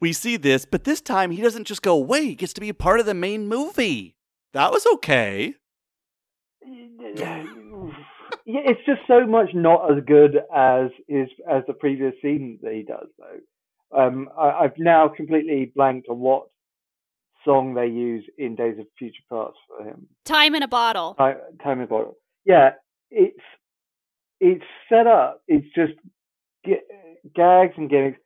We 0.00 0.12
see 0.12 0.36
this, 0.36 0.64
but 0.64 0.84
this 0.84 1.00
time 1.00 1.30
he 1.30 1.42
doesn't 1.42 1.66
just 1.66 1.82
go 1.82 1.94
away. 1.94 2.26
He 2.26 2.34
gets 2.34 2.52
to 2.54 2.60
be 2.60 2.68
a 2.68 2.74
part 2.74 3.00
of 3.00 3.06
the 3.06 3.14
main 3.14 3.48
movie. 3.48 4.14
That 4.52 4.70
was 4.70 4.86
okay. 4.94 5.54
yeah, 8.46 8.60
it's 8.64 8.84
just 8.86 9.02
so 9.06 9.26
much 9.26 9.50
not 9.54 9.90
as 9.90 10.02
good 10.06 10.36
as 10.54 10.90
is 11.08 11.28
as 11.48 11.62
the 11.66 11.74
previous 11.74 12.14
scene 12.22 12.58
that 12.62 12.72
he 12.72 12.82
does 12.82 13.08
though. 13.18 13.98
Um, 13.98 14.28
I, 14.38 14.50
I've 14.50 14.78
now 14.78 15.08
completely 15.08 15.72
blanked 15.74 16.08
on 16.08 16.20
what 16.20 16.46
song 17.44 17.74
they 17.74 17.86
use 17.86 18.24
in 18.38 18.54
Days 18.54 18.78
of 18.78 18.86
Future 18.98 19.22
Past 19.30 19.56
for 19.68 19.84
him. 19.84 20.06
Time 20.24 20.54
in 20.54 20.62
a 20.62 20.68
bottle. 20.68 21.14
Time, 21.14 21.36
time 21.62 21.80
and 21.80 21.88
bottle. 21.88 22.16
Yeah, 22.44 22.70
it's 23.10 23.38
it's 24.40 24.64
set 24.88 25.06
up. 25.06 25.42
It's 25.46 25.66
just 25.74 25.92
g- 26.64 26.80
gags 27.34 27.74
and 27.76 27.90
gimmicks. 27.90 28.20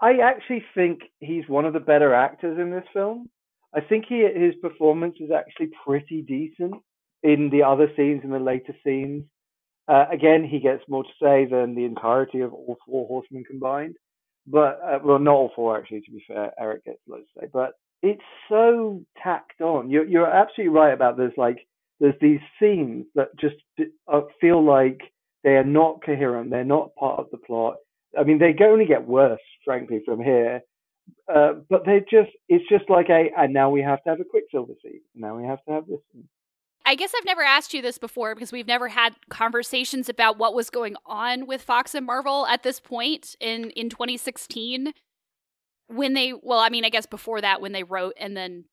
I 0.00 0.18
actually 0.22 0.64
think 0.74 1.00
he's 1.20 1.48
one 1.48 1.64
of 1.64 1.72
the 1.72 1.80
better 1.80 2.14
actors 2.14 2.58
in 2.58 2.70
this 2.70 2.84
film. 2.92 3.28
I 3.74 3.80
think 3.80 4.04
he 4.08 4.26
his 4.34 4.54
performance 4.62 5.16
is 5.20 5.30
actually 5.30 5.70
pretty 5.84 6.22
decent 6.22 6.74
in 7.22 7.50
the 7.50 7.62
other 7.64 7.88
scenes, 7.96 8.22
in 8.24 8.30
the 8.30 8.38
later 8.38 8.74
scenes. 8.84 9.24
Uh, 9.88 10.04
again, 10.12 10.46
he 10.48 10.60
gets 10.60 10.82
more 10.88 11.02
to 11.02 11.10
say 11.20 11.46
than 11.46 11.74
the 11.74 11.84
entirety 11.84 12.40
of 12.40 12.52
all 12.52 12.76
four 12.86 13.06
horsemen 13.06 13.44
combined. 13.44 13.96
But 14.46 14.80
uh, 14.82 14.98
well, 15.04 15.18
not 15.18 15.34
all 15.34 15.52
four 15.54 15.78
actually. 15.78 16.02
To 16.02 16.10
be 16.10 16.24
fair, 16.26 16.52
Erik 16.58 16.84
gets 16.84 17.00
loads 17.06 17.26
to 17.34 17.40
say. 17.40 17.46
But 17.52 17.72
it's 18.02 18.22
so 18.48 19.02
tacked 19.22 19.60
on. 19.60 19.90
You're 19.90 20.06
you're 20.06 20.26
absolutely 20.26 20.74
right 20.74 20.92
about 20.92 21.16
this. 21.16 21.32
Like 21.36 21.66
there's 22.00 22.14
these 22.20 22.40
scenes 22.60 23.06
that 23.14 23.28
just 23.40 23.56
uh, 24.12 24.20
feel 24.40 24.64
like 24.64 25.00
they 25.44 25.50
are 25.50 25.64
not 25.64 26.04
coherent. 26.04 26.50
They're 26.50 26.64
not 26.64 26.94
part 26.94 27.18
of 27.18 27.26
the 27.30 27.38
plot. 27.38 27.76
I 28.18 28.24
mean, 28.24 28.38
they 28.38 28.54
only 28.64 28.86
get 28.86 29.06
worse, 29.06 29.40
frankly, 29.64 30.00
from 30.04 30.20
here. 30.20 30.62
Uh, 31.32 31.54
but 31.68 31.84
they 31.86 32.00
just, 32.10 32.30
it's 32.48 32.68
just 32.68 32.88
like 32.90 33.08
a, 33.08 33.30
and 33.36 33.52
now 33.52 33.70
we 33.70 33.80
have 33.82 34.02
to 34.02 34.10
have 34.10 34.20
a 34.20 34.24
Quicksilver 34.24 34.74
scene. 34.82 35.00
Now 35.14 35.36
we 35.36 35.46
have 35.46 35.62
to 35.66 35.72
have 35.72 35.86
this. 35.86 35.98
Scene. 36.12 36.28
I 36.84 36.94
guess 36.94 37.12
I've 37.16 37.24
never 37.24 37.42
asked 37.42 37.74
you 37.74 37.82
this 37.82 37.98
before 37.98 38.34
because 38.34 38.50
we've 38.50 38.66
never 38.66 38.88
had 38.88 39.14
conversations 39.28 40.08
about 40.08 40.38
what 40.38 40.54
was 40.54 40.70
going 40.70 40.96
on 41.04 41.46
with 41.46 41.60
Fox 41.60 41.94
and 41.94 42.06
Marvel 42.06 42.46
at 42.46 42.62
this 42.62 42.80
point 42.80 43.36
in 43.40 43.70
in 43.70 43.90
2016 43.90 44.94
when 45.88 46.14
they 46.14 46.32
well 46.32 46.60
I 46.60 46.68
mean 46.68 46.84
I 46.84 46.90
guess 46.90 47.06
before 47.06 47.40
that 47.40 47.60
when 47.60 47.72
they 47.72 47.82
wrote 47.82 48.14
and 48.18 48.36
then 48.36 48.64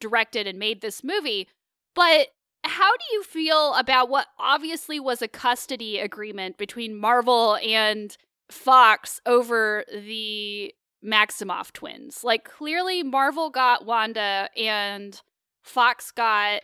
directed 0.00 0.46
and 0.46 0.58
made 0.58 0.80
this 0.80 1.02
movie. 1.04 1.48
But 1.94 2.28
how 2.64 2.92
do 2.96 3.04
you 3.12 3.22
feel 3.22 3.74
about 3.74 4.08
what 4.08 4.26
obviously 4.38 5.00
was 5.00 5.22
a 5.22 5.28
custody 5.28 5.98
agreement 5.98 6.58
between 6.58 6.96
Marvel 6.96 7.56
and 7.56 8.16
Fox 8.50 9.20
over 9.26 9.84
the 9.92 10.74
Maximoff 11.04 11.72
twins? 11.72 12.24
Like, 12.24 12.44
clearly, 12.44 13.02
Marvel 13.02 13.50
got 13.50 13.86
Wanda 13.86 14.48
and 14.56 15.20
Fox 15.62 16.10
got 16.10 16.62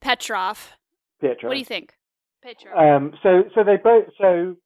Petrov. 0.00 0.74
Pietro. 1.20 1.48
What 1.48 1.54
do 1.54 1.58
you 1.58 1.64
think? 1.64 1.94
Petrov. 2.42 2.76
Um, 2.76 3.12
so, 3.22 3.44
so 3.54 3.64
they 3.64 3.76
both. 3.82 4.06
So, 4.20 4.56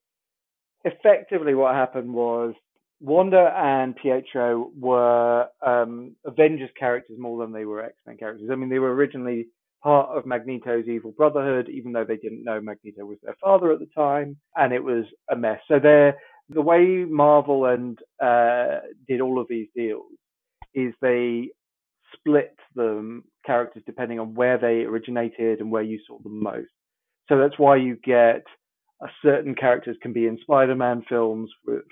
effectively, 0.84 1.54
what 1.54 1.74
happened 1.74 2.12
was 2.12 2.54
Wanda 3.03 3.53
and 3.57 3.96
Pietro 3.96 4.70
were 4.78 5.48
um, 5.66 6.14
Avengers 6.24 6.70
characters 6.78 7.18
more 7.18 7.42
than 7.42 7.53
they 7.53 7.64
were 7.64 7.82
X 7.82 7.94
Men 8.07 8.16
characters. 8.16 8.48
I 8.50 8.55
mean, 8.55 8.68
they 8.68 8.78
were 8.78 8.94
originally 8.94 9.48
part 9.82 10.16
of 10.16 10.24
Magneto's 10.24 10.86
evil 10.86 11.11
brotherhood, 11.11 11.68
even 11.68 11.92
though 11.92 12.05
they 12.05 12.16
didn't 12.16 12.44
know 12.44 12.61
Magneto 12.61 13.05
was 13.05 13.18
their 13.22 13.36
father 13.42 13.72
at 13.72 13.80
the 13.80 13.88
time, 13.94 14.36
and 14.55 14.72
it 14.72 14.82
was 14.82 15.05
a 15.30 15.36
mess. 15.36 15.59
So 15.66 15.80
they're 15.82 16.16
the 16.48 16.62
way 16.62 17.05
Marvel 17.09 17.66
and 17.66 17.98
uh, 18.22 18.80
did 19.09 19.20
all 19.20 19.40
of 19.40 19.48
these 19.48 19.68
deals 19.74 20.12
is 20.74 20.94
they 21.00 21.48
split 22.14 22.57
them 22.76 23.24
characters 23.44 23.82
depending 23.84 24.20
on 24.20 24.34
where 24.34 24.59
they 24.59 24.82
originated 24.82 25.61
and 25.61 25.70
where 25.72 25.82
you 25.82 25.98
saw 26.07 26.18
them 26.20 26.40
most. 26.42 26.70
So 27.28 27.38
that's 27.38 27.59
why 27.59 27.76
you 27.76 27.96
get 28.05 28.44
a 29.03 29.09
certain 29.22 29.55
characters 29.55 29.96
can 30.03 30.12
be 30.12 30.26
in 30.26 30.38
Spider-Man 30.42 31.05
films 31.09 31.50
for, 31.64 31.82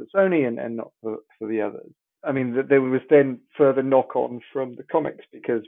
for 0.00 0.18
Sony 0.18 0.46
and, 0.46 0.58
and 0.58 0.76
not 0.76 0.92
for, 1.02 1.18
for 1.38 1.48
the 1.48 1.60
others. 1.60 1.90
I 2.24 2.32
mean, 2.32 2.56
there 2.68 2.82
was 2.82 3.00
then 3.08 3.40
further 3.56 3.82
knock 3.82 4.14
on 4.14 4.40
from 4.52 4.74
the 4.76 4.82
comics 4.82 5.24
because 5.32 5.62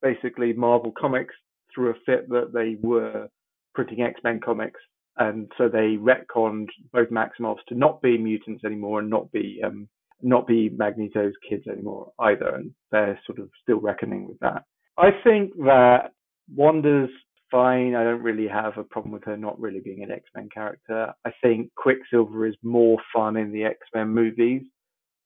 basically 0.00 0.52
Marvel 0.52 0.92
Comics 0.98 1.34
threw 1.72 1.90
a 1.90 1.94
fit 2.04 2.28
that 2.30 2.52
they 2.52 2.76
were 2.80 3.28
printing 3.74 4.02
X-Men 4.02 4.40
comics 4.44 4.80
and 5.16 5.50
so 5.58 5.68
they 5.68 5.96
retconned 5.96 6.68
both 6.92 7.10
Maximoffs 7.10 7.64
to 7.68 7.74
not 7.74 8.00
be 8.02 8.16
mutants 8.16 8.64
anymore 8.64 9.00
and 9.00 9.10
not 9.10 9.30
be 9.32 9.60
um, 9.64 9.88
not 10.22 10.46
be 10.46 10.70
Magneto's 10.70 11.34
kids 11.48 11.66
anymore 11.66 12.12
either, 12.20 12.54
and 12.54 12.72
they're 12.90 13.20
sort 13.26 13.38
of 13.38 13.50
still 13.62 13.80
reckoning 13.80 14.28
with 14.28 14.38
that. 14.40 14.64
I 14.96 15.10
think 15.24 15.54
that 15.58 16.12
Wanda's 16.54 17.10
fine. 17.52 17.94
I 17.94 18.02
don't 18.02 18.22
really 18.22 18.48
have 18.48 18.78
a 18.78 18.82
problem 18.82 19.12
with 19.12 19.24
her 19.24 19.36
not 19.36 19.60
really 19.60 19.80
being 19.80 20.02
an 20.02 20.10
X 20.10 20.24
Men 20.34 20.48
character. 20.52 21.12
I 21.24 21.30
think 21.42 21.72
Quicksilver 21.76 22.46
is 22.46 22.56
more 22.64 22.98
fun 23.14 23.36
in 23.36 23.52
the 23.52 23.64
X 23.64 23.78
Men 23.94 24.08
movies 24.08 24.62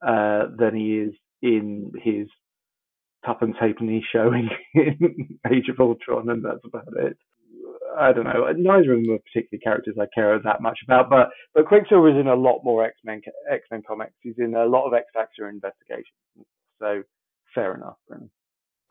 uh, 0.07 0.49
than 0.59 0.75
he 0.75 0.99
is 0.99 1.15
in 1.41 1.93
his 2.03 2.27
tuppence 3.25 3.57
halfpenny 3.59 4.05
showing 4.13 4.51
in 4.75 5.39
Age 5.51 5.69
of 5.71 5.81
Ultron, 5.81 6.29
and 6.29 6.45
that's 6.45 6.65
about 6.65 6.89
it. 6.99 7.17
I 7.99 8.13
don't 8.13 8.25
know. 8.25 8.53
Neither 8.55 8.93
of 8.93 9.03
them 9.03 9.15
are 9.15 9.19
particularly 9.19 9.63
characters 9.63 9.97
I 9.99 10.07
care 10.15 10.39
that 10.39 10.61
much 10.61 10.81
about, 10.85 11.09
but 11.09 11.31
but 11.55 11.67
Quicksilver 11.67 12.11
is 12.11 12.21
in 12.21 12.27
a 12.29 12.35
lot 12.35 12.61
more 12.63 12.85
X 12.85 12.97
Men 13.05 13.23
X 13.51 13.65
Men 13.71 13.83
comics. 13.87 14.15
He's 14.21 14.39
in 14.39 14.55
a 14.55 14.67
lot 14.67 14.87
of 14.87 14.95
X 14.95 15.07
Factor 15.15 15.49
investigations, 15.49 16.05
so 16.79 17.03
fair 17.55 17.75
enough. 17.75 17.97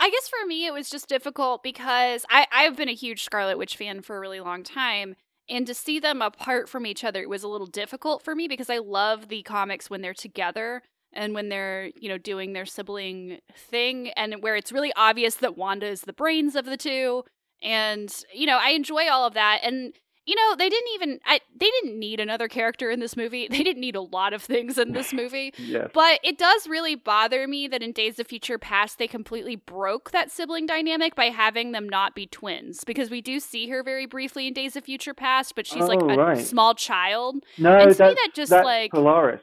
I 0.06 0.10
guess 0.12 0.30
for 0.30 0.46
me 0.46 0.68
it 0.68 0.74
was 0.74 0.88
just 0.88 1.10
difficult 1.10 1.64
because 1.64 2.28
I 2.30 2.46
I've 2.52 2.78
been 2.78 2.90
a 2.90 2.94
huge 2.94 3.24
Scarlet 3.24 3.58
Witch 3.58 3.76
fan 3.76 4.04
for 4.04 4.16
a 4.16 4.20
really 4.20 4.40
long 4.40 4.62
time. 4.62 5.16
And 5.50 5.66
to 5.66 5.74
see 5.74 6.00
them 6.00 6.22
apart 6.22 6.70
from 6.70 6.86
each 6.86 7.04
other, 7.04 7.24
it 7.24 7.30
was 7.30 7.42
a 7.42 7.48
little 7.48 7.66
difficult 7.66 8.22
for 8.24 8.36
me 8.36 8.48
because 8.48 8.70
I 8.70 8.78
love 8.78 9.30
the 9.30 9.42
comics 9.42 9.90
when 9.90 10.02
they're 10.02 10.14
together 10.14 10.84
and 11.12 11.34
when 11.34 11.50
they're, 11.50 11.90
you 12.00 12.08
know, 12.08 12.20
doing 12.20 12.54
their 12.54 12.68
sibling 12.68 13.40
thing 13.56 14.10
and 14.10 14.44
where 14.44 14.56
it's 14.56 14.72
really 14.72 14.94
obvious 14.96 15.36
that 15.38 15.58
Wanda 15.58 15.88
is 15.88 16.02
the 16.02 16.14
brains 16.14 16.56
of 16.56 16.66
the 16.66 16.78
two 16.78 17.24
and 17.62 18.24
you 18.34 18.46
know 18.46 18.58
i 18.62 18.70
enjoy 18.70 19.10
all 19.10 19.26
of 19.26 19.34
that 19.34 19.60
and 19.64 19.94
you 20.26 20.36
know 20.36 20.56
they 20.56 20.70
didn't 20.70 20.90
even 20.96 21.20
I, 21.26 21.40
they 21.56 21.70
didn't 21.82 22.00
need 22.00 22.20
another 22.20 22.48
character 22.48 22.90
in 22.90 23.00
this 23.00 23.16
movie. 23.16 23.48
They 23.56 23.64
didn't 23.64 23.82
need 23.82 23.96
a 23.96 24.02
lot 24.02 24.34
of 24.34 24.44
things 24.44 24.78
in 24.78 24.92
this 24.92 25.14
movie. 25.22 25.54
Yes. 25.58 25.90
but 25.94 26.20
it 26.24 26.38
does 26.38 26.68
really 26.68 26.96
bother 26.96 27.48
me 27.48 27.68
that 27.70 27.82
in 27.82 27.94
days 27.94 28.20
of 28.20 28.28
future 28.28 28.58
past 28.58 28.98
they 28.98 29.08
completely 29.08 29.56
broke 29.56 30.12
that 30.12 30.30
sibling 30.30 30.66
dynamic 30.66 31.16
by 31.16 31.26
having 31.26 31.72
them 31.72 31.88
not 31.88 32.16
be 32.16 32.28
twins. 32.28 32.84
Because 32.84 33.10
we 33.10 33.22
do 33.22 33.40
see 33.40 33.70
her 33.70 33.82
very 33.82 34.06
briefly 34.06 34.48
in 34.48 34.54
days 34.54 34.76
of 34.76 34.84
future 34.84 35.14
past 35.14 35.56
but 35.56 35.66
she's 35.66 35.84
oh, 35.84 35.88
like 35.88 36.02
a 36.02 36.06
right. 36.06 36.46
small 36.46 36.74
child. 36.74 37.38
No 37.58 37.72
and 37.78 37.90
that's, 37.90 37.98
to 37.98 38.08
me 38.08 38.14
that 38.16 38.32
just 38.34 38.50
that's 38.50 38.66
like 38.66 38.92
polaris. 38.92 39.42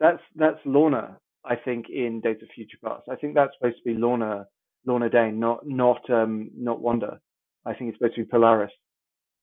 That's 0.00 0.22
that's 0.34 0.58
lorna 0.64 1.18
i 1.44 1.54
think 1.54 1.86
in 1.88 2.20
days 2.20 2.38
of 2.42 2.48
future 2.54 2.78
past. 2.84 3.02
I 3.10 3.16
think 3.16 3.34
that's 3.34 3.52
supposed 3.58 3.76
to 3.84 3.94
be 3.94 3.98
lorna 3.98 4.46
lorna 4.86 5.10
dane 5.10 5.38
not 5.38 5.60
not 5.64 6.08
um 6.10 6.50
not 6.56 6.80
wanda. 6.80 7.20
I 7.66 7.74
think 7.74 7.90
it's 7.90 7.98
supposed 7.98 8.16
to 8.16 8.24
be 8.24 8.30
Polaris. 8.30 8.72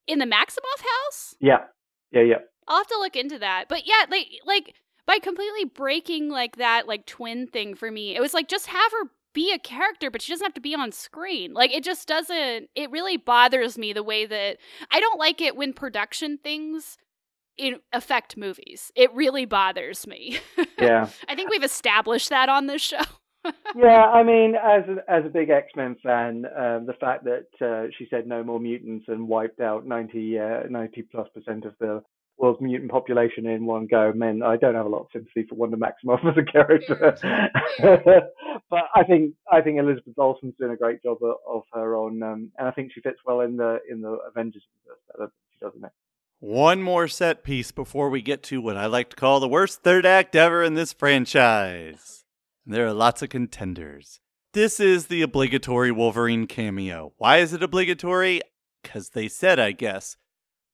In 0.07 0.19
the 0.19 0.25
Maximoff 0.25 0.81
house? 0.81 1.35
Yeah. 1.39 1.65
Yeah, 2.11 2.23
yeah. 2.23 2.37
I'll 2.67 2.77
have 2.77 2.87
to 2.87 2.99
look 2.99 3.15
into 3.15 3.39
that. 3.39 3.65
But 3.69 3.87
yeah, 3.87 4.05
like 4.09 4.27
like 4.45 4.75
by 5.05 5.19
completely 5.19 5.65
breaking 5.65 6.29
like 6.29 6.57
that 6.57 6.87
like 6.87 7.05
twin 7.05 7.47
thing 7.47 7.75
for 7.75 7.91
me, 7.91 8.15
it 8.15 8.21
was 8.21 8.33
like 8.33 8.47
just 8.47 8.67
have 8.67 8.91
her 8.91 9.09
be 9.33 9.53
a 9.53 9.59
character, 9.59 10.11
but 10.11 10.21
she 10.21 10.31
doesn't 10.33 10.45
have 10.45 10.53
to 10.53 10.61
be 10.61 10.75
on 10.75 10.91
screen. 10.91 11.53
Like 11.53 11.73
it 11.73 11.83
just 11.83 12.07
doesn't 12.07 12.69
it 12.75 12.91
really 12.91 13.17
bothers 13.17 13.77
me 13.77 13.93
the 13.93 14.03
way 14.03 14.25
that 14.25 14.57
I 14.91 14.99
don't 14.99 15.19
like 15.19 15.41
it 15.41 15.55
when 15.55 15.73
production 15.73 16.37
things 16.37 16.97
it 17.57 17.81
affect 17.93 18.37
movies. 18.37 18.91
It 18.95 19.13
really 19.13 19.45
bothers 19.45 20.07
me. 20.07 20.39
Yeah. 20.79 21.09
I 21.29 21.35
think 21.35 21.51
we've 21.51 21.63
established 21.63 22.29
that 22.29 22.49
on 22.49 22.65
this 22.65 22.81
show 22.81 23.03
yeah, 23.75 24.05
I 24.05 24.23
mean, 24.23 24.55
as 24.55 24.83
a, 24.87 25.11
as 25.11 25.25
a 25.25 25.29
big 25.29 25.49
X 25.49 25.67
Men 25.75 25.95
fan, 26.03 26.45
um, 26.57 26.85
the 26.85 26.95
fact 26.99 27.25
that 27.25 27.47
uh, 27.65 27.89
she 27.97 28.07
said 28.09 28.27
no 28.27 28.43
more 28.43 28.59
mutants 28.59 29.05
and 29.07 29.27
wiped 29.27 29.59
out 29.59 29.85
90, 29.85 30.39
uh, 30.39 30.59
90 30.69 31.01
plus 31.03 31.27
percent 31.33 31.65
of 31.65 31.73
the 31.79 32.03
world's 32.37 32.61
mutant 32.61 32.91
population 32.91 33.45
in 33.45 33.65
one 33.65 33.85
go 33.85 34.11
meant 34.15 34.41
I 34.43 34.57
don't 34.57 34.75
have 34.75 34.85
a 34.85 34.89
lot 34.89 35.01
of 35.01 35.07
sympathy 35.13 35.45
for 35.47 35.55
Wanda 35.55 35.77
Maximoff 35.77 36.25
as 36.29 36.37
a 36.37 36.51
character. 36.51 37.15
but 38.69 38.83
I 38.95 39.03
think 39.03 39.33
I 39.51 39.61
think 39.61 39.79
Elizabeth 39.79 40.17
Olsen's 40.17 40.55
doing 40.59 40.71
a 40.71 40.77
great 40.77 41.03
job 41.03 41.17
of, 41.21 41.35
of 41.47 41.63
her 41.73 41.95
on, 41.95 42.21
um, 42.23 42.51
and 42.57 42.67
I 42.67 42.71
think 42.71 42.91
she 42.93 43.01
fits 43.01 43.19
well 43.25 43.41
in 43.41 43.57
the 43.57 43.79
in 43.89 44.01
the 44.01 44.17
Avengers 44.27 44.63
universe. 44.85 45.31
She 45.53 45.65
doesn't 45.65 45.83
it? 45.83 45.91
One 46.39 46.81
more 46.81 47.07
set 47.07 47.43
piece 47.43 47.71
before 47.71 48.09
we 48.09 48.23
get 48.23 48.41
to 48.43 48.61
what 48.61 48.75
I 48.75 48.87
like 48.87 49.11
to 49.11 49.15
call 49.15 49.39
the 49.39 49.47
worst 49.47 49.83
third 49.83 50.07
act 50.07 50.35
ever 50.35 50.63
in 50.63 50.73
this 50.73 50.91
franchise. 50.91 52.20
There 52.65 52.85
are 52.85 52.93
lots 52.93 53.23
of 53.23 53.29
contenders. 53.29 54.19
This 54.53 54.79
is 54.79 55.07
the 55.07 55.23
obligatory 55.23 55.91
Wolverine 55.91 56.45
cameo. 56.45 57.13
Why 57.17 57.37
is 57.37 57.53
it 57.53 57.63
obligatory? 57.63 58.41
Because 58.83 59.09
they 59.09 59.27
said, 59.27 59.59
I 59.59 59.71
guess. 59.71 60.15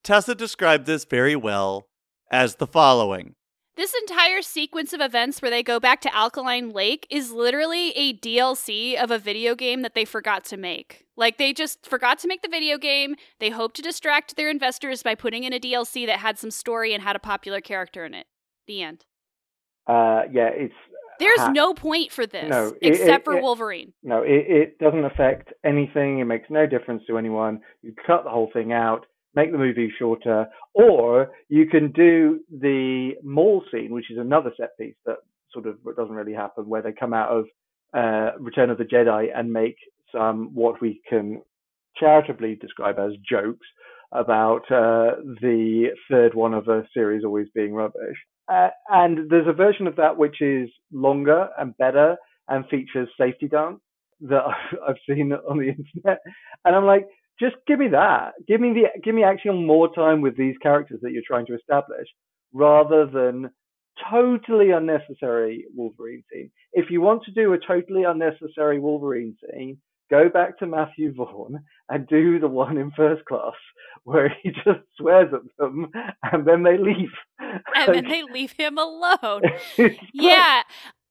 Tessa 0.04 0.36
described 0.36 0.86
this 0.86 1.06
very 1.06 1.36
well 1.36 1.88
as 2.30 2.56
the 2.56 2.68
following 2.68 3.36
This 3.78 3.94
entire 4.02 4.42
sequence 4.42 4.92
of 4.92 5.00
events 5.00 5.42
where 5.42 5.52
they 5.52 5.64
go 5.64 5.80
back 5.80 6.02
to 6.02 6.14
Alkaline 6.14 6.72
Lake 6.72 7.08
is 7.10 7.32
literally 7.32 7.92
a 7.92 8.18
DLC 8.18 9.02
of 9.02 9.10
a 9.10 9.18
video 9.18 9.56
game 9.56 9.82
that 9.84 9.94
they 9.94 10.06
forgot 10.06 10.44
to 10.46 10.58
make. 10.58 11.06
Like, 11.16 11.38
they 11.38 11.54
just 11.54 11.86
forgot 11.86 12.20
to 12.20 12.28
make 12.28 12.42
the 12.42 12.50
video 12.50 12.78
game. 12.78 13.16
They 13.40 13.50
hoped 13.50 13.78
to 13.78 13.82
distract 13.82 14.36
their 14.36 14.50
investors 14.50 15.04
by 15.04 15.16
putting 15.16 15.46
in 15.46 15.54
a 15.54 15.60
DLC 15.60 16.06
that 16.06 16.20
had 16.20 16.38
some 16.38 16.52
story 16.52 16.94
and 16.94 17.02
had 17.02 17.16
a 17.16 17.20
popular 17.20 17.62
character 17.62 18.04
in 18.06 18.14
it. 18.14 18.28
The 18.68 18.82
end. 18.82 19.06
Uh, 19.88 20.24
yeah, 20.32 20.50
it's 20.54 20.74
there's 21.20 21.40
ha- 21.40 21.52
no 21.52 21.74
point 21.74 22.12
for 22.12 22.26
this 22.26 22.50
no, 22.50 22.68
it, 22.82 22.94
except 22.94 23.22
it, 23.22 23.26
for 23.26 23.38
it, 23.38 23.44
Wolverine. 23.44 23.94
No, 24.04 24.22
it, 24.22 24.46
it 24.48 24.80
doesn't 24.80 25.06
affect 25.06 25.54
anything. 25.66 26.20
It 26.20 26.26
makes 26.26 26.50
no 26.50 26.66
difference 26.66 27.04
to 27.08 27.18
anyone. 27.18 27.62
You 27.82 27.94
cut 28.06 28.24
the 28.24 28.30
whole 28.30 28.50
thing 28.54 28.74
out, 28.74 29.06
make 29.36 29.52
the 29.52 29.58
movie 29.58 29.92
shorter, 29.98 30.48
or 30.74 31.32
you 31.50 31.68
can 31.68 31.92
do 31.92 32.40
the 32.50 33.12
mall 33.24 33.64
scene, 33.72 33.92
which 33.92 34.12
is 34.12 34.18
another 34.18 34.52
set 34.58 34.78
piece 34.80 34.96
that 35.06 35.18
sort 35.52 35.68
of 35.68 35.78
doesn't 35.96 36.16
really 36.16 36.34
happen, 36.34 36.68
where 36.68 36.82
they 36.82 36.92
come 36.92 37.14
out 37.14 37.30
of 37.30 37.46
uh, 37.94 38.38
Return 38.40 38.70
of 38.70 38.78
the 38.78 38.84
Jedi 38.84 39.28
and 39.36 39.52
make 39.52 39.78
some 40.12 40.52
what 40.54 40.82
we 40.82 41.02
can 41.10 41.42
charitably 41.98 42.56
describe 42.56 43.00
as 43.00 43.14
jokes 43.30 43.68
about 44.12 44.62
uh, 44.72 45.20
the 45.42 45.88
third 46.10 46.34
one 46.34 46.54
of 46.54 46.68
a 46.68 46.84
series 46.94 47.26
always 47.26 47.48
being 47.54 47.74
rubbish. 47.74 48.18
Uh, 48.52 48.70
and 48.90 49.30
there's 49.30 49.48
a 49.48 49.54
version 49.54 49.88
of 49.88 49.96
that 49.98 50.18
which 50.18 50.42
is 50.42 50.70
longer 50.92 51.50
and 51.58 51.78
better 51.78 52.16
and 52.48 52.68
features 52.70 53.10
safety 53.20 53.48
dance 53.48 53.80
that 54.22 54.44
I've 54.88 54.96
seen 55.08 55.34
on 55.34 55.58
the 55.58 55.70
internet. 55.70 56.20
And 56.66 56.76
I'm 56.76 56.86
like, 56.86 57.08
just 57.40 57.56
give 57.68 57.80
me 57.80 57.90
that. 57.90 58.34
Give 58.48 58.60
me 58.60 58.74
the 58.74 59.02
give 59.04 59.14
me 59.14 59.24
actually 59.24 59.64
more 59.64 59.94
time 59.94 60.22
with 60.22 60.38
these 60.38 60.56
characters 60.62 61.00
that 61.04 61.12
you're 61.12 61.24
trying 61.26 61.46
to 61.48 61.56
establish, 61.56 62.08
rather 62.52 63.06
than 63.06 63.52
totally 64.10 64.72
unnecessary 64.72 65.66
Wolverine 65.76 66.24
scene. 66.32 66.50
If 66.74 66.90
you 66.90 67.02
want 67.02 67.24
to 67.26 67.32
do 67.32 67.54
a 67.54 67.60
totally 67.60 68.04
unnecessary 68.04 68.80
Wolverine 68.80 69.36
scene, 69.42 69.78
go 70.10 70.30
back 70.30 70.60
to 70.60 70.68
Matthew 70.68 71.14
Vaughn 71.14 71.64
and 71.90 72.08
do 72.08 72.40
the 72.40 72.48
one 72.48 72.78
in 72.78 72.92
first 72.92 73.26
class 73.26 73.56
where 74.04 74.34
he 74.42 74.52
just 74.66 74.82
swears 74.98 75.34
at 75.34 75.42
them 75.58 75.92
and 76.32 76.46
then 76.46 76.64
they 76.64 76.78
leave. 76.78 77.12
And 77.40 77.96
then 77.96 78.06
they 78.10 78.24
leave 78.24 78.54
him 78.54 78.78
alone. 78.78 79.44
yeah. 80.14 80.64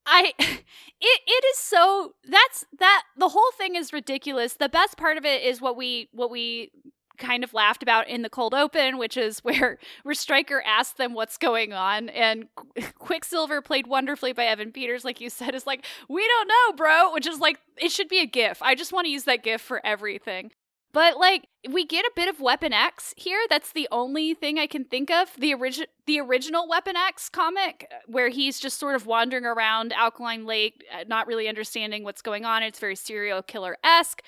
I 0.08 0.32
it 0.38 0.62
it 1.00 1.44
is 1.46 1.58
so 1.58 2.14
that's 2.28 2.64
that 2.78 3.02
the 3.16 3.28
whole 3.28 3.50
thing 3.58 3.74
is 3.74 3.92
ridiculous. 3.92 4.54
The 4.54 4.68
best 4.68 4.96
part 4.96 5.16
of 5.16 5.24
it 5.24 5.42
is 5.42 5.60
what 5.60 5.76
we 5.76 6.08
what 6.12 6.30
we 6.30 6.70
kind 7.16 7.44
of 7.44 7.54
laughed 7.54 7.82
about 7.82 8.08
in 8.08 8.22
the 8.22 8.30
cold 8.30 8.54
open, 8.54 8.98
which 8.98 9.16
is 9.16 9.38
where 9.44 9.78
where 10.02 10.14
Stryker 10.14 10.62
asked 10.66 10.96
them 10.96 11.14
what's 11.14 11.36
going 11.36 11.72
on, 11.72 12.08
and 12.10 12.46
Quicksilver, 12.98 13.60
played 13.60 13.86
wonderfully 13.86 14.32
by 14.32 14.44
Evan 14.46 14.72
Peters, 14.72 15.04
like 15.04 15.20
you 15.20 15.30
said, 15.30 15.54
is 15.54 15.66
like, 15.66 15.84
"We 16.08 16.26
don't 16.26 16.48
know, 16.48 16.76
bro," 16.76 17.12
which 17.12 17.26
is 17.26 17.40
like 17.40 17.58
it 17.76 17.90
should 17.92 18.08
be 18.08 18.20
a 18.20 18.26
GIF. 18.26 18.62
I 18.62 18.74
just 18.74 18.92
want 18.92 19.06
to 19.06 19.10
use 19.10 19.24
that 19.24 19.42
GIF 19.42 19.60
for 19.60 19.84
everything. 19.84 20.52
But 20.96 21.18
like 21.18 21.48
we 21.70 21.84
get 21.84 22.06
a 22.06 22.12
bit 22.16 22.26
of 22.26 22.40
Weapon 22.40 22.72
X 22.72 23.12
here. 23.18 23.40
That's 23.50 23.70
the 23.70 23.86
only 23.92 24.32
thing 24.32 24.58
I 24.58 24.66
can 24.66 24.84
think 24.84 25.10
of. 25.10 25.30
The 25.38 25.52
original 25.52 25.88
the 26.06 26.20
original 26.20 26.66
Weapon 26.66 26.96
X 26.96 27.28
comic 27.28 27.86
where 28.06 28.30
he's 28.30 28.58
just 28.58 28.78
sort 28.78 28.94
of 28.94 29.04
wandering 29.04 29.44
around 29.44 29.92
Alkaline 29.92 30.46
Lake, 30.46 30.82
uh, 30.90 31.04
not 31.06 31.26
really 31.26 31.48
understanding 31.48 32.02
what's 32.02 32.22
going 32.22 32.46
on. 32.46 32.62
It's 32.62 32.78
very 32.78 32.96
serial 32.96 33.42
killer 33.42 33.76
esque. 33.84 34.22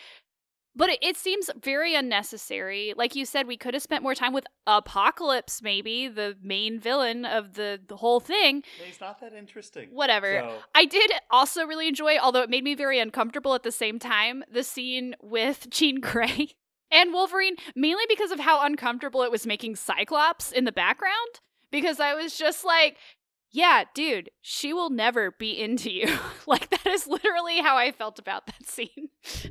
But 0.79 0.91
it, 0.91 0.99
it, 1.03 1.17
seems 1.17 1.51
very 1.61 1.97
unnecessary. 1.97 2.95
Like 2.97 3.17
you 3.17 3.27
said, 3.27 3.49
we 3.49 3.57
could 3.57 3.75
have 3.75 3.83
spent 3.83 4.05
more 4.05 4.15
time 4.15 4.33
with 4.33 4.47
Apocalypse, 4.65 5.61
maybe 5.61 6.07
the 6.07 6.37
main 6.41 6.79
villain 6.79 7.25
of 7.25 7.55
the, 7.55 7.81
the 7.85 7.97
whole 7.97 8.21
thing. 8.21 8.63
He's 8.87 9.01
not 9.01 9.21
that 9.21 9.33
interesting. 9.33 9.89
Whatever. 9.91 10.39
So. 10.41 10.59
I 10.77 10.85
did 10.85 11.11
also 11.33 11.67
really 11.67 11.89
enjoy, 11.89 12.17
although 12.19 12.43
it 12.43 12.49
made 12.49 12.63
me 12.63 12.77
very 12.77 13.01
uncomfortable 13.01 13.57
at 13.57 13.65
the 13.65 13.73
same 13.73 13.99
time, 13.99 14.45
the 14.49 14.63
scene 14.63 15.17
with 15.21 15.69
Jean 15.71 16.01
Grey 16.01 16.51
and 16.93 17.13
Wolverine, 17.13 17.57
mainly 17.75 18.05
because 18.09 18.31
of 18.31 18.39
how 18.39 18.65
uncomfortable 18.65 19.25
it 19.25 19.33
was 19.33 19.49
making 19.49 19.75
Cyclops 19.75 20.53
in 20.53 20.65
the 20.65 20.71
background. 20.71 21.41
Because 21.73 21.99
I 21.99 22.15
was 22.15 22.39
just 22.39 22.65
like, 22.65 22.97
yeah, 23.51 23.85
dude, 23.95 24.31
she 24.43 24.73
will 24.73 24.91
never 24.91 25.33
be 25.33 25.59
into 25.59 25.91
you. 25.91 26.19
like 26.47 26.71
that 26.71 26.87
is 26.87 27.09
literally 27.09 27.61
how 27.61 27.77
I 27.77 27.91
felt 27.91 28.19
about 28.21 28.47
that 28.47 28.69
scene. 28.69 29.09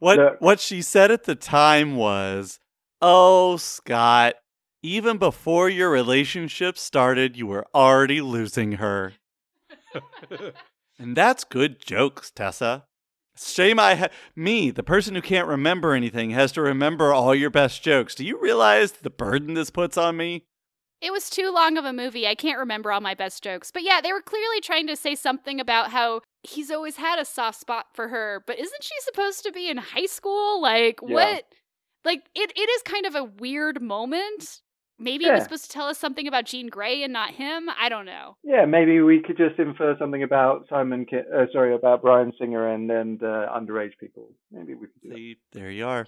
what 0.00 0.16
the- 0.16 0.36
what 0.40 0.58
she 0.60 0.82
said 0.82 1.10
at 1.10 1.24
the 1.24 1.34
time 1.36 1.94
was, 1.96 2.58
"Oh, 3.00 3.56
Scott, 3.56 4.34
even 4.82 5.16
before 5.18 5.68
your 5.68 5.90
relationship 5.90 6.76
started, 6.76 7.36
you 7.36 7.46
were 7.46 7.66
already 7.74 8.20
losing 8.20 8.72
her." 8.72 9.14
and 10.98 11.16
that's 11.16 11.44
good 11.44 11.80
jokes, 11.84 12.30
Tessa. 12.30 12.84
Shame 13.36 13.78
I 13.78 13.94
ha- 13.94 14.08
me, 14.36 14.70
the 14.70 14.82
person 14.82 15.14
who 15.14 15.22
can't 15.22 15.48
remember 15.48 15.94
anything, 15.94 16.30
has 16.30 16.52
to 16.52 16.60
remember 16.62 17.12
all 17.12 17.34
your 17.34 17.48
best 17.50 17.82
jokes. 17.82 18.14
Do 18.14 18.24
you 18.24 18.38
realize 18.38 18.92
the 18.92 19.08
burden 19.10 19.54
this 19.54 19.70
puts 19.70 19.96
on 19.96 20.16
me? 20.16 20.44
It 21.00 21.12
was 21.12 21.30
too 21.30 21.50
long 21.50 21.78
of 21.78 21.86
a 21.86 21.92
movie. 21.92 22.26
I 22.28 22.34
can't 22.34 22.58
remember 22.58 22.92
all 22.92 23.00
my 23.00 23.14
best 23.14 23.42
jokes. 23.42 23.70
But 23.70 23.82
yeah, 23.82 24.02
they 24.02 24.12
were 24.12 24.20
clearly 24.20 24.60
trying 24.60 24.86
to 24.88 24.96
say 24.96 25.14
something 25.14 25.58
about 25.58 25.90
how 25.90 26.20
he's 26.42 26.70
always 26.70 26.96
had 26.96 27.18
a 27.18 27.24
soft 27.24 27.60
spot 27.60 27.86
for 27.92 28.08
her. 28.08 28.42
But 28.46 28.58
isn't 28.58 28.82
she 28.82 28.94
supposed 29.00 29.42
to 29.44 29.52
be 29.52 29.68
in 29.68 29.76
high 29.76 30.06
school? 30.06 30.60
Like, 30.60 31.00
yeah. 31.06 31.14
what? 31.14 31.44
Like, 32.04 32.22
it, 32.34 32.52
it 32.56 32.68
is 32.70 32.82
kind 32.82 33.06
of 33.06 33.14
a 33.14 33.24
weird 33.24 33.82
moment. 33.82 34.60
Maybe 34.98 35.24
yeah. 35.24 35.30
it 35.30 35.34
was 35.34 35.44
supposed 35.44 35.64
to 35.64 35.70
tell 35.70 35.86
us 35.86 35.98
something 35.98 36.28
about 36.28 36.44
Jean 36.44 36.68
Grey 36.68 37.02
and 37.02 37.12
not 37.12 37.32
him. 37.32 37.70
I 37.78 37.88
don't 37.88 38.04
know. 38.04 38.36
Yeah, 38.42 38.66
maybe 38.66 39.00
we 39.00 39.22
could 39.22 39.38
just 39.38 39.58
infer 39.58 39.96
something 39.98 40.22
about 40.22 40.66
Simon, 40.68 41.06
Ki- 41.06 41.22
uh, 41.34 41.46
sorry, 41.52 41.74
about 41.74 42.02
Bryan 42.02 42.32
Singer 42.38 42.68
and 42.68 42.90
and 42.90 43.22
uh, 43.22 43.46
underage 43.48 43.92
people. 43.98 44.28
Maybe 44.52 44.74
we 44.74 44.88
could. 44.88 45.00
Do 45.02 45.08
that. 45.10 45.36
There 45.52 45.70
you 45.70 45.86
are. 45.86 46.06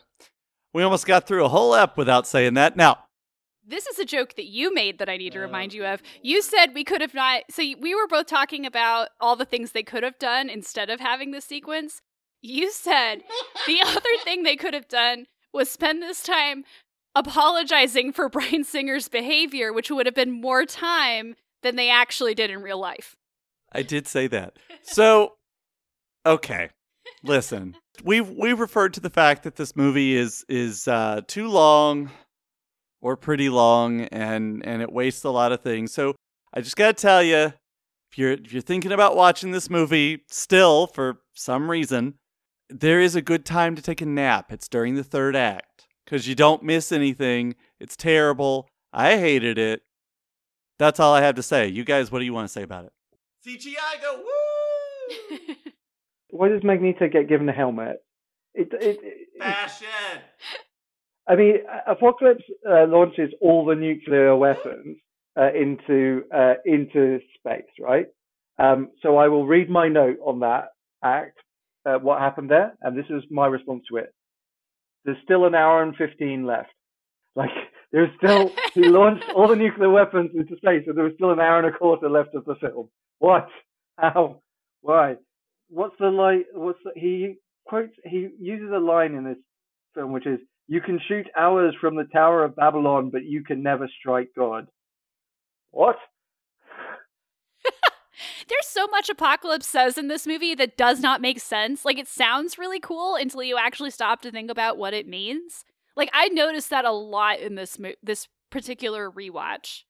We 0.75 0.83
almost 0.83 1.07
got 1.07 1.27
through 1.27 1.45
a 1.45 1.49
whole 1.49 1.75
ep 1.75 1.97
without 1.97 2.27
saying 2.27 2.53
that. 2.55 2.77
Now, 2.77 2.99
this 3.67 3.87
is 3.87 3.99
a 3.99 4.05
joke 4.05 4.35
that 4.37 4.47
you 4.47 4.75
made 4.75 4.99
that 4.99 5.09
I 5.09 5.17
need 5.17 5.33
to 5.33 5.39
oh, 5.39 5.43
remind 5.43 5.73
you 5.73 5.87
of. 5.87 6.03
You 6.23 6.43
said 6.43 6.75
we 6.75 6.85
could 6.85 7.01
have 7.01 7.15
not. 7.15 7.43
So 7.51 7.63
we 7.81 7.95
were 7.95 8.07
both 8.07 8.27
talking 8.27 8.67
about 8.67 9.09
all 9.21 9.37
the 9.37 9.45
things 9.45 9.73
they 9.73 9.83
could 9.83 10.03
have 10.03 10.19
done 10.19 10.49
instead 10.49 10.91
of 10.91 11.01
having 11.01 11.31
this 11.31 11.45
sequence. 11.45 12.01
You 12.41 12.71
said 12.73 13.23
the 13.67 13.81
other 13.83 14.17
thing 14.25 14.43
they 14.43 14.57
could 14.57 14.75
have 14.75 14.89
done 14.89 15.27
was 15.53 15.71
spend 15.71 16.03
this 16.03 16.23
time 16.23 16.65
apologizing 17.15 18.13
for 18.13 18.29
Bryan 18.31 18.65
Singer's 18.65 19.09
behavior, 19.09 19.73
which 19.73 19.91
would 19.91 20.07
have 20.07 20.15
been 20.15 20.41
more 20.41 20.65
time 20.65 21.37
than 21.63 21.77
they 21.77 21.91
actually 21.91 22.35
did 22.35 22.51
in 22.51 22.63
real 22.63 22.81
life. 22.81 23.17
I 23.73 23.83
did 23.83 24.07
say 24.07 24.27
that. 24.27 24.59
So, 24.83 25.35
okay. 26.27 26.71
Listen, 27.25 27.77
we've 28.03 28.29
we've 28.29 28.59
referred 28.59 28.95
to 28.95 29.01
the 29.01 29.11
fact 29.11 29.45
that 29.45 29.57
this 29.57 29.77
movie 29.77 30.17
is 30.17 30.45
is 30.49 30.89
uh, 30.89 31.21
too 31.27 31.49
long, 31.49 32.11
or 33.03 33.17
pretty 33.17 33.51
long 33.51 34.03
and 34.03 34.65
and 34.65 34.81
it 34.81 34.91
wastes 34.91 35.25
a 35.25 35.31
lot 35.31 35.53
of 35.53 35.61
things. 35.61 35.93
So 35.93 36.15
I 36.55 36.63
just 36.63 36.77
got 36.77 36.97
to 36.97 37.03
tell 37.03 37.23
you 37.23 37.53
if 38.11 38.17
you're 38.17 38.33
if 38.33 38.53
you're 38.53 38.63
thinking 38.63 38.93
about 38.93 39.17
watching 39.17 39.51
this 39.51 39.69
movie 39.69 40.25
still 40.31 40.87
for 40.87 41.19
some 41.35 41.71
reason, 41.71 42.15
there 42.71 43.01
is 43.01 43.15
a 43.15 43.21
good 43.21 43.45
time 43.45 43.75
to 43.75 43.83
take 43.83 44.01
a 44.01 44.07
nap. 44.07 44.51
It's 44.53 44.69
during 44.69 44.95
the 44.95 45.05
third 45.05 45.37
act 45.37 45.87
cuz 46.07 46.27
you 46.27 46.35
don't 46.35 46.63
miss 46.63 46.93
anything. 46.93 47.57
It's 47.79 47.97
terrible. 47.97 48.69
I 48.93 49.19
hated 49.19 49.59
it. 49.59 49.83
That's 50.79 51.01
all 51.01 51.15
I 51.15 51.21
have 51.23 51.35
to 51.35 51.43
say. 51.43 51.69
You 51.69 51.85
guys, 51.85 52.11
what 52.11 52.21
do 52.21 52.25
you 52.25 52.33
want 52.33 52.49
to 52.49 52.53
say 52.53 52.63
about 52.63 52.87
it? 52.87 52.93
CGI 53.47 54.01
go 54.01 54.23
woo! 54.23 55.55
Why 56.31 56.49
does 56.49 56.63
Magneto 56.63 57.09
get 57.09 57.29
given 57.29 57.49
a 57.49 57.53
helmet? 57.53 58.03
It, 58.55 58.73
it, 58.73 58.99
it, 59.03 59.29
Fashion. 59.39 59.89
I 61.29 61.37
mean, 61.37 61.55
Apocalypse 61.87 62.43
uh, 62.69 62.87
launches 62.89 63.33
all 63.41 63.65
the 63.65 63.75
nuclear 63.75 64.35
weapons 64.37 64.99
uh, 65.39 65.51
into 65.55 66.23
uh, 66.35 66.55
into 66.65 67.21
space, 67.39 67.71
right? 67.81 68.07
Um, 68.59 68.91
so 69.03 69.17
I 69.17 69.29
will 69.29 69.47
read 69.47 69.71
my 69.71 69.89
note 69.89 70.19
on 70.25 70.41
that 70.41 70.69
act, 71.03 71.39
uh, 71.87 71.95
what 71.99 72.21
happened 72.21 72.51
there, 72.51 72.75
and 72.83 72.97
this 72.97 73.07
is 73.09 73.23
my 73.31 73.47
response 73.47 73.85
to 73.91 73.97
it. 73.99 74.13
There's 75.05 75.17
still 75.25 75.47
an 75.47 75.55
hour 75.55 75.83
and 75.83 75.97
fifteen 75.97 76.45
left. 76.45 76.71
Like 77.35 77.51
there's 77.93 78.11
still 78.17 78.51
he 78.75 78.83
launched 78.89 79.25
all 79.35 79.49
the 79.49 79.57
nuclear 79.57 79.91
weapons 79.91 80.33
into 80.35 80.57
space, 80.57 80.85
and 80.87 80.97
there 80.97 81.05
was 81.05 81.15
still 81.15 81.31
an 81.33 81.41
hour 81.41 81.59
and 81.59 81.75
a 81.75 81.77
quarter 81.79 82.11
left 82.11 82.35
of 82.35 82.45
the 82.45 82.57
film. 82.57 82.89
What? 83.21 83.49
How? 83.99 84.43
Why? 84.81 85.17
What's 85.69 85.95
the 85.99 86.09
line? 86.09 86.45
What's 86.53 86.81
the, 86.85 86.93
he 86.95 87.37
quotes? 87.67 87.95
He 88.05 88.29
uses 88.39 88.71
a 88.75 88.79
line 88.79 89.15
in 89.15 89.25
this 89.25 89.39
film 89.95 90.13
which 90.13 90.27
is 90.27 90.41
you 90.69 90.81
can 90.81 91.01
shoot 91.09 91.27
arrows 91.37 91.75
from 91.81 91.97
the 91.97 92.05
Tower 92.05 92.45
of 92.45 92.57
Babylon, 92.57 93.11
but 93.11 93.25
you 93.25 93.43
can 93.45 93.63
never 93.63 93.89
strike 93.99 94.31
God. 94.37 94.69
What? 95.71 95.97
There's 98.49 98.67
so 98.67 98.87
much 98.89 99.09
Apocalypse 99.09 99.67
says 99.67 99.99
in 99.99 100.09
this 100.09 100.27
movie 100.27 100.55
that 100.55 100.77
does 100.77 101.01
not 101.01 101.21
make 101.21 101.41
sense. 101.41 101.85
Like, 101.85 101.99
it 101.99 102.09
sounds 102.09 102.59
really 102.59 102.81
cool 102.81 103.17
until 103.17 103.43
you 103.43 103.57
actually 103.59 103.91
stop 103.91 104.23
to 104.23 104.31
think 104.31 104.51
about 104.51 104.79
what 104.79 104.95
it 104.95 105.09
means. 105.09 105.65
Like, 105.97 106.11
I 106.13 106.29
noticed 106.29 106.71
that 106.71 106.85
a 106.85 106.93
lot 106.93 107.41
in 107.41 107.55
this 107.55 107.79
mo- 107.79 107.95
this 108.03 108.29
particular 108.51 109.11
rewatch. 109.11 109.83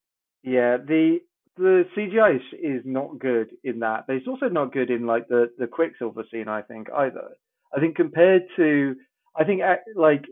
Yeah, 0.43 0.79
the 0.79 1.19
the 1.57 1.85
CGI 1.97 2.37
is, 2.37 2.43
is 2.61 2.83
not 2.85 3.19
good 3.19 3.51
in 3.63 3.81
that, 3.81 4.07
but 4.07 4.17
it's 4.17 4.27
also 4.27 4.49
not 4.49 4.73
good 4.73 4.91
in 4.91 5.07
like 5.07 5.29
the 5.29 5.51
the 5.59 5.67
Quicksilver 5.67 6.25
scene. 6.31 6.49
I 6.49 6.63
think 6.63 6.89
either. 6.91 7.29
I 7.75 7.81
think 7.81 7.97
compared 7.97 8.43
to, 8.57 8.95
I 9.37 9.45
think 9.45 9.63
like 9.97 10.25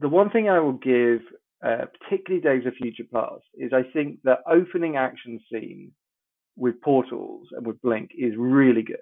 the 0.00 0.08
one 0.08 0.30
thing 0.30 0.48
I 0.48 0.60
will 0.60 0.72
give, 0.72 1.20
uh, 1.64 1.84
particularly 2.00 2.42
Days 2.42 2.66
of 2.66 2.74
Future 2.74 3.04
Past, 3.12 3.44
is 3.54 3.72
I 3.72 3.82
think 3.92 4.20
the 4.22 4.36
opening 4.50 4.96
action 4.96 5.40
scene 5.50 5.92
with 6.56 6.80
Portals 6.82 7.48
and 7.52 7.66
with 7.66 7.80
Blink 7.82 8.10
is 8.16 8.34
really 8.36 8.82
good. 8.82 8.96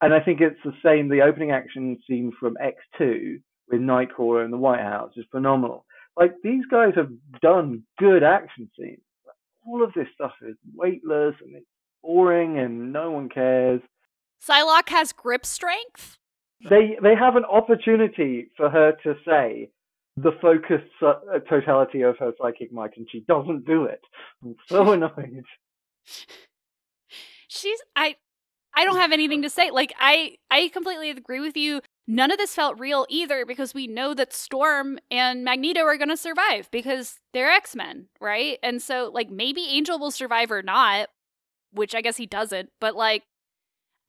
And 0.00 0.12
I 0.12 0.20
think 0.20 0.40
it's 0.40 0.60
the 0.64 0.72
same. 0.84 1.08
The 1.08 1.22
opening 1.22 1.50
action 1.50 1.98
scene 2.06 2.32
from 2.38 2.56
X2 2.62 3.40
with 3.70 3.80
Nightcrawler 3.80 4.44
in 4.44 4.50
the 4.50 4.58
White 4.58 4.80
House 4.82 5.12
is 5.16 5.24
phenomenal. 5.30 5.86
Like 6.16 6.34
these 6.42 6.64
guys 6.70 6.92
have 6.96 7.10
done 7.40 7.82
good 7.98 8.22
action 8.22 8.70
scenes. 8.78 9.00
All 9.66 9.82
of 9.82 9.92
this 9.94 10.08
stuff 10.14 10.32
is 10.46 10.56
weightless 10.74 11.34
and 11.40 11.56
it's 11.56 11.66
boring 12.02 12.58
and 12.58 12.92
no 12.92 13.10
one 13.10 13.28
cares. 13.28 13.80
Psylocke 14.46 14.90
has 14.90 15.12
grip 15.12 15.46
strength. 15.46 16.18
They 16.68 16.96
they 17.02 17.14
have 17.14 17.36
an 17.36 17.44
opportunity 17.44 18.50
for 18.56 18.70
her 18.70 18.92
to 19.02 19.14
say, 19.26 19.70
the 20.16 20.32
focused 20.40 20.84
uh, 21.02 21.14
totality 21.48 22.02
of 22.02 22.16
her 22.18 22.32
psychic 22.40 22.72
might, 22.72 22.96
and 22.96 23.06
she 23.10 23.20
doesn't 23.20 23.66
do 23.66 23.84
it. 23.84 24.00
I'm 24.42 24.54
so 24.68 24.92
annoyed. 24.92 25.44
She's 27.48 27.80
I 27.96 28.16
I 28.76 28.84
don't 28.84 28.96
have 28.96 29.12
anything 29.12 29.42
to 29.42 29.50
say. 29.50 29.70
Like 29.70 29.92
I 29.98 30.36
I 30.50 30.68
completely 30.68 31.10
agree 31.10 31.40
with 31.40 31.56
you. 31.56 31.80
None 32.06 32.30
of 32.30 32.38
this 32.38 32.54
felt 32.54 32.78
real 32.78 33.06
either 33.08 33.46
because 33.46 33.72
we 33.72 33.86
know 33.86 34.12
that 34.14 34.32
Storm 34.32 34.98
and 35.10 35.42
Magneto 35.42 35.80
are 35.80 35.96
going 35.96 36.10
to 36.10 36.18
survive 36.18 36.70
because 36.70 37.18
they're 37.32 37.50
X-Men, 37.50 38.08
right? 38.20 38.58
And 38.62 38.82
so 38.82 39.10
like 39.12 39.30
maybe 39.30 39.62
Angel 39.70 39.98
will 39.98 40.10
survive 40.10 40.50
or 40.50 40.62
not, 40.62 41.08
which 41.72 41.94
I 41.94 42.02
guess 42.02 42.18
he 42.18 42.26
doesn't, 42.26 42.70
but 42.78 42.94
like 42.94 43.22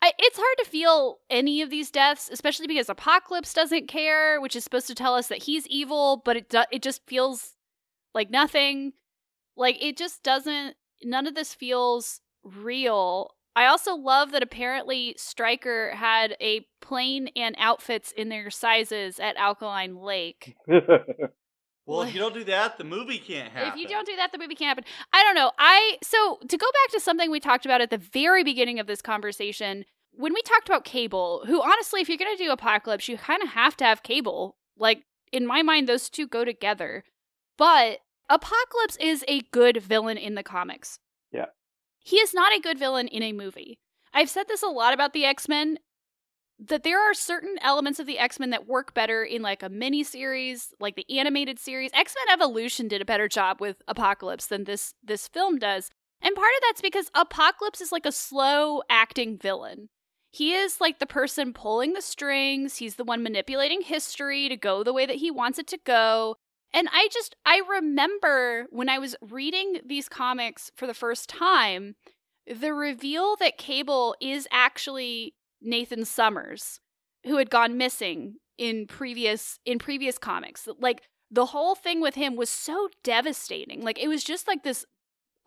I, 0.05 0.11
it's 0.19 0.37
hard 0.37 0.57
to 0.59 0.69
feel 0.69 1.17
any 1.31 1.63
of 1.63 1.71
these 1.71 1.89
deaths, 1.89 2.29
especially 2.31 2.67
because 2.67 2.89
Apocalypse 2.89 3.55
doesn't 3.55 3.87
care, 3.87 4.39
which 4.39 4.55
is 4.55 4.63
supposed 4.63 4.85
to 4.85 4.93
tell 4.93 5.15
us 5.15 5.29
that 5.29 5.43
he's 5.43 5.65
evil, 5.65 6.21
but 6.23 6.37
it 6.37 6.47
do, 6.47 6.61
it 6.71 6.83
just 6.83 7.07
feels 7.07 7.55
like 8.13 8.29
nothing. 8.29 8.93
Like 9.57 9.83
it 9.83 9.97
just 9.97 10.21
doesn't. 10.21 10.75
None 11.03 11.25
of 11.25 11.33
this 11.33 11.55
feels 11.55 12.21
real. 12.43 13.31
I 13.55 13.65
also 13.65 13.95
love 13.95 14.31
that 14.33 14.43
apparently 14.43 15.15
Stryker 15.17 15.95
had 15.95 16.37
a 16.39 16.67
plane 16.81 17.29
and 17.35 17.55
outfits 17.57 18.11
in 18.11 18.29
their 18.29 18.51
sizes 18.51 19.19
at 19.19 19.37
Alkaline 19.37 19.95
Lake. 19.95 20.55
Well, 21.85 22.01
if 22.01 22.13
you 22.13 22.19
don't 22.19 22.33
do 22.33 22.43
that, 22.45 22.77
the 22.77 22.83
movie 22.83 23.19
can't 23.19 23.51
happen. 23.51 23.73
If 23.73 23.75
you 23.75 23.87
don't 23.87 24.07
do 24.07 24.15
that, 24.15 24.31
the 24.31 24.39
movie 24.39 24.55
can't 24.55 24.69
happen. 24.69 24.85
I 25.13 25.23
don't 25.23 25.35
know. 25.35 25.51
I 25.59 25.97
so 26.01 26.39
to 26.47 26.57
go 26.57 26.65
back 26.65 26.91
to 26.93 26.99
something 26.99 27.29
we 27.29 27.39
talked 27.39 27.65
about 27.65 27.81
at 27.81 27.91
the 27.91 27.97
very 27.97 28.43
beginning 28.43 28.79
of 28.79 28.87
this 28.87 29.01
conversation, 29.01 29.85
when 30.11 30.33
we 30.33 30.41
talked 30.41 30.67
about 30.67 30.83
Cable, 30.83 31.43
who 31.45 31.61
honestly, 31.61 32.01
if 32.01 32.09
you're 32.09 32.17
gonna 32.17 32.37
do 32.37 32.51
Apocalypse, 32.51 33.07
you 33.07 33.17
kind 33.17 33.43
of 33.43 33.49
have 33.49 33.77
to 33.77 33.83
have 33.83 34.03
Cable. 34.03 34.55
Like 34.77 35.03
in 35.31 35.45
my 35.45 35.61
mind, 35.61 35.87
those 35.87 36.09
two 36.09 36.27
go 36.27 36.43
together. 36.43 37.03
But 37.57 37.99
Apocalypse 38.29 38.97
is 38.99 39.23
a 39.27 39.41
good 39.51 39.77
villain 39.77 40.17
in 40.17 40.35
the 40.35 40.43
comics. 40.43 40.99
Yeah. 41.31 41.45
He 41.99 42.17
is 42.17 42.33
not 42.33 42.51
a 42.51 42.61
good 42.61 42.79
villain 42.79 43.07
in 43.07 43.21
a 43.21 43.31
movie. 43.31 43.77
I've 44.13 44.29
said 44.29 44.47
this 44.47 44.63
a 44.63 44.67
lot 44.67 44.93
about 44.93 45.13
the 45.13 45.25
X 45.25 45.47
Men, 45.47 45.77
that 46.59 46.83
there 46.83 46.99
are 46.99 47.13
certain 47.13 47.57
elements 47.61 47.99
of 47.99 48.07
the 48.07 48.17
X-Men 48.17 48.49
that 48.51 48.67
work 48.67 48.93
better 48.93 49.23
in 49.23 49.41
like 49.41 49.61
a 49.61 49.69
mini 49.69 50.03
series, 50.03 50.73
like 50.79 50.95
the 50.95 51.19
animated 51.19 51.59
series. 51.59 51.91
X-Men 51.93 52.33
Evolution 52.33 52.87
did 52.87 53.01
a 53.01 53.05
better 53.05 53.27
job 53.27 53.59
with 53.59 53.81
Apocalypse 53.87 54.47
than 54.47 54.63
this 54.63 54.93
this 55.03 55.27
film 55.27 55.57
does. 55.57 55.89
And 56.21 56.35
part 56.35 56.53
of 56.57 56.63
that's 56.67 56.81
because 56.81 57.11
Apocalypse 57.13 57.81
is 57.81 57.91
like 57.91 58.05
a 58.05 58.11
slow 58.11 58.81
acting 58.89 59.37
villain. 59.37 59.89
He 60.31 60.53
is 60.53 60.81
like 60.81 60.99
the 60.99 61.05
person 61.05 61.53
pulling 61.53 61.93
the 61.93 62.01
strings, 62.01 62.77
he's 62.77 62.95
the 62.95 63.03
one 63.03 63.23
manipulating 63.23 63.81
history 63.81 64.49
to 64.49 64.57
go 64.57 64.83
the 64.83 64.93
way 64.93 65.05
that 65.05 65.17
he 65.17 65.31
wants 65.31 65.59
it 65.59 65.67
to 65.67 65.79
go. 65.85 66.35
And 66.73 66.89
I 66.91 67.09
just 67.11 67.35
I 67.45 67.61
remember 67.69 68.67
when 68.69 68.89
I 68.89 68.97
was 68.97 69.15
reading 69.21 69.79
these 69.85 70.09
comics 70.09 70.71
for 70.75 70.87
the 70.87 70.93
first 70.93 71.29
time, 71.29 71.95
the 72.47 72.73
reveal 72.73 73.35
that 73.37 73.57
Cable 73.57 74.15
is 74.21 74.47
actually 74.51 75.35
Nathan 75.65 76.05
Summers, 76.05 76.79
who 77.25 77.37
had 77.37 77.49
gone 77.49 77.77
missing 77.77 78.35
in 78.57 78.87
previous 78.87 79.59
in 79.65 79.79
previous 79.79 80.17
comics. 80.17 80.67
Like 80.79 81.01
the 81.31 81.47
whole 81.47 81.75
thing 81.75 82.01
with 82.01 82.15
him 82.15 82.35
was 82.35 82.49
so 82.49 82.89
devastating. 83.03 83.81
Like 83.81 83.99
it 83.99 84.07
was 84.07 84.23
just 84.23 84.47
like 84.47 84.63
this 84.63 84.85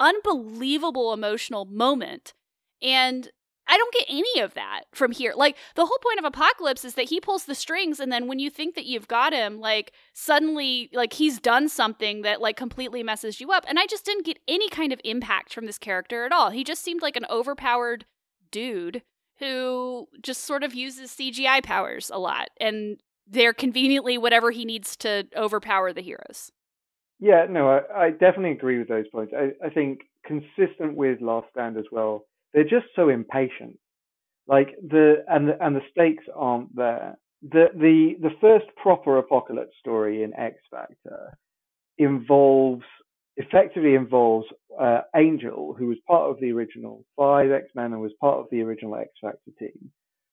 unbelievable 0.00 1.12
emotional 1.12 1.64
moment. 1.64 2.34
And 2.82 3.30
I 3.70 3.76
don't 3.76 3.92
get 3.92 4.06
any 4.08 4.40
of 4.40 4.54
that 4.54 4.84
from 4.92 5.12
here. 5.12 5.34
Like 5.36 5.56
the 5.74 5.84
whole 5.84 5.98
point 6.02 6.18
of 6.18 6.24
Apocalypse 6.24 6.84
is 6.84 6.94
that 6.94 7.10
he 7.10 7.20
pulls 7.20 7.44
the 7.44 7.54
strings 7.54 8.00
and 8.00 8.10
then 8.10 8.26
when 8.26 8.38
you 8.38 8.48
think 8.48 8.74
that 8.74 8.86
you've 8.86 9.08
got 9.08 9.34
him, 9.34 9.60
like 9.60 9.92
suddenly 10.14 10.88
like 10.94 11.12
he's 11.12 11.38
done 11.38 11.68
something 11.68 12.22
that 12.22 12.40
like 12.40 12.56
completely 12.56 13.02
messes 13.02 13.40
you 13.40 13.52
up. 13.52 13.64
And 13.68 13.78
I 13.78 13.86
just 13.86 14.06
didn't 14.06 14.24
get 14.24 14.38
any 14.48 14.70
kind 14.70 14.92
of 14.92 15.00
impact 15.04 15.52
from 15.52 15.66
this 15.66 15.78
character 15.78 16.24
at 16.24 16.32
all. 16.32 16.50
He 16.50 16.64
just 16.64 16.82
seemed 16.82 17.02
like 17.02 17.16
an 17.16 17.26
overpowered 17.28 18.06
dude 18.50 19.02
who 19.38 20.08
just 20.22 20.44
sort 20.44 20.64
of 20.64 20.74
uses 20.74 21.10
CGI 21.10 21.62
powers 21.62 22.10
a 22.12 22.18
lot, 22.18 22.48
and 22.60 23.00
they're 23.26 23.52
conveniently 23.52 24.18
whatever 24.18 24.50
he 24.50 24.64
needs 24.64 24.96
to 24.98 25.26
overpower 25.36 25.92
the 25.92 26.00
heroes. 26.00 26.50
Yeah, 27.20 27.46
no, 27.48 27.68
I, 27.68 28.06
I 28.06 28.10
definitely 28.10 28.52
agree 28.52 28.78
with 28.78 28.88
those 28.88 29.08
points. 29.08 29.32
I, 29.36 29.66
I 29.66 29.70
think 29.70 30.00
consistent 30.24 30.94
with 30.94 31.20
Last 31.20 31.46
Stand 31.50 31.76
as 31.76 31.84
well, 31.90 32.24
they're 32.54 32.62
just 32.62 32.86
so 32.94 33.08
impatient. 33.08 33.78
Like 34.46 34.76
the 34.82 35.24
and 35.28 35.48
the 35.48 35.62
and 35.64 35.76
the 35.76 35.82
stakes 35.90 36.24
aren't 36.34 36.74
there. 36.74 37.18
The 37.42 37.66
the 37.74 38.14
the 38.20 38.30
first 38.40 38.66
proper 38.76 39.18
apocalypse 39.18 39.76
story 39.78 40.22
in 40.22 40.32
X 40.34 40.56
Factor 40.70 41.36
involves 41.98 42.84
effectively 43.36 43.94
involves 43.94 44.46
uh, 44.80 45.00
Angel, 45.16 45.74
who 45.78 45.86
was 45.86 45.98
part 46.06 46.30
of 46.30 46.40
the 46.40 46.52
original 46.52 47.04
five 47.16 47.50
X 47.50 47.66
Men 47.74 47.92
and 47.92 48.00
was 48.00 48.12
part 48.20 48.38
of 48.38 48.46
the 48.50 48.62
original 48.62 48.96
X 48.96 49.10
Factor 49.20 49.50
team, 49.58 49.90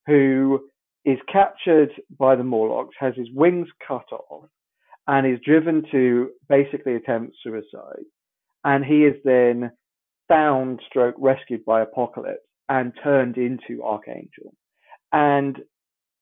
who 0.08 0.68
is 1.04 1.18
captured 1.32 1.92
by 2.18 2.36
the 2.36 2.44
Morlocks, 2.44 2.96
has 3.00 3.14
his 3.16 3.28
wings 3.34 3.68
cut 3.88 4.06
off, 4.12 4.50
and 5.08 5.28
is 5.28 5.40
driven 5.46 5.84
to 5.92 6.30
basically 6.50 6.96
attempt 6.96 7.36
suicide. 7.44 8.06
And 8.64 8.84
he 8.84 9.06
is 9.06 9.16
then 9.24 9.72
found, 10.28 10.82
stroke, 10.88 11.16
rescued 11.20 11.64
by 11.66 11.82
Apocalypse 11.82 12.42
and 12.68 12.94
turned 13.04 13.38
into 13.38 13.84
Archangel. 13.84 14.54
And 15.12 15.60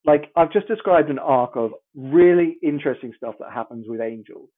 like 0.04 0.30
I've 0.36 0.52
just 0.52 0.68
described 0.68 1.10
an 1.10 1.18
arc 1.18 1.56
of 1.56 1.72
really 1.94 2.58
interesting 2.62 3.12
stuff 3.16 3.36
that 3.40 3.52
happens 3.52 3.86
with 3.88 4.00
Angel 4.00 4.48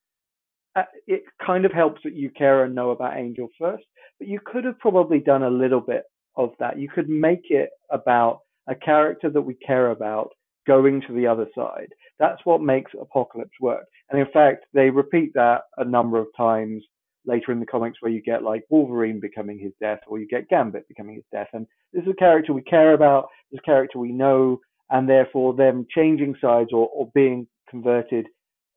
Uh, 0.77 0.83
it 1.07 1.23
kind 1.45 1.65
of 1.65 1.73
helps 1.73 2.03
that 2.05 2.15
you 2.15 2.31
care 2.31 2.65
and 2.65 2.75
know 2.75 2.91
about 2.91 3.17
Angel 3.17 3.49
first, 3.59 3.85
but 4.19 4.29
you 4.29 4.39
could 4.45 4.65
have 4.65 4.79
probably 4.79 5.19
done 5.19 5.43
a 5.43 5.51
little 5.51 5.81
bit 5.81 6.05
of 6.37 6.51
that. 6.59 6.79
You 6.79 6.89
could 6.89 7.09
make 7.09 7.45
it 7.49 7.71
about 7.91 8.41
a 8.69 8.75
character 8.75 9.31
that 9.31 9.41
we 9.41 9.55
care 9.55 9.91
about 9.91 10.31
going 10.67 11.01
to 11.07 11.15
the 11.15 11.27
other 11.27 11.47
side. 11.57 11.89
That's 12.19 12.41
what 12.45 12.61
makes 12.61 12.93
Apocalypse 13.01 13.59
work. 13.61 13.85
And 14.11 14.21
in 14.21 14.27
fact, 14.33 14.67
they 14.75 14.91
repeat 14.91 15.33
that 15.35 15.63
a 15.79 15.85
number 15.85 16.19
of 16.19 16.27
times 16.37 16.83
later 17.25 17.53
in 17.53 17.61
the 17.61 17.67
comics 17.67 17.99
where 18.01 18.13
you 18.13 18.21
get 18.23 18.43
like 18.43 18.65
Wolverine 18.69 19.21
becoming 19.21 19.59
his 19.59 19.73
death 19.81 20.01
or 20.07 20.19
you 20.19 20.27
get 20.29 20.49
Gambit 20.49 20.89
becoming 20.89 21.17
his 21.17 21.25
death. 21.33 21.49
And 21.53 21.67
this 21.93 22.03
is 22.03 22.11
a 22.11 22.15
character 22.15 22.53
we 22.53 22.63
care 22.63 22.95
about, 22.95 23.29
this 23.51 23.61
character 23.65 23.99
we 23.99 24.13
know, 24.13 24.61
and 24.91 25.09
therefore 25.09 25.55
them 25.55 25.87
changing 25.95 26.37
sides 26.41 26.71
or, 26.73 26.89
or 26.89 27.11
being 27.15 27.47
converted 27.69 28.27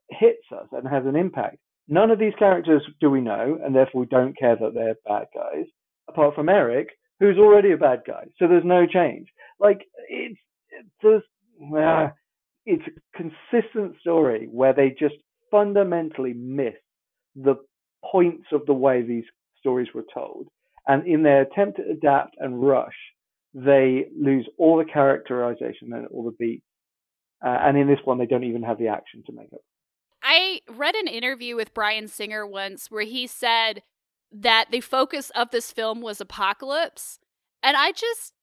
hits 0.09 0.45
us 0.51 0.67
and 0.71 0.87
has 0.87 1.05
an 1.05 1.15
impact. 1.15 1.57
None 1.91 2.11
of 2.11 2.19
these 2.19 2.33
characters 2.37 2.83
do 3.01 3.09
we 3.09 3.19
know, 3.19 3.57
and 3.63 3.75
therefore 3.75 4.01
we 4.01 4.07
don't 4.07 4.37
care 4.37 4.55
that 4.55 4.73
they're 4.75 4.95
bad 5.07 5.25
guys, 5.33 5.65
apart 6.07 6.35
from 6.35 6.47
Erik, 6.47 6.89
who's 7.19 7.39
already 7.39 7.71
a 7.71 7.77
bad 7.77 8.03
guy. 8.05 8.25
So 8.37 8.47
there's 8.47 8.63
no 8.63 8.85
change. 8.85 9.27
Like 9.59 9.81
it's 10.07 10.39
there's 11.01 11.23
uh, 11.75 12.09
it's 12.65 12.83
a 12.87 13.17
consistent 13.17 13.95
story 13.99 14.47
where 14.51 14.73
they 14.73 14.95
just 14.97 15.15
fundamentally 15.49 16.33
miss 16.33 16.75
the 17.35 17.55
points 18.11 18.45
of 18.51 18.65
the 18.67 18.73
way 18.73 19.01
these 19.01 19.25
stories 19.59 19.87
were 19.93 20.05
told, 20.13 20.47
and 20.87 21.07
in 21.07 21.23
their 21.23 21.41
attempt 21.41 21.77
to 21.77 21.89
adapt 21.91 22.35
and 22.37 22.61
rush, 22.61 22.95
they 23.55 24.05
lose 24.15 24.47
all 24.59 24.77
the 24.77 24.85
characterization 24.85 25.91
and 25.91 26.05
all 26.07 26.23
the 26.23 26.35
beats. 26.37 26.63
Uh, 27.43 27.57
and 27.61 27.77
in 27.77 27.87
this 27.87 27.99
one, 28.03 28.19
they 28.19 28.27
don't 28.27 28.43
even 28.43 28.61
have 28.63 28.77
the 28.77 28.89
action 28.89 29.23
to 29.25 29.33
make 29.33 29.51
up. 29.53 29.61
I 30.31 30.61
read 30.69 30.93
an 30.93 31.07
interview 31.07 31.55
with 31.55 31.73
Bryan 31.73 32.07
Singer 32.07 32.45
once 32.45 32.91
where 32.91 33.03
he 33.03 33.25
said 33.25 33.81
that 34.31 34.67
the 34.69 34.81
focus 34.81 35.31
of 35.31 35.49
this 35.49 35.71
film 35.71 36.01
was 36.01 36.21
apocalypse. 36.21 37.17
And 37.63 37.75
I 37.75 37.91
just 37.91 38.33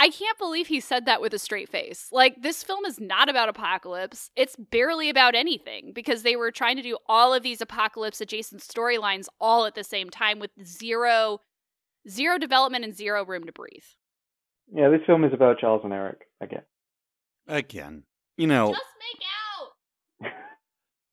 I 0.00 0.08
can't 0.08 0.36
believe 0.36 0.66
he 0.66 0.80
said 0.80 1.06
that 1.06 1.20
with 1.20 1.32
a 1.32 1.38
straight 1.38 1.68
face. 1.68 2.08
Like 2.10 2.42
this 2.42 2.64
film 2.64 2.84
is 2.84 2.98
not 2.98 3.28
about 3.28 3.48
apocalypse. 3.48 4.30
It's 4.34 4.56
barely 4.56 5.08
about 5.08 5.36
anything 5.36 5.92
because 5.94 6.24
they 6.24 6.34
were 6.34 6.50
trying 6.50 6.74
to 6.74 6.82
do 6.82 6.98
all 7.06 7.32
of 7.32 7.44
these 7.44 7.60
apocalypse 7.60 8.20
adjacent 8.20 8.62
storylines 8.62 9.28
all 9.40 9.64
at 9.64 9.76
the 9.76 9.84
same 9.84 10.10
time 10.10 10.40
with 10.40 10.50
zero 10.64 11.38
zero 12.08 12.36
development 12.36 12.84
and 12.84 12.96
zero 12.96 13.24
room 13.24 13.44
to 13.44 13.52
breathe. 13.52 13.84
Yeah, 14.74 14.88
this 14.88 15.06
film 15.06 15.22
is 15.22 15.32
about 15.32 15.60
Charles 15.60 15.82
and 15.84 15.92
Erik 15.92 16.22
again. 16.40 16.62
Again. 17.46 18.02
You 18.36 18.48
know, 18.48 18.70
just 18.70 18.82
make 18.98 19.22
out 19.22 19.41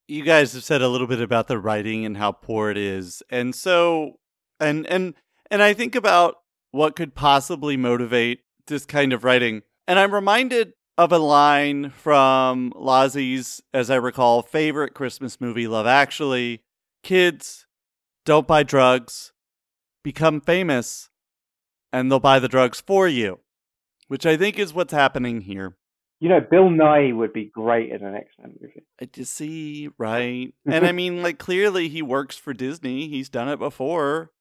you 0.10 0.24
guys 0.24 0.54
have 0.54 0.64
said 0.64 0.82
a 0.82 0.88
little 0.88 1.08
bit 1.08 1.22
about 1.22 1.48
the 1.48 1.60
writing 1.60 2.04
and 2.04 2.18
how 2.18 2.32
poor 2.32 2.72
it 2.72 2.78
is. 2.78 3.22
And 3.30 3.54
so 3.54 4.20
and 4.60 4.86
and 4.88 5.14
and 5.52 5.62
I 5.62 5.74
think 5.74 5.96
about 5.96 6.36
what 6.72 6.96
could 6.96 7.16
possibly 7.16 7.78
motivate 7.78 8.40
this 8.68 8.86
kind 8.86 9.14
of 9.14 9.24
writing. 9.24 9.62
And 9.88 10.00
I'm 10.00 10.14
reminded 10.14 10.74
of 10.98 11.12
a 11.12 11.18
line 11.18 11.92
from 11.92 12.74
Lazi's, 12.76 13.62
as 13.74 13.90
I 13.90 13.96
recall, 13.96 14.42
favorite 14.42 14.94
Christmas 14.94 15.40
movie, 15.40 15.68
Love 15.68 15.88
Actually. 15.88 16.64
Kids, 17.04 17.66
don't 18.26 18.48
buy 18.48 18.64
drugs, 18.64 19.32
become 20.04 20.42
famous, 20.42 21.10
and 21.94 22.12
they'll 22.12 22.20
buy 22.20 22.40
the 22.40 22.50
drugs 22.50 22.82
for 22.82 23.08
you, 23.08 23.40
which 24.08 24.26
I 24.26 24.36
think 24.36 24.60
is 24.60 24.74
what's 24.74 24.94
happening 24.94 25.42
here. 25.42 25.78
You 26.20 26.28
know, 26.28 26.42
Bill 26.42 26.70
Nighy 26.70 27.16
would 27.16 27.32
be 27.32 27.46
great 27.46 27.92
in 27.92 28.04
an 28.04 28.16
X 28.16 28.28
Men 28.38 28.54
movie. 28.60 28.84
I 29.02 29.06
just 29.06 29.34
see, 29.34 29.90
right? 29.98 30.54
and 30.66 30.86
I 30.86 30.92
mean, 30.94 31.22
like, 31.22 31.40
clearly 31.40 31.88
he 31.88 32.02
works 32.02 32.36
for 32.36 32.54
Disney. 32.54 33.08
He's 33.08 33.30
done 33.30 33.48
it 33.48 33.58
before. 33.58 34.32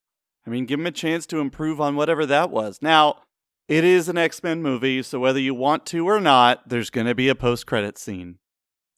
I 0.46 0.50
mean, 0.50 0.66
give 0.66 0.80
him 0.80 0.86
a 0.86 0.90
chance 0.90 1.26
to 1.26 1.38
improve 1.38 1.80
on 1.80 1.94
whatever 1.94 2.26
that 2.26 2.50
was. 2.50 2.78
Now, 2.82 3.22
it 3.68 3.84
is 3.84 4.08
an 4.08 4.18
X 4.18 4.42
Men 4.42 4.62
movie, 4.62 5.02
so 5.02 5.20
whether 5.20 5.38
you 5.38 5.54
want 5.54 5.86
to 5.86 6.08
or 6.08 6.20
not, 6.20 6.68
there's 6.68 6.90
going 6.90 7.06
to 7.06 7.14
be 7.14 7.28
a 7.28 7.34
post 7.34 7.66
credit 7.66 7.98
scene. 7.98 8.38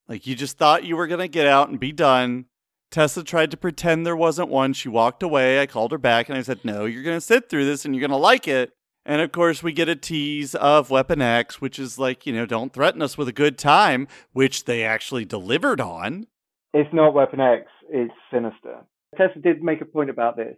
Like, 0.09 0.27
you 0.27 0.35
just 0.35 0.57
thought 0.59 0.85
you 0.85 0.97
were 0.97 1.07
going 1.07 1.21
to 1.21 1.29
get 1.29 1.47
out 1.47 1.69
and 1.69 1.79
be 1.79 1.93
done. 1.93 2.47
Tessa 2.91 3.23
tried 3.23 3.51
to 3.53 3.57
pretend 3.57 4.05
there 4.05 4.17
wasn't 4.17 4.49
one. 4.49 4.73
She 4.73 4.89
walked 4.89 5.23
away. 5.23 5.61
I 5.61 5.67
called 5.67 5.93
her 5.93 5.99
back 5.99 6.29
and 6.29 6.39
I 6.39 6.43
said, 6.43 6.65
No, 6.65 6.85
you're 6.85 7.03
going 7.03 7.17
to 7.17 7.21
sit 7.21 7.49
through 7.49 7.67
this 7.67 7.85
and 7.85 7.95
you're 7.95 8.01
going 8.01 8.11
to 8.11 8.17
like 8.17 8.49
it. 8.49 8.73
And 9.11 9.21
of 9.21 9.33
course, 9.33 9.61
we 9.61 9.73
get 9.73 9.89
a 9.89 9.97
tease 9.97 10.55
of 10.55 10.89
Weapon 10.89 11.21
X, 11.21 11.61
which 11.61 11.81
is 11.81 11.99
like, 11.99 12.27
you 12.27 12.33
know, 12.33 12.47
don't 12.47 12.73
threaten 12.73 13.03
us 13.03 13.19
with 13.19 13.27
a 13.27 13.33
good 13.33 13.59
time, 13.59 14.07
which 14.33 14.67
they 14.67 14.85
actually 14.85 15.25
delivered 15.25 15.81
on. 15.81 16.29
It's 16.73 16.95
not 16.95 17.13
Weapon 17.13 17.41
X, 17.41 17.65
it's 17.89 18.15
Sinister. 18.33 18.87
Tessa 19.17 19.41
did 19.41 19.65
make 19.65 19.81
a 19.81 19.85
point 19.85 20.11
about 20.11 20.37
this. 20.37 20.57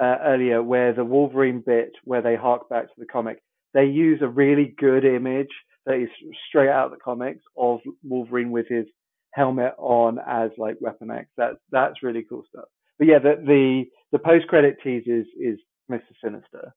uh, 0.00 0.16
earlier, 0.24 0.62
where 0.62 0.94
the 0.94 1.04
Wolverine 1.04 1.62
bit 1.64 1.92
where 2.04 2.22
they 2.22 2.34
hark 2.34 2.66
back 2.70 2.84
to 2.84 2.94
the 2.96 3.04
comic, 3.04 3.42
they 3.74 3.84
use 3.84 4.20
a 4.22 4.26
really 4.28 4.74
good 4.78 5.04
image 5.04 5.50
that 5.84 5.96
is 5.96 6.08
straight 6.48 6.70
out 6.70 6.86
of 6.86 6.92
the 6.92 7.04
comics 7.04 7.42
of 7.58 7.80
Wolverine 8.02 8.52
with 8.52 8.68
his 8.68 8.86
helmet 9.34 9.74
on 9.76 10.18
as 10.26 10.50
like 10.56 10.76
Weapon 10.80 11.10
X. 11.10 11.26
That's 11.36 11.58
that's 11.70 12.02
really 12.02 12.24
cool 12.26 12.44
stuff. 12.48 12.64
But 12.98 13.08
yeah, 13.08 13.18
the 13.18 13.34
the, 13.44 13.84
the 14.12 14.18
post 14.18 14.46
credit 14.48 14.78
tease 14.82 15.06
is, 15.06 15.26
is 15.38 15.58
Mr. 15.90 16.00
Sinister. 16.24 16.72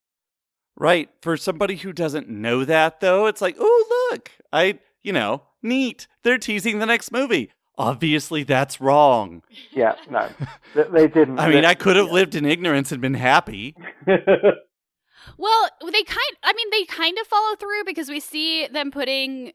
Right. 0.78 1.10
For 1.22 1.38
somebody 1.38 1.78
who 1.78 1.94
doesn't 1.94 2.30
know 2.30 2.66
that 2.66 3.00
though, 3.00 3.28
it's 3.28 3.42
like, 3.42 3.56
oh 3.60 4.10
look, 4.12 4.32
I 4.52 4.80
you 5.06 5.14
know, 5.14 5.44
neat. 5.62 6.08
They're 6.24 6.40
teasing 6.40 6.80
the 6.80 6.86
next 6.86 7.12
movie. 7.12 7.52
Obviously, 7.78 8.44
that's 8.44 8.82
wrong. 8.82 9.44
Yeah, 9.72 9.96
no, 10.10 10.30
they 10.92 11.08
didn't. 11.08 11.40
I 11.40 11.50
mean, 11.50 11.66
I 11.66 11.76
could 11.76 11.96
have 11.96 12.10
lived 12.10 12.36
in 12.36 12.46
ignorance 12.46 12.92
and 12.92 13.02
been 13.02 13.14
happy. 13.14 13.76
well, 14.08 15.70
they 15.82 16.04
kind. 16.04 16.36
I 16.44 16.54
mean, 16.54 16.70
they 16.72 16.86
kind 16.86 17.18
of 17.20 17.28
follow 17.28 17.56
through 17.56 17.84
because 17.86 18.10
we 18.10 18.20
see 18.20 18.68
them 18.68 18.92
putting 18.92 19.52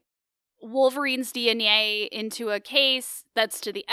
Wolverine's 0.61 1.31
DNA 1.33 2.07
into 2.09 2.49
a 2.49 2.59
case 2.59 3.25
that's 3.35 3.59
to 3.61 3.71
the 3.71 3.85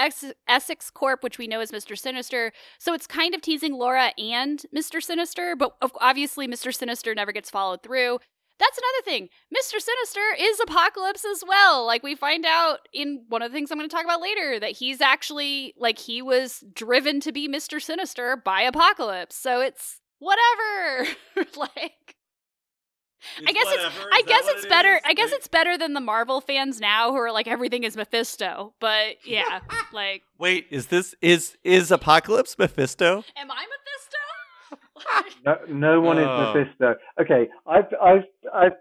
Essex 0.46 0.90
Corp, 0.90 1.22
which 1.22 1.38
we 1.38 1.46
know 1.46 1.60
is 1.60 1.72
Mr. 1.72 1.98
Sinister. 1.98 2.52
So 2.78 2.92
it's 2.94 3.06
kind 3.06 3.34
of 3.34 3.42
teasing 3.42 3.74
Laura 3.74 4.12
and 4.18 4.62
Mr. 4.74 5.02
Sinister, 5.02 5.56
but 5.56 5.76
obviously 6.00 6.46
Mr. 6.46 6.74
Sinister 6.74 7.14
never 7.14 7.32
gets 7.32 7.50
followed 7.50 7.82
through. 7.82 8.18
That's 8.58 8.78
another 8.78 9.04
thing. 9.04 9.28
Mr. 9.54 9.80
Sinister 9.80 10.20
is 10.38 10.58
Apocalypse 10.60 11.24
as 11.24 11.44
well. 11.46 11.86
Like 11.86 12.02
we 12.02 12.14
find 12.14 12.44
out 12.44 12.80
in 12.92 13.24
one 13.28 13.40
of 13.40 13.50
the 13.50 13.56
things 13.56 13.70
I'm 13.70 13.78
going 13.78 13.88
to 13.88 13.94
talk 13.94 14.04
about 14.04 14.20
later 14.20 14.58
that 14.58 14.72
he's 14.72 15.00
actually 15.00 15.74
like 15.76 15.98
he 15.98 16.22
was 16.22 16.64
driven 16.74 17.20
to 17.20 17.32
be 17.32 17.48
Mr. 17.48 17.80
Sinister 17.80 18.36
by 18.36 18.62
Apocalypse. 18.62 19.36
So 19.36 19.60
it's 19.60 20.00
whatever. 20.18 21.16
like 21.56 22.16
I 23.46 23.52
guess 23.52 23.66
whatever. 23.66 23.86
it's 23.86 24.06
I 24.12 24.22
guess 24.26 24.44
it's 24.48 24.64
it 24.64 24.68
better 24.68 24.94
is? 24.94 25.00
I 25.04 25.14
guess 25.14 25.32
it's 25.32 25.48
better 25.48 25.76
than 25.76 25.94
the 25.94 26.00
Marvel 26.00 26.40
fans 26.40 26.80
now 26.80 27.10
who 27.10 27.16
are 27.16 27.32
like 27.32 27.48
everything 27.48 27.84
is 27.84 27.96
Mephisto. 27.96 28.74
But 28.80 29.16
yeah, 29.24 29.60
like 29.92 30.22
Wait, 30.38 30.66
is 30.70 30.86
this 30.86 31.14
is 31.20 31.56
is 31.64 31.90
Apocalypse 31.90 32.58
Mephisto? 32.58 33.24
Am 33.36 33.50
I 33.50 33.66
Mephisto? 33.66 35.44
no, 35.44 35.58
no 35.68 36.00
one 36.00 36.18
oh. 36.18 36.22
is 36.22 36.56
Mephisto. 36.56 36.94
Okay, 37.20 37.48
I've 37.66 37.92
I've 38.00 38.24
I've 38.54 38.72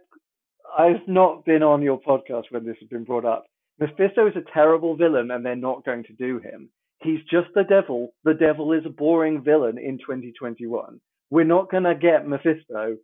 I've 0.78 1.08
not 1.08 1.46
been 1.46 1.64
on 1.64 1.82
your 1.82 2.00
podcast 2.00 2.46
when 2.52 2.66
this 2.66 2.78
has 2.80 2.90
been 2.90 3.04
brought 3.04 3.26
up. 3.26 3.46
Mephisto 3.80 4.28
is 4.28 4.36
a 4.36 4.52
terrible 4.54 4.96
villain 4.96 5.32
and 5.32 5.46
they're 5.46 5.56
not 5.56 5.86
going 5.86 6.04
to 6.04 6.14
do 6.14 6.40
him. 6.40 6.70
He's 7.02 7.20
just 7.30 7.48
the 7.54 7.64
devil. 7.64 8.10
The 8.24 8.34
devil 8.34 8.74
is 8.74 8.84
a 8.86 8.90
boring 8.90 9.44
villain 9.44 9.78
in 9.78 10.00
2021. 10.00 11.00
We're 11.30 11.44
not 11.44 11.70
going 11.70 11.84
to 11.84 11.94
get 11.94 12.28
Mephisto 12.28 12.98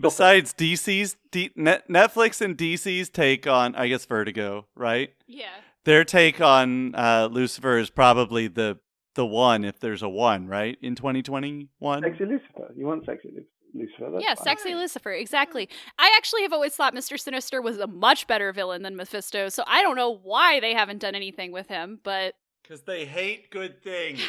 Besides 0.00 0.54
DC's 0.54 1.16
D- 1.32 1.50
Net- 1.56 1.88
Netflix 1.88 2.40
and 2.40 2.56
DC's 2.56 3.08
take 3.08 3.46
on, 3.46 3.74
I 3.74 3.88
guess 3.88 4.04
Vertigo, 4.06 4.66
right? 4.76 5.12
Yeah. 5.26 5.48
Their 5.84 6.04
take 6.04 6.40
on 6.40 6.94
uh, 6.94 7.28
Lucifer 7.30 7.78
is 7.78 7.90
probably 7.90 8.48
the 8.48 8.78
the 9.14 9.26
one, 9.26 9.64
if 9.64 9.80
there's 9.80 10.02
a 10.02 10.08
one, 10.08 10.46
right? 10.46 10.78
In 10.80 10.94
2021. 10.94 12.02
Sexy 12.02 12.24
Lucifer. 12.24 12.72
You 12.76 12.86
want 12.86 13.04
sexy 13.04 13.30
Lucifer? 13.74 14.18
yeah, 14.20 14.34
fine. 14.34 14.44
sexy 14.44 14.74
Lucifer. 14.76 15.10
Exactly. 15.10 15.68
I 15.98 16.14
actually 16.16 16.42
have 16.42 16.52
always 16.52 16.76
thought 16.76 16.94
Mr. 16.94 17.18
Sinister 17.18 17.60
was 17.60 17.78
a 17.78 17.88
much 17.88 18.28
better 18.28 18.52
villain 18.52 18.82
than 18.82 18.94
Mephisto, 18.94 19.48
so 19.48 19.64
I 19.66 19.82
don't 19.82 19.96
know 19.96 20.10
why 20.22 20.60
they 20.60 20.72
haven't 20.72 20.98
done 20.98 21.16
anything 21.16 21.50
with 21.50 21.66
him, 21.66 21.98
but 22.04 22.34
because 22.62 22.82
they 22.82 23.06
hate 23.06 23.50
good 23.50 23.82
things. 23.82 24.20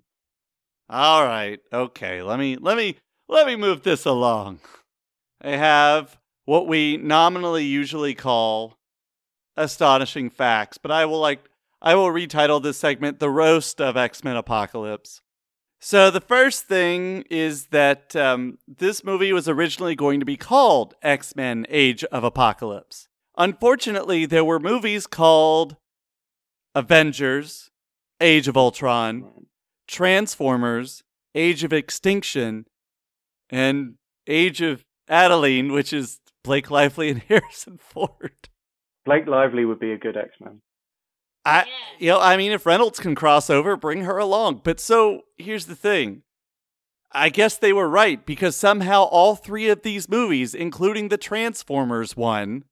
All 0.88 1.24
right. 1.24 1.60
Okay. 1.72 2.22
Let 2.22 2.38
me 2.38 2.56
let 2.56 2.76
me 2.76 2.96
let 3.28 3.46
me 3.46 3.56
move 3.56 3.82
this 3.82 4.04
along. 4.04 4.60
I 5.40 5.50
have 5.50 6.18
what 6.44 6.66
we 6.66 6.96
nominally 6.96 7.64
usually 7.64 8.14
call 8.14 8.76
astonishing 9.56 10.30
facts, 10.30 10.78
but 10.78 10.90
I 10.90 11.04
will 11.06 11.20
like 11.20 11.40
I 11.82 11.94
will 11.94 12.08
retitle 12.08 12.62
this 12.62 12.78
segment 12.78 13.18
The 13.18 13.28
Roast 13.28 13.80
of 13.80 13.96
X-Men 13.96 14.36
Apocalypse. 14.36 15.20
So 15.80 16.10
the 16.10 16.20
first 16.20 16.64
thing 16.64 17.24
is 17.28 17.66
that 17.66 18.16
um, 18.16 18.56
this 18.66 19.04
movie 19.04 19.34
was 19.34 19.50
originally 19.50 19.94
going 19.94 20.18
to 20.20 20.24
be 20.24 20.38
called 20.38 20.94
X-Men 21.02 21.66
Age 21.68 22.02
of 22.04 22.24
Apocalypse. 22.24 23.08
Unfortunately, 23.36 24.24
there 24.24 24.46
were 24.46 24.58
movies 24.58 25.06
called 25.06 25.76
Avengers, 26.74 27.70
Age 28.18 28.48
of 28.48 28.56
Ultron, 28.56 29.46
Transformers, 29.86 31.02
Age 31.34 31.64
of 31.64 31.72
Extinction, 31.74 32.64
and 33.54 33.94
Age 34.26 34.60
of 34.62 34.84
Adaline, 35.08 35.70
which 35.70 35.92
is 35.92 36.18
Blake 36.42 36.72
Lively 36.72 37.08
and 37.08 37.22
Harrison 37.28 37.78
Ford. 37.78 38.48
Blake 39.04 39.28
Lively 39.28 39.64
would 39.64 39.78
be 39.78 39.92
a 39.92 39.98
good 39.98 40.16
X 40.16 40.30
Men. 40.40 40.60
I, 41.44 41.66
you 41.98 42.08
know, 42.08 42.20
I 42.20 42.36
mean, 42.36 42.50
if 42.50 42.66
Reynolds 42.66 42.98
can 42.98 43.14
cross 43.14 43.48
over, 43.50 43.76
bring 43.76 44.02
her 44.02 44.18
along. 44.18 44.62
But 44.64 44.80
so 44.80 45.22
here's 45.36 45.66
the 45.66 45.76
thing. 45.76 46.22
I 47.12 47.28
guess 47.28 47.56
they 47.56 47.72
were 47.72 47.88
right 47.88 48.24
because 48.26 48.56
somehow 48.56 49.04
all 49.04 49.36
three 49.36 49.68
of 49.68 49.82
these 49.82 50.08
movies, 50.08 50.52
including 50.52 51.08
the 51.08 51.18
Transformers 51.18 52.16
one, 52.16 52.64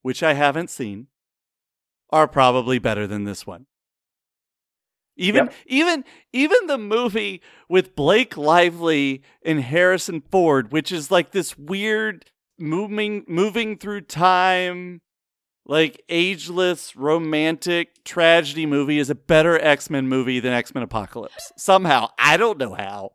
which 0.00 0.22
I 0.22 0.32
haven't 0.32 0.70
seen, 0.70 1.08
are 2.08 2.26
probably 2.26 2.78
better 2.78 3.06
than 3.06 3.24
this 3.24 3.46
one. 3.46 3.66
Even 5.18 5.46
yep. 5.46 5.54
even 5.66 6.04
even 6.32 6.66
the 6.68 6.78
movie 6.78 7.42
with 7.68 7.94
Blake 7.96 8.36
Lively 8.36 9.22
and 9.44 9.60
Harrison 9.60 10.22
Ford, 10.30 10.72
which 10.72 10.92
is 10.92 11.10
like 11.10 11.32
this 11.32 11.58
weird 11.58 12.24
moving 12.58 13.24
moving 13.28 13.76
through 13.76 14.02
time 14.02 15.00
like 15.66 16.02
ageless 16.08 16.96
romantic 16.96 18.02
tragedy 18.04 18.64
movie 18.64 18.98
is 18.98 19.10
a 19.10 19.14
better 19.14 19.60
X-Men 19.60 20.08
movie 20.08 20.40
than 20.40 20.52
X-Men 20.52 20.82
Apocalypse. 20.82 21.52
Somehow, 21.58 22.08
I 22.18 22.38
don't 22.38 22.58
know 22.58 22.74
how. 22.74 23.10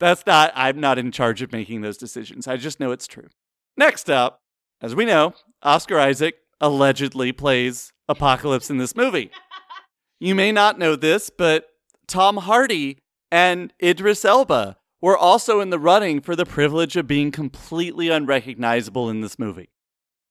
That's 0.00 0.26
not 0.26 0.52
I'm 0.56 0.80
not 0.80 0.98
in 0.98 1.12
charge 1.12 1.42
of 1.42 1.52
making 1.52 1.82
those 1.82 1.96
decisions. 1.96 2.48
I 2.48 2.56
just 2.56 2.80
know 2.80 2.90
it's 2.90 3.06
true. 3.06 3.28
Next 3.76 4.10
up, 4.10 4.40
as 4.80 4.96
we 4.96 5.04
know, 5.04 5.34
Oscar 5.62 5.98
Isaac 5.98 6.34
allegedly 6.60 7.30
plays 7.30 7.92
Apocalypse 8.08 8.68
in 8.68 8.78
this 8.78 8.96
movie. 8.96 9.30
You 10.22 10.36
may 10.36 10.52
not 10.52 10.78
know 10.78 10.94
this, 10.94 11.30
but 11.30 11.70
Tom 12.06 12.36
Hardy 12.36 12.98
and 13.32 13.72
Idris 13.82 14.24
Elba 14.24 14.76
were 15.00 15.18
also 15.18 15.58
in 15.58 15.70
the 15.70 15.80
running 15.80 16.20
for 16.20 16.36
the 16.36 16.46
privilege 16.46 16.94
of 16.94 17.08
being 17.08 17.32
completely 17.32 18.08
unrecognizable 18.08 19.10
in 19.10 19.20
this 19.20 19.36
movie. 19.36 19.70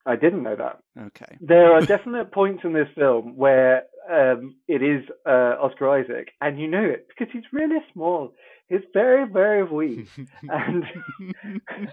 I 0.06 0.16
didn't 0.16 0.44
know 0.44 0.56
that. 0.56 0.80
Okay. 0.98 1.38
There 1.42 1.74
are 1.74 1.82
definite 1.86 2.32
points 2.32 2.64
in 2.64 2.72
this 2.72 2.88
film 2.96 3.36
where 3.36 3.84
um, 4.10 4.56
it 4.70 4.82
is 4.82 5.04
uh, 5.26 5.58
Oscar 5.62 5.90
Isaac, 5.90 6.30
and 6.40 6.58
you 6.58 6.70
know 6.70 6.86
it 6.86 7.08
because 7.10 7.28
he's 7.34 7.44
really 7.52 7.80
small. 7.92 8.34
He's 8.70 8.80
very, 8.94 9.28
very 9.30 9.66
weak, 9.66 10.08
and 10.50 10.86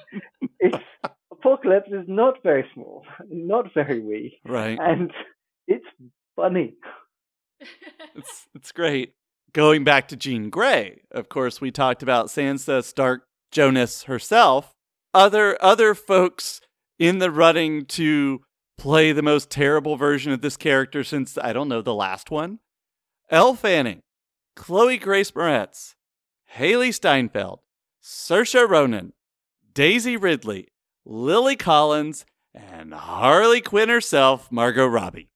it's 0.60 0.84
Apocalypse 1.32 1.90
is 1.90 2.04
not 2.06 2.44
very 2.44 2.64
small, 2.74 3.04
not 3.28 3.74
very 3.74 3.98
weak, 3.98 4.34
right? 4.44 4.78
And 4.80 5.10
it's 5.66 5.84
funny 6.36 6.74
it's 8.14 8.46
it's 8.54 8.72
great. 8.72 9.14
Going 9.52 9.82
back 9.84 10.08
to 10.08 10.16
Jean 10.16 10.50
Grey, 10.50 11.00
of 11.10 11.28
course, 11.28 11.60
we 11.60 11.70
talked 11.70 12.02
about 12.02 12.26
Sansa 12.26 12.84
Stark 12.84 13.24
Jonas 13.50 14.04
herself. 14.04 14.74
Other 15.14 15.56
other 15.62 15.94
folks 15.94 16.60
in 16.98 17.18
the 17.18 17.30
running 17.30 17.86
to 17.86 18.42
play 18.76 19.12
the 19.12 19.22
most 19.22 19.50
terrible 19.50 19.96
version 19.96 20.32
of 20.32 20.40
this 20.40 20.56
character 20.56 21.02
since 21.02 21.38
I 21.38 21.52
don't 21.52 21.68
know 21.68 21.82
the 21.82 21.94
last 21.94 22.30
one. 22.30 22.60
Elle 23.30 23.54
Fanning, 23.54 24.00
Chloe 24.56 24.98
Grace 24.98 25.30
Moretz, 25.32 25.94
Hailee 26.56 26.94
Steinfeld, 26.94 27.58
Saoirse 28.02 28.68
Ronan, 28.68 29.12
Daisy 29.72 30.16
Ridley, 30.16 30.68
Lily 31.04 31.56
Collins, 31.56 32.24
and 32.54 32.94
Harley 32.94 33.60
Quinn 33.60 33.88
herself, 33.88 34.50
Margot 34.50 34.86
Robbie. 34.86 35.28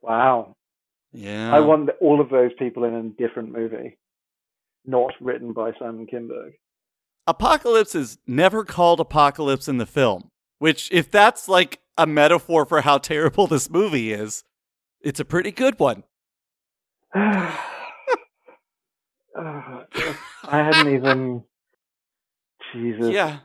Wow. 0.00 0.54
Yeah. 1.14 1.54
I 1.54 1.60
want 1.60 1.90
all 2.00 2.20
of 2.20 2.28
those 2.28 2.50
people 2.58 2.84
in 2.84 2.94
a 2.94 3.02
different 3.22 3.52
movie, 3.52 3.96
not 4.84 5.12
written 5.20 5.52
by 5.52 5.70
Simon 5.78 6.06
Kinberg. 6.12 6.54
Apocalypse 7.26 7.94
is 7.94 8.18
never 8.26 8.64
called 8.64 9.00
Apocalypse 9.00 9.68
in 9.68 9.78
the 9.78 9.86
film, 9.86 10.28
which, 10.58 10.90
if 10.92 11.10
that's 11.10 11.48
like 11.48 11.80
a 11.96 12.06
metaphor 12.06 12.66
for 12.66 12.80
how 12.80 12.98
terrible 12.98 13.46
this 13.46 13.70
movie 13.70 14.12
is, 14.12 14.42
it's 15.00 15.20
a 15.20 15.24
pretty 15.24 15.52
good 15.52 15.78
one. 15.78 16.02
I 17.14 17.54
hadn't 20.44 20.94
even. 20.94 21.44
Jesus. 22.74 23.10
Yeah. 23.10 23.38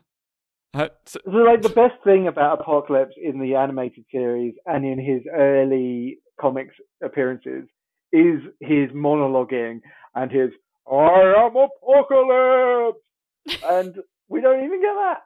Uh, 0.74 0.88
so, 1.06 1.20
so, 1.24 1.32
like 1.32 1.62
the 1.62 1.70
best 1.70 1.96
thing 2.04 2.28
about 2.28 2.62
Apocalypse 2.62 3.16
in 3.22 3.40
the 3.40 3.56
animated 3.56 4.06
series 4.12 4.56
and 4.66 4.86
in 4.86 5.00
his 5.00 5.22
early 5.34 6.20
comics 6.40 6.76
appearances 7.04 7.68
is 8.12 8.40
his 8.60 8.90
monologuing 8.92 9.82
and 10.16 10.32
his 10.32 10.50
I 10.92 11.34
am 11.46 11.56
apocalypse, 11.56 13.00
and 13.70 13.96
we 14.28 14.42
don't 14.42 14.64
even 14.66 14.82
get 14.82 14.94
that. 14.96 15.18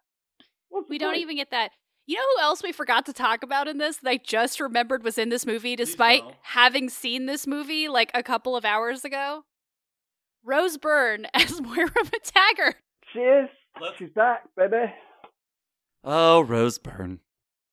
What's 0.70 0.90
We 0.90 0.98
don't 0.98 1.12
point? 1.14 1.22
even 1.22 1.36
get 1.38 1.52
that. 1.52 1.70
You 2.06 2.18
know 2.18 2.24
who 2.36 2.42
else 2.44 2.62
we 2.62 2.74
forgot 2.74 3.06
to 3.06 3.14
talk 3.14 3.44
about 3.44 3.70
in 3.70 3.78
this 3.78 3.96
that 3.98 4.10
I 4.10 4.18
just 4.18 4.60
remembered 4.60 5.04
was 5.04 5.18
in 5.18 5.30
this 5.30 5.46
movie 5.46 5.78
despite 5.78 6.24
having 6.42 6.90
seen 6.90 7.28
this 7.28 7.48
movie 7.48 7.88
like 7.88 8.12
a 8.14 8.22
couple 8.22 8.58
of 8.58 8.66
hours 8.66 9.06
ago? 9.06 9.46
Rose 10.44 10.78
Byrne 10.78 11.28
as 11.34 11.62
Moira 11.62 11.88
McTaggart. 11.92 12.74
Cheers. 13.14 13.50
Let's- 13.82 13.96
She's 13.98 14.10
back, 14.10 14.44
baby. 14.58 14.92
Oh, 16.04 16.42
Rose 16.42 16.78
Byrne. 16.78 17.20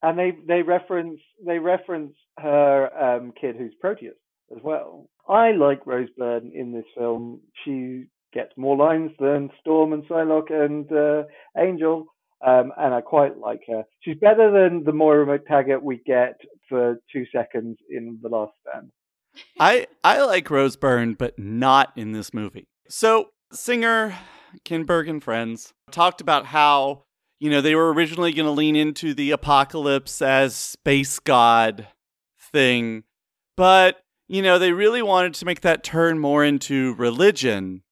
And 0.03 0.19
they 0.19 0.33
they 0.47 0.63
reference 0.63 1.21
they 1.45 1.59
reference 1.59 2.15
her 2.39 2.89
um, 2.97 3.33
kid 3.39 3.57
who's 3.57 3.75
Proteus 3.81 4.15
as 4.51 4.63
well. 4.63 5.09
I 5.29 5.53
like 5.53 5.87
Rose 5.87 6.09
Byrne 6.17 6.53
in 6.55 6.73
this 6.73 6.85
film. 6.97 7.41
She 7.65 8.07
gets 8.33 8.53
more 8.57 8.77
lines 8.77 9.11
than 9.19 9.51
Storm 9.61 9.93
and 9.93 10.05
Psylocke 10.05 10.53
and 10.53 10.91
uh, 10.91 11.25
Angel, 11.59 12.07
um, 12.47 12.73
and 12.79 12.95
I 12.95 13.01
quite 13.01 13.39
like 13.39 13.61
her. 13.69 13.85
She's 14.01 14.17
better 14.17 14.51
than 14.51 14.85
the 14.85 14.93
Moira 14.93 15.27
McTaggart 15.39 15.83
we 15.83 16.01
get 16.07 16.41
for 16.69 16.97
two 17.13 17.25
seconds 17.35 17.77
in 17.91 18.19
The 18.23 18.29
Last 18.29 18.53
Stand. 18.69 18.91
I 19.59 19.87
I 20.03 20.23
like 20.23 20.51
Rose 20.51 20.77
Byrne, 20.77 21.15
but 21.15 21.39
not 21.39 21.93
in 21.97 22.13
this 22.13 22.33
movie. 22.33 22.69
So 22.89 23.31
singer 23.53 24.17
Kinberg 24.65 25.09
and 25.09 25.23
friends 25.23 25.73
talked 25.91 26.21
about 26.21 26.47
how 26.47 27.05
you 27.41 27.51
know 27.51 27.61
they 27.61 27.75
were 27.75 27.93
originally 27.93 28.33
going 28.33 28.47
to 28.47 28.53
lean 28.53 28.77
into 28.77 29.15
the 29.15 29.31
apocalypse 29.31 30.23
as 30.23 30.55
space 30.55 31.19
god 31.19 31.89
thing, 32.53 33.05
but 33.57 34.03
you 34.29 34.43
know 34.43 34.59
they 34.59 34.73
really 34.73 35.03
wanted 35.03 35.35
to 35.35 35.45
make 35.45 35.63
that 35.63 35.83
turn 35.83 36.19
more 36.19 36.45
into 36.45 36.95
religion. 36.95 37.83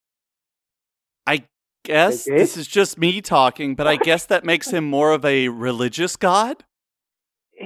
I 1.27 1.45
guess 1.85 2.25
this 2.25 2.57
is 2.57 2.69
just 2.69 2.99
me 2.99 3.21
talking, 3.21 3.75
but 3.75 3.87
I 3.87 3.97
guess 3.97 4.27
that 4.27 4.45
makes 4.45 4.69
him 4.69 4.85
more 4.85 5.13
of 5.13 5.25
a 5.25 5.49
religious 5.49 6.17
god. 6.17 6.65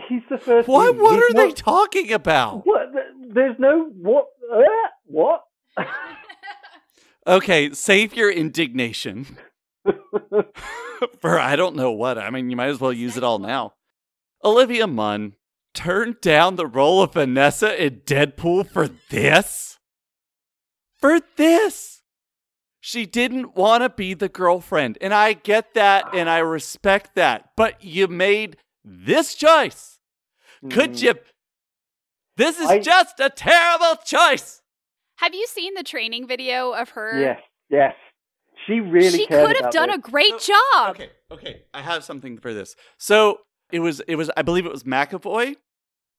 He's 0.09 0.23
the 0.31 0.39
first. 0.39 0.69
What 0.69 0.97
what 0.97 1.19
are 1.19 1.35
they 1.35 1.53
talking 1.53 2.13
about? 2.13 2.65
What? 2.65 2.93
There's 3.35 3.57
no 3.59 3.91
what? 4.01 4.29
Uh, 4.51 4.63
what? 5.05 5.43
Okay, 7.27 7.73
save 7.73 8.15
your 8.15 8.31
indignation. 8.31 9.39
for 11.21 11.39
I 11.39 11.57
don't 11.57 11.77
know 11.77 11.93
what. 11.93 12.19
I 12.19 12.31
mean, 12.31 12.51
you 12.51 12.57
might 12.57 12.69
as 12.69 12.81
well 12.81 12.93
use 12.93 13.17
it 13.17 13.25
all 13.25 13.39
now. 13.39 13.75
Olivia 14.45 14.87
Munn 14.87 15.35
turned 15.75 16.21
down 16.21 16.57
the 16.57 16.67
role 16.67 17.03
of 17.03 17.15
Vanessa 17.15 17.83
in 17.83 18.01
Deadpool 18.01 18.69
for 18.71 18.89
this? 19.11 19.79
For 20.99 21.21
this? 21.37 22.03
She 22.81 23.07
didn't 23.07 23.57
want 23.57 23.83
to 23.83 23.89
be 23.89 24.15
the 24.15 24.29
girlfriend. 24.29 24.99
And 25.01 25.15
I 25.15 25.35
get 25.35 25.75
that 25.75 26.15
and 26.15 26.29
I 26.29 26.39
respect 26.39 27.15
that. 27.15 27.51
But 27.57 27.83
you 27.85 28.09
made 28.09 28.57
this 28.85 29.35
choice. 29.35 29.99
Could 30.71 30.93
Mm. 30.95 31.03
you? 31.03 31.15
This 32.37 32.59
is 32.59 32.69
I- 32.69 32.79
just 32.81 33.21
a 33.21 33.31
terrible 33.31 33.97
choice. 34.05 34.63
Have 35.17 35.35
you 35.35 35.47
seen 35.47 35.75
the 35.75 35.85
training 35.85 36.27
video 36.27 36.73
of 36.73 36.91
her? 36.91 37.21
Yes, 37.21 37.41
yes. 37.71 37.95
She 38.67 38.81
really. 38.81 39.11
she 39.19 39.27
could 39.27 39.57
have 39.61 39.73
done 39.73 39.89
this. 39.89 39.97
a 39.97 40.01
great 40.01 40.41
So- 40.41 40.53
job. 40.75 40.91
Okay, 40.97 41.11
okay. 41.31 41.63
I 41.75 41.83
have 41.83 42.05
something 42.05 42.39
for 42.39 42.53
this. 42.55 42.77
So 42.99 43.41
it 43.73 43.81
was, 43.81 44.01
it 44.07 44.17
was. 44.17 44.31
I 44.37 44.43
believe 44.43 44.67
it 44.67 44.73
was 44.73 44.85
McAvoy, 44.85 45.57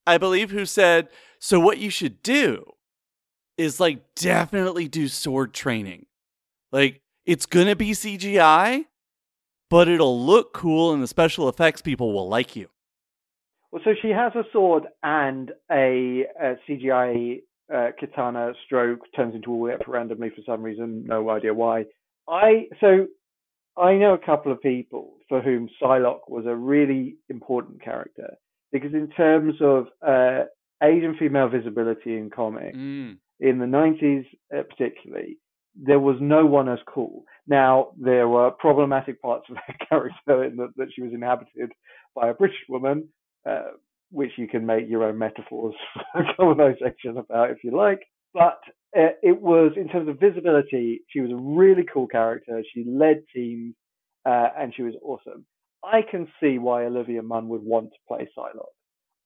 I 0.08 0.18
believe, 0.18 0.52
who 0.52 0.66
said. 0.66 1.08
So 1.40 1.60
what 1.60 1.78
you 1.78 1.90
should 1.90 2.22
do 2.24 2.66
is 3.58 3.80
like 3.80 4.02
definitely 4.16 4.88
do 4.88 5.08
sword 5.08 5.54
training. 5.54 6.06
Like 6.72 7.02
it's 7.26 7.46
gonna 7.46 7.76
be 7.76 7.92
CGI, 7.92 8.86
but 9.70 9.88
it'll 9.88 10.20
look 10.20 10.54
cool, 10.54 10.92
and 10.94 11.02
the 11.04 11.08
special 11.08 11.48
effects 11.48 11.82
people 11.82 12.14
will 12.14 12.28
like 12.28 12.56
you. 12.56 12.70
Well, 13.72 13.82
so 13.84 13.92
she 14.02 14.10
has 14.10 14.34
a 14.36 14.44
sword 14.52 14.84
and 15.02 15.52
a, 15.72 16.26
a 16.40 16.56
CGI 16.70 17.42
uh, 17.74 17.88
katana 18.00 18.54
stroke 18.66 19.00
turns 19.16 19.34
into 19.34 19.52
a 19.52 19.58
whip 19.58 19.82
randomly 19.88 20.30
for 20.30 20.42
some 20.46 20.62
reason, 20.62 21.06
no 21.08 21.28
idea 21.32 21.54
why. 21.56 21.86
I 22.28 22.68
so 22.80 23.08
I 23.78 23.96
know 23.96 24.14
a 24.14 24.26
couple 24.26 24.52
of 24.52 24.62
people 24.62 25.16
for 25.30 25.42
whom 25.42 25.70
Psylocke 25.82 26.30
was 26.30 26.46
a 26.46 26.56
really 26.56 27.16
important 27.30 27.82
character 27.84 28.36
because 28.72 28.94
in 28.94 29.10
terms 29.10 29.56
of 29.62 29.88
uh, 30.06 30.44
Asian 30.82 31.16
female 31.18 31.50
visibility 31.50 32.18
in 32.18 32.30
comics 32.30 32.78
Mm. 32.78 33.18
in 33.40 33.60
the 33.60 33.66
90s 33.66 34.26
uh, 34.56 34.64
particularly, 34.64 35.38
there 35.76 36.00
was 36.00 36.18
no 36.20 36.46
one 36.46 36.70
as 36.70 36.80
cool. 36.88 37.24
Now, 37.48 37.90
there 38.00 38.28
were 38.28 38.52
problematic 38.52 39.22
parts 39.22 39.46
of 39.50 39.58
her 39.68 39.74
character 39.90 40.44
in 40.44 40.56
that, 40.58 40.74
that 40.78 40.90
she 40.94 41.02
was 41.02 41.14
inhabited 41.14 41.72
by 42.16 42.30
a 42.30 42.34
British 42.34 42.58
woman, 42.70 43.10
uh, 43.50 43.72
which 44.12 44.32
you 44.38 44.48
can 44.48 44.66
make 44.66 44.88
your 44.88 45.04
own 45.04 45.18
metaphors 45.18 45.74
for 46.14 46.24
colonization 46.36 47.18
about 47.18 47.52
if 47.52 47.64
you 47.64 47.72
like. 47.76 48.02
But 48.34 48.60
it 48.96 49.42
was, 49.42 49.74
in 49.76 49.88
terms 49.90 50.08
of 50.10 50.20
visibility, 50.20 51.02
she 51.10 51.20
was 51.22 51.32
a 51.32 51.36
really 51.36 51.84
cool 51.92 52.08
character. 52.08 52.62
She 52.74 52.84
led 52.88 53.24
teams 53.36 53.76
uh, 54.26 54.50
and 54.58 54.74
she 54.76 54.84
was 54.84 54.94
awesome. 55.02 55.46
I 55.84 56.02
can 56.10 56.28
see 56.42 56.60
why 56.60 56.86
Olivia 56.86 57.22
Munn 57.24 57.50
would 57.50 57.64
want 57.64 57.90
to 57.92 57.98
play 58.08 58.30
Psylocke. 58.38 58.68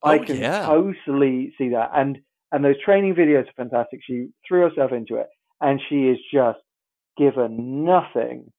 I 0.04 0.20
Oh, 0.20 0.24
can 0.26 0.38
yeah. 0.38 0.66
totally 0.66 1.54
see 1.58 1.70
that. 1.70 1.92
And 1.96 2.20
and 2.52 2.64
those 2.64 2.82
training 2.84 3.14
videos 3.16 3.48
are 3.50 3.54
fantastic. 3.58 4.00
She 4.08 4.30
threw 4.48 4.62
herself 4.62 4.92
into 4.92 5.16
it, 5.18 5.28
and 5.62 5.82
she 5.90 6.08
is 6.08 6.18
just 6.34 6.60
given 7.18 7.84
nothing. 7.86 8.52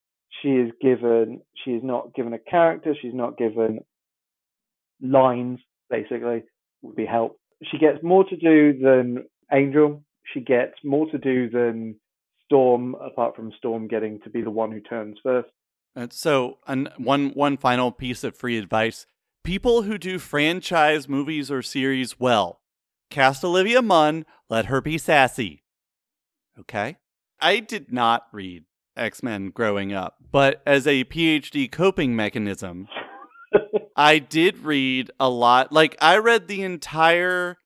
She 0.42 0.50
is 0.50 0.70
given. 0.80 1.40
She 1.64 1.72
is 1.72 1.82
not 1.82 2.14
given 2.14 2.34
a 2.34 2.38
character. 2.38 2.94
She's 3.00 3.14
not 3.14 3.38
given 3.38 3.80
lines. 5.00 5.58
Basically, 5.90 6.42
would 6.82 6.96
be 6.96 7.06
help. 7.06 7.38
She 7.70 7.78
gets 7.78 8.02
more 8.02 8.24
to 8.24 8.36
do 8.36 8.78
than 8.78 9.24
Angel. 9.52 10.04
She 10.32 10.40
gets 10.40 10.74
more 10.84 11.10
to 11.10 11.18
do 11.18 11.48
than 11.48 11.96
Storm. 12.44 12.94
Apart 12.94 13.36
from 13.36 13.52
Storm 13.58 13.88
getting 13.88 14.20
to 14.20 14.30
be 14.30 14.42
the 14.42 14.50
one 14.50 14.72
who 14.72 14.80
turns 14.80 15.18
first. 15.22 15.48
And 15.94 16.12
so, 16.12 16.58
an, 16.66 16.88
one 16.96 17.30
one 17.30 17.56
final 17.56 17.90
piece 17.90 18.24
of 18.24 18.36
free 18.36 18.58
advice: 18.58 19.06
people 19.44 19.82
who 19.82 19.98
do 19.98 20.18
franchise 20.18 21.08
movies 21.08 21.50
or 21.50 21.62
series 21.62 22.20
well, 22.20 22.60
cast 23.10 23.44
Olivia 23.44 23.82
Munn. 23.82 24.24
Let 24.48 24.66
her 24.66 24.80
be 24.80 24.98
sassy. 24.98 25.62
Okay. 26.58 26.96
I 27.40 27.60
did 27.60 27.92
not 27.92 28.26
read 28.32 28.64
X 28.96 29.22
Men 29.22 29.50
growing 29.50 29.92
up, 29.92 30.16
but 30.32 30.60
as 30.66 30.86
a 30.86 31.04
PhD 31.04 31.70
coping 31.70 32.16
mechanism, 32.16 32.88
I 33.96 34.18
did 34.18 34.58
read 34.58 35.10
a 35.20 35.28
lot. 35.28 35.72
Like 35.72 35.96
I 36.00 36.18
read 36.18 36.48
the 36.48 36.62
entire 36.62 37.56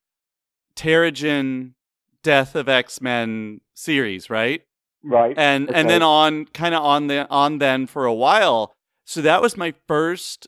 Terrigen 0.76 1.74
Death 2.22 2.54
of 2.54 2.68
X 2.68 3.00
Men 3.00 3.60
series, 3.74 4.30
right? 4.30 4.62
right. 5.04 5.36
and 5.36 5.68
Okay. 5.68 5.78
and 5.78 5.90
then 5.90 6.02
on 6.02 6.46
kind 6.46 6.74
of 6.74 6.82
on 6.82 7.06
the 7.08 7.28
on 7.28 7.58
then 7.58 7.86
for 7.86 8.04
a 8.04 8.14
while. 8.14 8.74
So 9.04 9.20
that 9.22 9.42
was 9.42 9.56
my 9.56 9.74
first. 9.88 10.46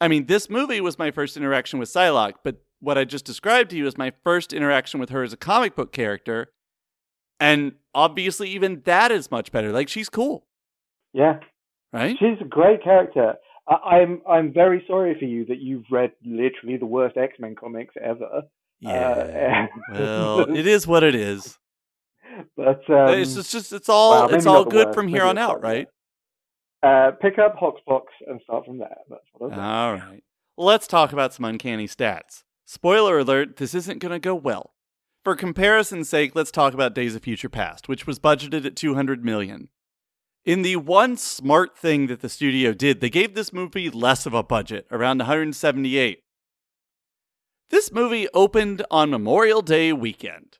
I 0.00 0.08
mean, 0.08 0.26
this 0.26 0.50
movie 0.50 0.80
was 0.80 0.98
my 0.98 1.10
first 1.10 1.36
interaction 1.36 1.78
with 1.78 1.88
Psylocke, 1.88 2.34
but 2.42 2.62
what 2.80 2.98
I 2.98 3.04
just 3.04 3.24
described 3.24 3.70
to 3.70 3.76
you 3.76 3.86
is 3.86 3.96
my 3.96 4.12
first 4.22 4.52
interaction 4.52 5.00
with 5.00 5.10
her 5.10 5.22
as 5.22 5.32
a 5.32 5.36
comic 5.36 5.74
book 5.74 5.92
character, 5.92 6.52
and 7.40 7.72
obviously 7.94 8.50
even 8.50 8.82
that 8.84 9.10
is 9.10 9.30
much 9.30 9.50
better. 9.50 9.72
Like 9.72 9.88
she's 9.88 10.08
cool, 10.08 10.46
yeah. 11.12 11.40
right? 11.92 12.16
She's 12.18 12.38
a 12.40 12.44
great 12.44 12.82
character. 12.82 13.34
I, 13.68 13.74
I'm 13.74 14.22
I'm 14.28 14.52
very 14.52 14.84
sorry 14.86 15.16
for 15.18 15.24
you 15.24 15.46
that 15.46 15.60
you've 15.60 15.84
read 15.90 16.12
literally 16.24 16.76
the 16.76 16.86
worst 16.86 17.16
X 17.16 17.34
Men 17.38 17.54
comics 17.54 17.94
ever. 18.02 18.42
Yeah. 18.80 19.66
Uh, 19.90 19.94
well, 19.94 20.56
it 20.56 20.66
is 20.66 20.86
what 20.86 21.02
it 21.02 21.14
is. 21.14 21.58
but 22.56 22.88
um, 22.90 23.14
it's 23.14 23.34
just, 23.34 23.52
just 23.52 23.72
it's 23.72 23.88
all 23.88 24.10
well, 24.10 24.34
it's 24.34 24.46
all 24.46 24.64
good 24.64 24.94
from 24.94 25.08
here 25.08 25.22
on 25.24 25.38
out, 25.38 25.62
right? 25.62 25.88
uh, 26.84 27.12
pick 27.20 27.38
up 27.38 27.56
Hoxpox 27.58 28.02
and 28.26 28.40
start 28.42 28.66
from 28.66 28.78
there. 28.78 28.96
That's 29.08 29.22
what 29.32 29.52
I 29.52 29.56
was 29.56 29.58
All 29.58 30.08
right. 30.08 30.22
Let's 30.56 30.86
talk 30.86 31.12
about 31.12 31.32
some 31.32 31.44
uncanny 31.44 31.88
stats. 31.88 32.44
Spoiler 32.66 33.18
alert, 33.18 33.56
this 33.56 33.74
isn't 33.74 34.00
going 34.00 34.12
to 34.12 34.18
go 34.18 34.34
well. 34.34 34.74
For 35.24 35.34
comparison's 35.34 36.08
sake, 36.08 36.34
let's 36.34 36.50
talk 36.50 36.74
about 36.74 36.94
Days 36.94 37.16
of 37.16 37.22
Future 37.22 37.48
Past, 37.48 37.88
which 37.88 38.06
was 38.06 38.18
budgeted 38.18 38.66
at 38.66 38.76
200 38.76 39.24
million. 39.24 39.68
In 40.44 40.60
the 40.60 40.76
one 40.76 41.16
smart 41.16 41.76
thing 41.78 42.06
that 42.08 42.20
the 42.20 42.28
studio 42.28 42.74
did, 42.74 43.00
they 43.00 43.08
gave 43.08 43.34
this 43.34 43.52
movie 43.52 43.88
less 43.88 44.26
of 44.26 44.34
a 44.34 44.42
budget, 44.42 44.86
around 44.90 45.18
178. 45.18 46.23
This 47.70 47.90
movie 47.90 48.28
opened 48.34 48.84
on 48.90 49.10
Memorial 49.10 49.62
Day 49.62 49.92
weekend 49.92 50.58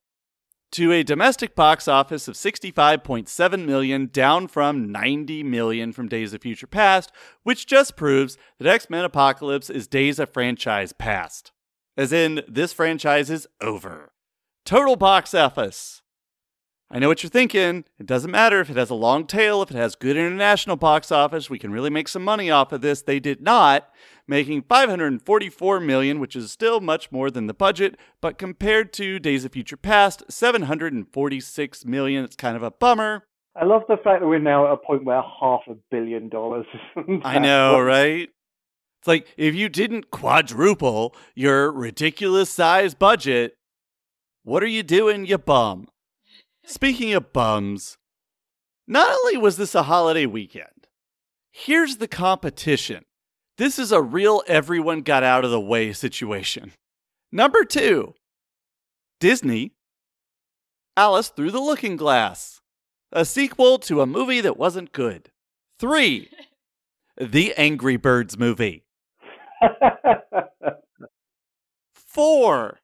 to 0.73 0.91
a 0.91 1.05
domestic 1.05 1.55
box 1.55 1.87
office 1.87 2.27
of 2.27 2.35
65.7 2.35 3.65
million, 3.65 4.09
down 4.11 4.49
from 4.49 4.91
90 4.91 5.43
million 5.45 5.93
from 5.93 6.09
Days 6.09 6.33
of 6.33 6.43
Future 6.43 6.67
Past, 6.67 7.13
which 7.43 7.67
just 7.67 7.95
proves 7.95 8.37
that 8.59 8.69
X 8.69 8.89
Men 8.89 9.05
Apocalypse 9.05 9.69
is 9.69 9.87
Days 9.87 10.19
of 10.19 10.31
Franchise 10.31 10.93
Past. 10.93 11.53
As 11.97 12.13
in, 12.13 12.43
this 12.49 12.73
franchise 12.73 13.31
is 13.31 13.47
over. 13.61 14.13
Total 14.65 14.97
box 14.97 15.35
office 15.35 16.03
I 16.91 16.99
know 16.99 17.09
what 17.09 17.23
you're 17.23 17.31
thinking. 17.31 17.85
It 17.99 18.07
doesn't 18.07 18.31
matter 18.31 18.61
if 18.61 18.71
it 18.71 18.77
has 18.77 18.91
a 18.91 18.95
long 18.95 19.27
tail, 19.27 19.63
if 19.63 19.71
it 19.71 19.77
has 19.77 19.97
good 19.97 20.17
international 20.17 20.77
box 20.77 21.11
office, 21.11 21.51
we 21.51 21.59
can 21.59 21.73
really 21.73 21.91
make 21.91 22.09
some 22.09 22.23
money 22.23 22.51
off 22.51 22.73
of 22.73 22.83
this. 22.83 23.03
They 23.03 23.19
did 23.19 23.41
not, 23.41 23.89
making 24.29 24.63
544 24.63 25.81
million, 25.81 26.21
which 26.21 26.37
is 26.37 26.53
still 26.53 26.81
much 26.81 27.11
more 27.11 27.31
than 27.31 27.47
the 27.47 27.55
budget, 27.55 27.97
but 28.21 28.39
compared 28.39 28.93
to 28.95 29.19
Days 29.19 29.45
of 29.45 29.53
Future 29.53 29.77
Past, 29.77 30.23
746 30.29 31.85
million, 31.85 32.25
it's 32.25 32.37
kind 32.37 32.57
of 32.57 32.63
a 32.63 32.71
bummer. 32.71 33.27
I 33.57 33.65
love 33.65 33.83
the 33.89 33.97
fact 33.97 34.21
that 34.21 34.27
we're 34.27 34.39
now 34.39 34.67
at 34.67 34.73
a 34.73 34.77
point 34.77 35.05
where 35.05 35.23
half 35.41 35.61
a 35.69 35.75
billion 35.91 36.29
dollars. 36.29 36.67
I 37.23 37.39
know, 37.39 37.81
right? 37.81 38.29
It's 39.01 39.09
like 39.09 39.29
if 39.37 39.55
you 39.55 39.69
didn't 39.69 40.11
quadruple 40.11 41.15
your 41.35 41.71
ridiculous 41.71 42.51
size 42.51 42.95
budget, 42.95 43.57
what 44.43 44.63
are 44.63 44.69
you 44.69 44.83
doing, 44.83 45.27
you 45.27 45.39
bum? 45.39 45.89
Speaking 46.67 47.13
of 47.13 47.33
bums, 47.33 47.99
not 48.87 49.11
only 49.11 49.37
was 49.37 49.57
this 49.57 49.75
a 49.75 49.83
holiday 49.85 50.27
weekend, 50.27 50.89
here's 51.51 51.99
the 51.99 52.09
competition. 52.09 53.05
This 53.59 53.79
is 53.79 53.93
a 53.93 54.03
real 54.03 54.43
everyone 54.47 55.03
got 55.03 55.23
out 55.23 55.45
of 55.45 55.51
the 55.51 55.61
way 55.61 55.93
situation. 55.93 56.73
Number 57.31 57.65
two, 57.65 58.15
Disney, 59.21 59.75
Alice 60.97 61.29
Through 61.29 61.51
the 61.51 61.61
Looking 61.61 61.97
Glass, 61.97 62.61
a 63.13 63.25
sequel 63.25 63.79
to 63.81 64.01
a 64.01 64.07
movie 64.07 64.41
that 64.41 64.57
wasn't 64.57 64.93
good. 64.93 65.31
Three, 65.79 66.31
The 67.17 67.55
Angry 67.57 67.97
Birds 67.97 68.37
movie. 68.37 68.85
Four, 71.95 72.81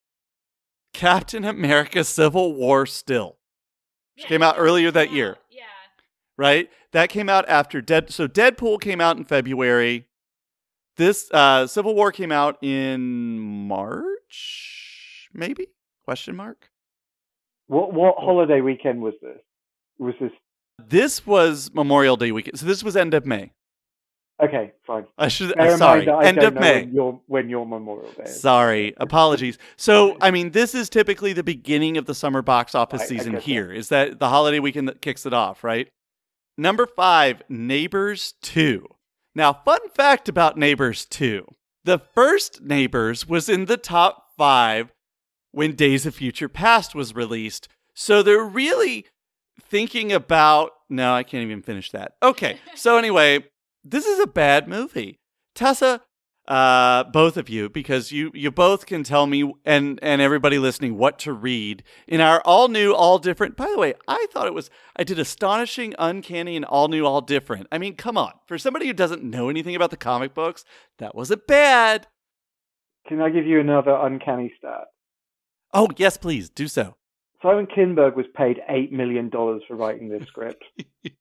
Captain 0.94 1.44
America 1.44 2.04
Civil 2.04 2.54
War 2.54 2.86
Still. 2.86 3.39
Which 4.20 4.28
came 4.28 4.42
out 4.42 4.56
earlier 4.58 4.90
that 4.90 5.12
year. 5.12 5.38
Yeah. 5.50 5.62
right? 6.36 6.68
That 6.92 7.08
came 7.08 7.28
out 7.28 7.48
after 7.48 7.80
Dead. 7.80 8.10
So 8.12 8.28
Deadpool 8.28 8.80
came 8.80 9.00
out 9.00 9.16
in 9.16 9.24
February. 9.24 10.06
This 10.96 11.30
uh, 11.32 11.66
Civil 11.66 11.94
War 11.94 12.12
came 12.12 12.30
out 12.32 12.62
in 12.62 13.38
March, 13.38 15.28
maybe? 15.32 15.68
Question 16.04 16.36
mark. 16.36 16.68
what 17.68 17.94
what 17.94 18.16
holiday 18.18 18.60
weekend 18.60 19.00
was 19.00 19.14
this? 19.22 19.38
Was 19.98 20.14
this 20.20 20.32
This 20.78 21.26
was 21.26 21.70
Memorial 21.72 22.16
Day 22.16 22.32
weekend, 22.32 22.58
so 22.58 22.66
this 22.66 22.82
was 22.84 22.96
end 22.96 23.14
of 23.14 23.24
May. 23.24 23.52
Okay? 24.42 24.72
Fine. 24.82 25.06
I 25.18 25.28
should. 25.28 25.54
Bear 25.54 25.76
sorry, 25.76 26.08
I 26.08 26.24
end 26.24 26.38
of 26.38 26.54
May. 26.54 26.84
When 26.84 26.94
your 26.94 27.20
when 27.26 27.48
your 27.48 27.66
Memorial 27.66 28.10
Day. 28.12 28.24
Is. 28.24 28.40
Sorry, 28.40 28.94
apologies. 28.98 29.58
So, 29.76 30.16
I 30.20 30.30
mean, 30.30 30.50
this 30.52 30.74
is 30.74 30.88
typically 30.88 31.32
the 31.32 31.42
beginning 31.42 31.96
of 31.96 32.06
the 32.06 32.14
summer 32.14 32.42
box 32.42 32.74
office 32.74 33.06
season 33.06 33.34
that. 33.34 33.42
here. 33.42 33.72
Is 33.72 33.88
that 33.88 34.18
the 34.18 34.28
holiday 34.28 34.58
weekend 34.58 34.88
that 34.88 35.02
kicks 35.02 35.26
it 35.26 35.32
off, 35.32 35.64
right? 35.64 35.88
Number 36.58 36.86
five, 36.86 37.42
Neighbors 37.48 38.34
2. 38.42 38.86
Now, 39.34 39.52
fun 39.52 39.80
fact 39.94 40.28
about 40.28 40.58
Neighbors 40.58 41.06
2 41.06 41.46
the 41.84 41.98
first 41.98 42.62
Neighbors 42.62 43.26
was 43.26 43.48
in 43.48 43.66
the 43.66 43.76
top 43.76 44.28
five 44.36 44.92
when 45.52 45.74
Days 45.74 46.06
of 46.06 46.14
Future 46.14 46.48
Past 46.48 46.94
was 46.94 47.14
released. 47.14 47.68
So 47.94 48.22
they're 48.22 48.44
really 48.44 49.06
thinking 49.60 50.12
about. 50.12 50.72
No, 50.88 51.14
I 51.14 51.22
can't 51.22 51.44
even 51.44 51.62
finish 51.62 51.90
that. 51.92 52.12
Okay. 52.22 52.58
So, 52.74 52.96
anyway, 52.96 53.44
this 53.84 54.06
is 54.06 54.18
a 54.20 54.26
bad 54.26 54.68
movie. 54.68 55.18
Tessa, 55.54 56.02
uh, 56.48 57.04
both 57.04 57.36
of 57.36 57.48
you, 57.48 57.68
because 57.68 58.12
you 58.12 58.30
you 58.34 58.50
both 58.50 58.86
can 58.86 59.04
tell 59.04 59.26
me 59.26 59.52
and 59.64 59.98
and 60.02 60.20
everybody 60.20 60.58
listening 60.58 60.96
what 60.96 61.18
to 61.20 61.32
read 61.32 61.82
in 62.08 62.20
our 62.20 62.40
all 62.44 62.68
new, 62.68 62.92
all 62.92 63.18
different. 63.18 63.56
By 63.56 63.70
the 63.70 63.78
way, 63.78 63.94
I 64.08 64.26
thought 64.32 64.46
it 64.46 64.54
was 64.54 64.70
I 64.96 65.04
did 65.04 65.18
astonishing, 65.18 65.94
uncanny, 65.98 66.56
and 66.56 66.64
all 66.64 66.88
new, 66.88 67.06
all 67.06 67.20
different. 67.20 67.68
I 67.70 67.78
mean, 67.78 67.94
come 67.94 68.18
on, 68.18 68.32
for 68.46 68.58
somebody 68.58 68.86
who 68.86 68.92
doesn't 68.92 69.22
know 69.22 69.48
anything 69.48 69.76
about 69.76 69.90
the 69.90 69.96
comic 69.96 70.34
books, 70.34 70.64
that 70.98 71.14
wasn't 71.14 71.46
bad. 71.46 72.06
Can 73.06 73.20
I 73.20 73.30
give 73.30 73.46
you 73.46 73.60
another 73.60 73.94
uncanny 73.94 74.52
stat? 74.58 74.88
Oh 75.72 75.88
yes, 75.96 76.16
please 76.16 76.50
do 76.50 76.68
so. 76.68 76.96
Simon 77.42 77.66
Kinberg 77.66 78.16
was 78.16 78.26
paid 78.36 78.60
eight 78.68 78.92
million 78.92 79.30
dollars 79.30 79.62
for 79.66 79.76
writing 79.76 80.08
this 80.08 80.26
script. 80.26 80.64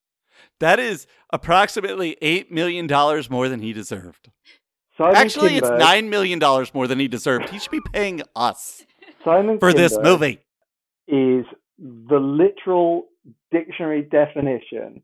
That 0.60 0.80
is 0.80 1.08
approximately 1.32 2.18
eight 2.22 2.52
million 2.52 2.88
dollars 2.88 3.30
more 3.30 3.50
than 3.50 3.62
he 3.62 3.74
deserved. 3.74 4.30
Simon 4.98 5.16
Actually, 5.16 5.56
it's 5.56 5.70
nine 5.70 6.10
million 6.10 6.40
dollars 6.40 6.74
more 6.74 6.88
than 6.88 7.00
he 7.00 7.08
deserved. 7.08 7.50
He 7.50 7.60
should 7.60 7.72
be 7.72 7.82
paying 7.94 8.22
us 8.36 8.84
Simon 9.24 9.60
for 9.60 9.74
this 9.74 9.98
movie. 10.02 10.40
is 11.08 11.46
the 11.78 12.20
literal 12.20 13.06
dictionary 13.52 14.02
definition 14.02 15.02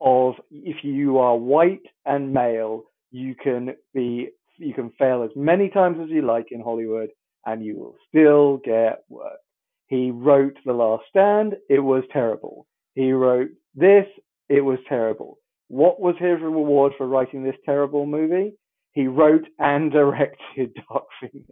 of 0.00 0.34
if 0.50 0.76
you 0.82 1.18
are 1.18 1.36
white 1.36 1.82
and 2.04 2.32
male, 2.32 2.84
you 3.10 3.34
can 3.34 3.74
be 3.94 4.28
you 4.58 4.74
can 4.74 4.90
fail 4.98 5.22
as 5.22 5.30
many 5.34 5.70
times 5.70 5.98
as 6.02 6.10
you 6.10 6.20
like 6.22 6.48
in 6.50 6.60
Hollywood 6.60 7.08
and 7.46 7.64
you 7.64 7.76
will 7.78 7.96
still 8.08 8.58
get 8.58 9.04
work. 9.08 9.38
He 9.86 10.10
wrote 10.10 10.56
The 10.64 10.72
Last 10.72 11.04
Stand, 11.08 11.54
it 11.68 11.80
was 11.80 12.04
terrible. 12.12 12.66
He 12.94 13.12
wrote 13.12 13.48
this, 13.74 14.04
it 14.50 14.62
was 14.62 14.78
terrible. 14.88 15.38
What 15.68 16.00
was 16.00 16.16
his 16.18 16.42
reward 16.42 16.92
for 16.98 17.06
writing 17.06 17.44
this 17.44 17.54
terrible 17.64 18.04
movie? 18.04 18.54
He 18.92 19.06
wrote 19.06 19.46
and 19.58 19.90
directed 19.92 20.74
Dark 20.88 21.04
Phoenix. 21.20 21.48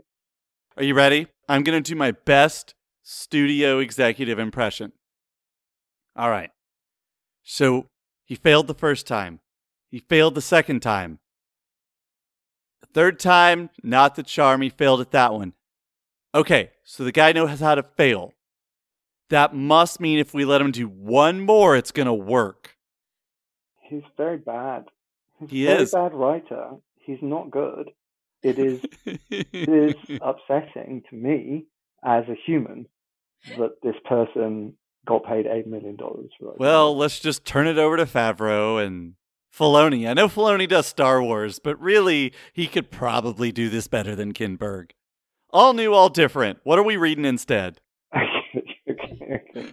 Are 0.77 0.83
you 0.83 0.95
ready? 0.95 1.29
I'm 1.49 1.63
going 1.63 1.81
to 1.81 1.91
do 1.91 1.97
my 1.97 2.11
best 2.11 2.75
studio 3.03 3.79
executive 3.79 4.39
impression. 4.39 4.93
All 6.17 6.29
right. 6.29 6.51
So 7.45 7.87
he 8.27 8.35
failed 8.35 8.67
the 8.67 8.75
first 8.75 9.07
time. 9.07 9.41
He 9.91 10.01
failed 10.01 10.35
the 10.35 10.43
second 10.43 10.81
time. 10.81 11.21
Third 12.93 13.21
time, 13.21 13.71
not 13.83 14.17
the 14.17 14.23
charm. 14.23 14.63
He 14.63 14.71
failed 14.71 15.01
at 15.01 15.13
that 15.13 15.33
one. 15.33 15.53
Okay, 16.35 16.71
so 16.85 17.05
the 17.05 17.13
guy 17.13 17.33
knows 17.33 17.61
how 17.61 17.75
to 17.75 17.83
fail. 17.83 18.33
That 19.31 19.55
must 19.55 20.01
mean 20.01 20.19
if 20.19 20.35
we 20.35 20.45
let 20.45 20.61
him 20.61 20.73
do 20.73 20.89
one 20.89 21.41
more, 21.41 21.77
it's 21.77 21.93
going 21.93 22.07
to 22.07 22.15
work. 22.15 22.78
He's 23.89 24.03
very 24.17 24.39
bad. 24.39 24.87
He's 25.41 25.51
He 25.51 25.65
very 25.67 25.83
is. 25.83 25.93
bad 25.93 26.15
writer. 26.15 26.71
He's 26.97 27.19
not 27.23 27.51
good. 27.51 27.91
It 28.43 28.59
is 28.59 28.81
it 29.31 29.69
is 29.69 29.95
upsetting 30.23 31.03
to 31.11 31.17
me 31.17 31.67
as 32.05 32.25
a 32.29 32.35
human 32.47 32.87
that 33.57 33.81
this 33.83 33.97
person 34.05 34.75
got 35.07 35.25
paid 35.25 35.47
eight 35.47 35.67
million 35.67 35.97
dollars 35.97 36.31
for 36.39 36.47
writing 36.47 36.59
Well, 36.61 36.97
let's 36.97 37.19
just 37.19 37.45
turn 37.45 37.67
it 37.67 37.79
over 37.79 37.97
to 37.97 38.05
Favreau 38.07 38.85
and 38.85 39.15
Filoni. 39.57 40.09
I 40.09 40.15
know 40.15 40.29
Filoni 40.29 40.69
does 40.69 40.87
Star 40.87 41.23
Wars, 41.23 41.59
but 41.59 41.81
really, 41.81 42.33
he 42.53 42.67
could 42.67 42.91
probably 42.91 43.51
do 43.51 43.69
this 43.69 43.89
better 43.89 44.15
than 44.15 44.33
Kinberg. 44.35 44.91
All 45.51 45.73
new, 45.73 45.93
all 45.95 46.11
different. 46.11 46.59
What 46.63 46.79
are 46.79 46.85
we 46.85 46.97
reading 46.97 47.25
instead? 47.25 47.81
okay, 48.17 48.79
okay, 48.91 49.43
okay. 49.57 49.73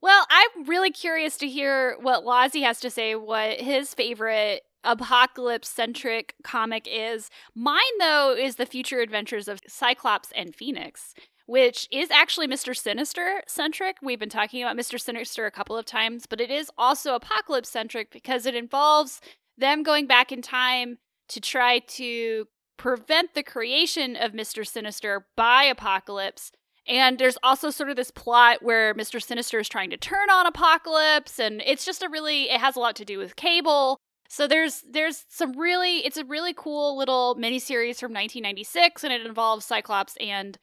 Well, 0.00 0.26
I'm 0.30 0.64
really 0.66 0.90
curious 0.90 1.36
to 1.38 1.48
hear 1.48 1.96
what 2.00 2.24
Lazi 2.24 2.62
has 2.62 2.80
to 2.80 2.90
say, 2.90 3.14
what 3.14 3.60
his 3.60 3.94
favorite 3.94 4.62
apocalypse 4.84 5.68
centric 5.68 6.34
comic 6.44 6.86
is. 6.88 7.30
Mine, 7.54 7.98
though, 7.98 8.34
is 8.38 8.56
The 8.56 8.66
Future 8.66 9.00
Adventures 9.00 9.48
of 9.48 9.60
Cyclops 9.66 10.30
and 10.36 10.54
Phoenix, 10.54 11.14
which 11.46 11.88
is 11.90 12.10
actually 12.12 12.46
Mr. 12.46 12.76
Sinister 12.76 13.42
centric. 13.48 13.96
We've 14.00 14.20
been 14.20 14.28
talking 14.28 14.62
about 14.62 14.76
Mr. 14.76 15.00
Sinister 15.00 15.46
a 15.46 15.50
couple 15.50 15.76
of 15.76 15.84
times, 15.84 16.26
but 16.26 16.40
it 16.40 16.50
is 16.50 16.70
also 16.78 17.14
apocalypse 17.14 17.68
centric 17.68 18.12
because 18.12 18.46
it 18.46 18.54
involves 18.54 19.20
them 19.56 19.82
going 19.82 20.06
back 20.06 20.30
in 20.30 20.42
time 20.42 20.98
to 21.28 21.40
try 21.40 21.80
to 21.80 22.46
prevent 22.76 23.34
the 23.34 23.42
creation 23.42 24.14
of 24.14 24.32
Mr. 24.32 24.64
Sinister 24.64 25.26
by 25.36 25.64
Apocalypse. 25.64 26.52
And 26.88 27.18
there's 27.18 27.36
also 27.42 27.70
sort 27.70 27.90
of 27.90 27.96
this 27.96 28.10
plot 28.10 28.62
where 28.62 28.94
Mr. 28.94 29.22
Sinister 29.22 29.58
is 29.58 29.68
trying 29.68 29.90
to 29.90 29.96
turn 29.96 30.30
on 30.30 30.46
Apocalypse, 30.46 31.38
and 31.38 31.62
it's 31.66 31.84
just 31.84 32.02
a 32.02 32.08
really 32.08 32.50
it 32.50 32.60
has 32.60 32.76
a 32.76 32.80
lot 32.80 32.96
to 32.96 33.04
do 33.04 33.18
with 33.18 33.36
Cable. 33.36 33.98
So 34.28 34.46
there's 34.46 34.84
there's 34.90 35.24
some 35.28 35.52
really 35.58 35.98
it's 35.98 36.16
a 36.16 36.24
really 36.24 36.54
cool 36.54 36.96
little 36.96 37.36
miniseries 37.36 38.00
from 38.00 38.12
1996, 38.12 39.04
and 39.04 39.12
it 39.12 39.26
involves 39.26 39.66
Cyclops 39.66 40.16
and 40.18 40.58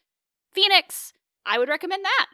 Phoenix. 0.53 1.13
I 1.45 1.59
would 1.59 1.69
recommend 1.69 2.03
that. 2.03 2.27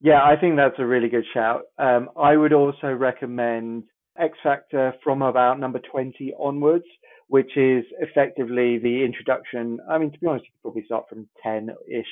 Yeah, 0.00 0.20
I 0.24 0.34
think 0.34 0.56
that's 0.56 0.78
a 0.78 0.86
really 0.86 1.08
good 1.08 1.24
shout. 1.32 1.62
Um, 1.78 2.10
I 2.20 2.36
would 2.36 2.52
also 2.52 2.88
recommend 2.88 3.84
X 4.18 4.36
Factor 4.42 4.94
from 5.04 5.22
about 5.22 5.60
number 5.60 5.78
20 5.78 6.34
onwards, 6.40 6.84
which 7.28 7.56
is 7.56 7.84
effectively 8.00 8.78
the 8.78 9.04
introduction. 9.04 9.78
I 9.88 9.98
mean, 9.98 10.10
to 10.10 10.18
be 10.18 10.26
honest, 10.26 10.44
you 10.46 10.50
could 10.50 10.62
probably 10.62 10.84
start 10.86 11.04
from 11.08 11.28
10 11.44 11.70
ish, 11.88 12.06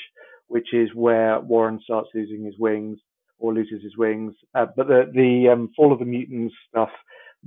which 0.51 0.69
is 0.73 0.89
where 0.95 1.41
Warren 1.41 1.81
starts 1.83 2.11
losing 2.15 2.45
his 2.45 2.55
wings 2.59 2.99
or 3.39 3.55
loses 3.55 3.83
his 3.83 3.97
wings. 3.97 4.35
Uh, 4.55 4.67
but 4.77 4.87
the, 4.89 5.11
the 5.15 5.49
um, 5.53 5.71
Fall 5.77 5.93
of 5.93 5.99
the 5.99 6.05
Mutants 6.05 6.55
stuff, 6.69 6.91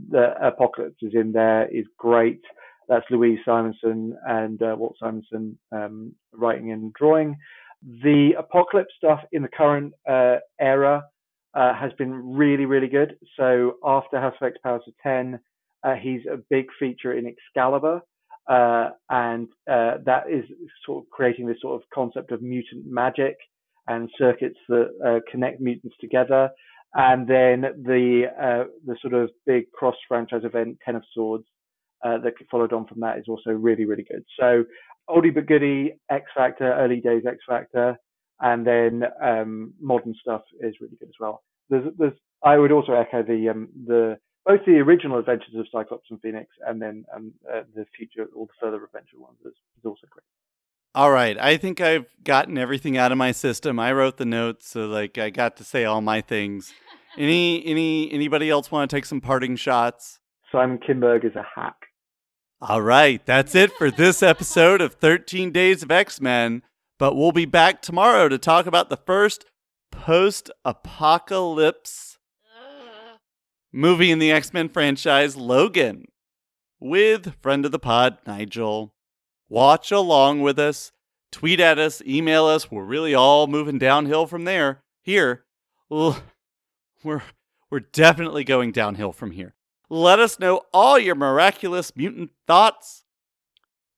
the 0.09 0.33
Apocalypse 0.41 1.01
is 1.01 1.13
in 1.13 1.31
there, 1.31 1.67
is 1.67 1.85
great. 1.97 2.41
That's 2.89 3.05
Louise 3.09 3.39
Simonson 3.45 4.17
and 4.27 4.61
uh, 4.61 4.75
Walt 4.77 4.95
Simonson 4.99 5.57
um, 5.71 6.13
writing 6.33 6.71
and 6.71 6.91
drawing 6.93 7.37
the 8.01 8.31
apocalypse 8.37 8.93
stuff 8.97 9.19
in 9.31 9.41
the 9.41 9.49
current 9.49 9.93
uh, 10.09 10.37
era 10.59 11.03
uh, 11.53 11.73
has 11.73 11.91
been 11.97 12.13
really, 12.35 12.65
really 12.65 12.87
good. 12.87 13.15
So 13.37 13.73
after 13.83 14.19
House 14.19 14.35
of 14.41 14.47
X 14.47 14.57
Powers 14.63 14.83
of 14.87 14.93
10, 15.03 15.39
uh, 15.83 15.95
he's 15.95 16.21
a 16.31 16.37
big 16.49 16.67
feature 16.79 17.13
in 17.13 17.25
Excalibur. 17.27 18.01
Uh, 18.49 18.89
and 19.09 19.47
uh, 19.71 19.95
that 20.05 20.23
is 20.29 20.43
sort 20.85 21.03
of 21.03 21.09
creating 21.09 21.47
this 21.47 21.61
sort 21.61 21.81
of 21.81 21.89
concept 21.93 22.31
of 22.31 22.41
mutant 22.41 22.85
magic 22.85 23.37
and 23.87 24.09
circuits 24.17 24.59
that 24.67 24.89
uh, 25.05 25.19
connect 25.31 25.61
mutants 25.61 25.95
together. 25.99 26.49
And 26.95 27.27
then 27.27 27.61
the 27.83 28.25
uh, 28.39 28.63
the 28.85 28.95
sort 29.01 29.13
of 29.13 29.31
big 29.45 29.71
cross 29.71 29.95
franchise 30.07 30.43
event, 30.43 30.77
Ten 30.85 30.95
of 30.95 31.03
Swords, 31.13 31.45
uh, 32.05 32.17
that 32.19 32.33
followed 32.51 32.73
on 32.73 32.85
from 32.85 32.99
that 32.99 33.17
is 33.17 33.25
also 33.27 33.51
really, 33.51 33.85
really 33.85 34.03
good. 34.03 34.23
So 34.39 34.65
oldie 35.09 35.33
but 35.33 35.47
goodie, 35.47 35.93
X 36.11 36.25
Factor, 36.35 36.73
early 36.73 36.99
days 36.99 37.23
X 37.27 37.37
Factor, 37.47 37.97
and 38.41 38.67
then 38.67 39.03
um, 39.23 39.73
modern 39.81 40.13
stuff 40.21 40.41
is 40.59 40.75
really 40.81 40.97
good 40.99 41.09
as 41.09 41.15
well. 41.19 41.43
There's, 41.69 41.85
there's, 41.97 42.13
I 42.43 42.57
would 42.57 42.71
also 42.71 42.93
echo 42.93 43.23
the 43.23 43.49
um, 43.49 43.69
the 43.87 44.17
both 44.45 44.61
the 44.65 44.79
original 44.79 45.19
Adventures 45.19 45.55
of 45.55 45.65
Cyclops 45.71 46.07
and 46.09 46.21
Phoenix, 46.21 46.49
and 46.65 46.81
then 46.81 47.05
um, 47.15 47.33
uh, 47.51 47.61
the 47.75 47.85
future, 47.97 48.27
all 48.35 48.45
the 48.45 48.53
further 48.59 48.83
adventure 48.83 49.19
ones 49.19 49.37
is, 49.45 49.53
is 49.53 49.85
also 49.85 50.07
great. 50.09 50.23
All 50.95 51.11
right, 51.11 51.37
I 51.39 51.57
think 51.57 51.81
I've 51.81 52.05
gotten 52.23 52.57
everything 52.57 52.97
out 52.97 53.11
of 53.11 53.17
my 53.17 53.31
system. 53.31 53.79
I 53.79 53.93
wrote 53.93 54.17
the 54.17 54.25
notes, 54.25 54.67
so 54.69 54.85
like 54.85 55.17
I 55.17 55.29
got 55.29 55.57
to 55.57 55.63
say 55.63 55.85
all 55.85 56.01
my 56.01 56.21
things. 56.21 56.73
Any 57.15 57.63
any 57.67 58.11
anybody 58.11 58.49
else 58.49 58.71
want 58.71 58.89
to 58.89 58.95
take 58.95 59.05
some 59.05 59.21
parting 59.21 59.55
shots? 59.55 60.19
Simon 60.51 60.79
Kinberg 60.79 61.23
is 61.23 61.35
a 61.35 61.45
hack. 61.55 61.75
All 62.59 62.81
right, 62.81 63.23
that's 63.23 63.53
it 63.53 63.71
for 63.71 63.91
this 63.91 64.23
episode 64.23 64.81
of 64.81 64.95
13 64.95 65.51
Days 65.51 65.83
of 65.83 65.91
X 65.91 66.19
Men. 66.19 66.63
But 66.97 67.15
we'll 67.15 67.31
be 67.31 67.45
back 67.45 67.83
tomorrow 67.83 68.29
to 68.29 68.39
talk 68.39 68.65
about 68.65 68.89
the 68.89 68.97
first 68.97 69.45
post 69.91 70.49
apocalypse 70.65 72.12
movie 73.73 74.11
in 74.11 74.19
the 74.19 74.31
X 74.31 74.53
Men 74.53 74.69
franchise, 74.69 75.35
Logan, 75.35 76.05
with 76.79 77.35
friend 77.41 77.65
of 77.65 77.71
the 77.71 77.79
pod, 77.79 78.19
Nigel. 78.25 78.93
Watch 79.49 79.91
along 79.91 80.41
with 80.41 80.57
us, 80.57 80.91
tweet 81.31 81.59
at 81.59 81.77
us, 81.77 82.01
email 82.07 82.45
us. 82.45 82.71
We're 82.71 82.83
really 82.83 83.13
all 83.13 83.47
moving 83.47 83.77
downhill 83.77 84.25
from 84.27 84.45
there. 84.45 84.83
Here, 85.01 85.43
we're, 85.89 87.23
we're 87.69 87.79
definitely 87.79 88.43
going 88.43 88.71
downhill 88.71 89.11
from 89.11 89.31
here. 89.31 89.55
Let 89.89 90.19
us 90.19 90.39
know 90.39 90.61
all 90.73 90.97
your 90.97 91.15
miraculous 91.15 91.95
mutant 91.95 92.31
thoughts. 92.47 93.03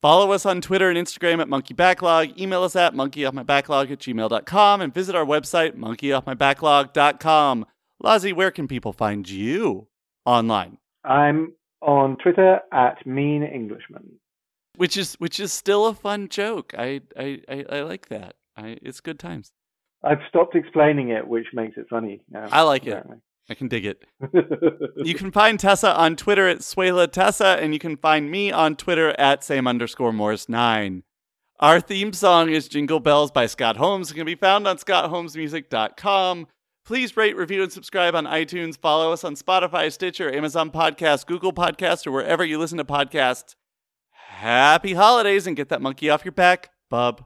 Follow 0.01 0.31
us 0.33 0.45
on 0.45 0.61
Twitter 0.61 0.89
and 0.89 0.97
Instagram 0.97 1.39
at 1.39 1.49
Monkey 1.49 1.73
Backlog. 1.73 2.39
Email 2.39 2.63
us 2.63 2.75
at 2.75 2.93
monkeyoffmybacklog 2.93 3.91
at 3.91 3.99
gmail.com 3.99 4.81
and 4.81 4.93
visit 4.93 5.15
our 5.15 5.25
website, 5.25 5.75
monkeyoffmybacklog.com. 5.77 7.65
Lazi, 8.03 8.33
where 8.33 8.51
can 8.51 8.67
people 8.67 8.93
find 8.93 9.27
you 9.29 9.87
online? 10.25 10.77
I'm 11.03 11.53
on 11.81 12.17
Twitter 12.17 12.59
at 12.71 13.05
Mean 13.05 13.43
Englishman. 13.43 14.19
Which 14.77 14.97
is 14.97 15.15
which 15.15 15.39
is 15.39 15.53
still 15.53 15.85
a 15.85 15.93
fun 15.93 16.27
joke. 16.27 16.73
I 16.77 17.01
I, 17.17 17.41
I, 17.47 17.65
I 17.69 17.81
like 17.81 18.09
that. 18.09 18.35
I, 18.57 18.77
it's 18.81 18.99
good 18.99 19.19
times. 19.19 19.51
I've 20.03 20.19
stopped 20.29 20.55
explaining 20.55 21.09
it, 21.09 21.27
which 21.27 21.47
makes 21.53 21.77
it 21.77 21.87
funny. 21.89 22.21
Now, 22.29 22.47
I 22.51 22.61
like 22.61 22.85
it. 22.85 23.03
I 23.49 23.53
can 23.53 23.67
dig 23.67 23.85
it. 23.85 24.03
you 24.97 25.13
can 25.13 25.31
find 25.31 25.59
Tessa 25.59 25.95
on 25.95 26.15
Twitter 26.15 26.47
at 26.47 26.59
Suela 26.59 27.11
Tessa, 27.11 27.57
and 27.61 27.73
you 27.73 27.79
can 27.79 27.95
find 27.97 28.29
me 28.29 28.51
on 28.51 28.75
Twitter 28.75 29.15
at 29.19 29.43
same 29.43 29.67
underscore 29.67 30.13
Morris 30.13 30.49
nine. 30.49 31.03
Our 31.59 31.79
theme 31.79 32.11
song 32.11 32.49
is 32.49 32.67
Jingle 32.67 32.99
Bells 32.99 33.31
by 33.31 33.45
Scott 33.45 33.77
Holmes. 33.77 34.11
It 34.11 34.15
can 34.15 34.25
be 34.25 34.35
found 34.35 34.67
on 34.67 34.77
scottholmesmusic.com. 34.77 36.47
Please 36.85 37.17
rate, 37.17 37.35
review, 37.35 37.63
and 37.63 37.71
subscribe 37.71 38.13
on 38.13 38.25
iTunes. 38.25 38.77
Follow 38.77 39.11
us 39.11 39.23
on 39.23 39.35
Spotify, 39.35 39.91
Stitcher, 39.91 40.31
Amazon 40.31 40.69
Podcast, 40.69 41.25
Google 41.25 41.51
Podcast, 41.51 42.05
or 42.05 42.11
wherever 42.11 42.45
you 42.45 42.59
listen 42.59 42.77
to 42.77 42.85
podcasts. 42.85 43.55
Happy 44.11 44.93
holidays 44.93 45.47
and 45.47 45.55
get 45.55 45.69
that 45.69 45.81
monkey 45.81 46.11
off 46.11 46.23
your 46.23 46.31
back, 46.31 46.69
bub. 46.91 47.25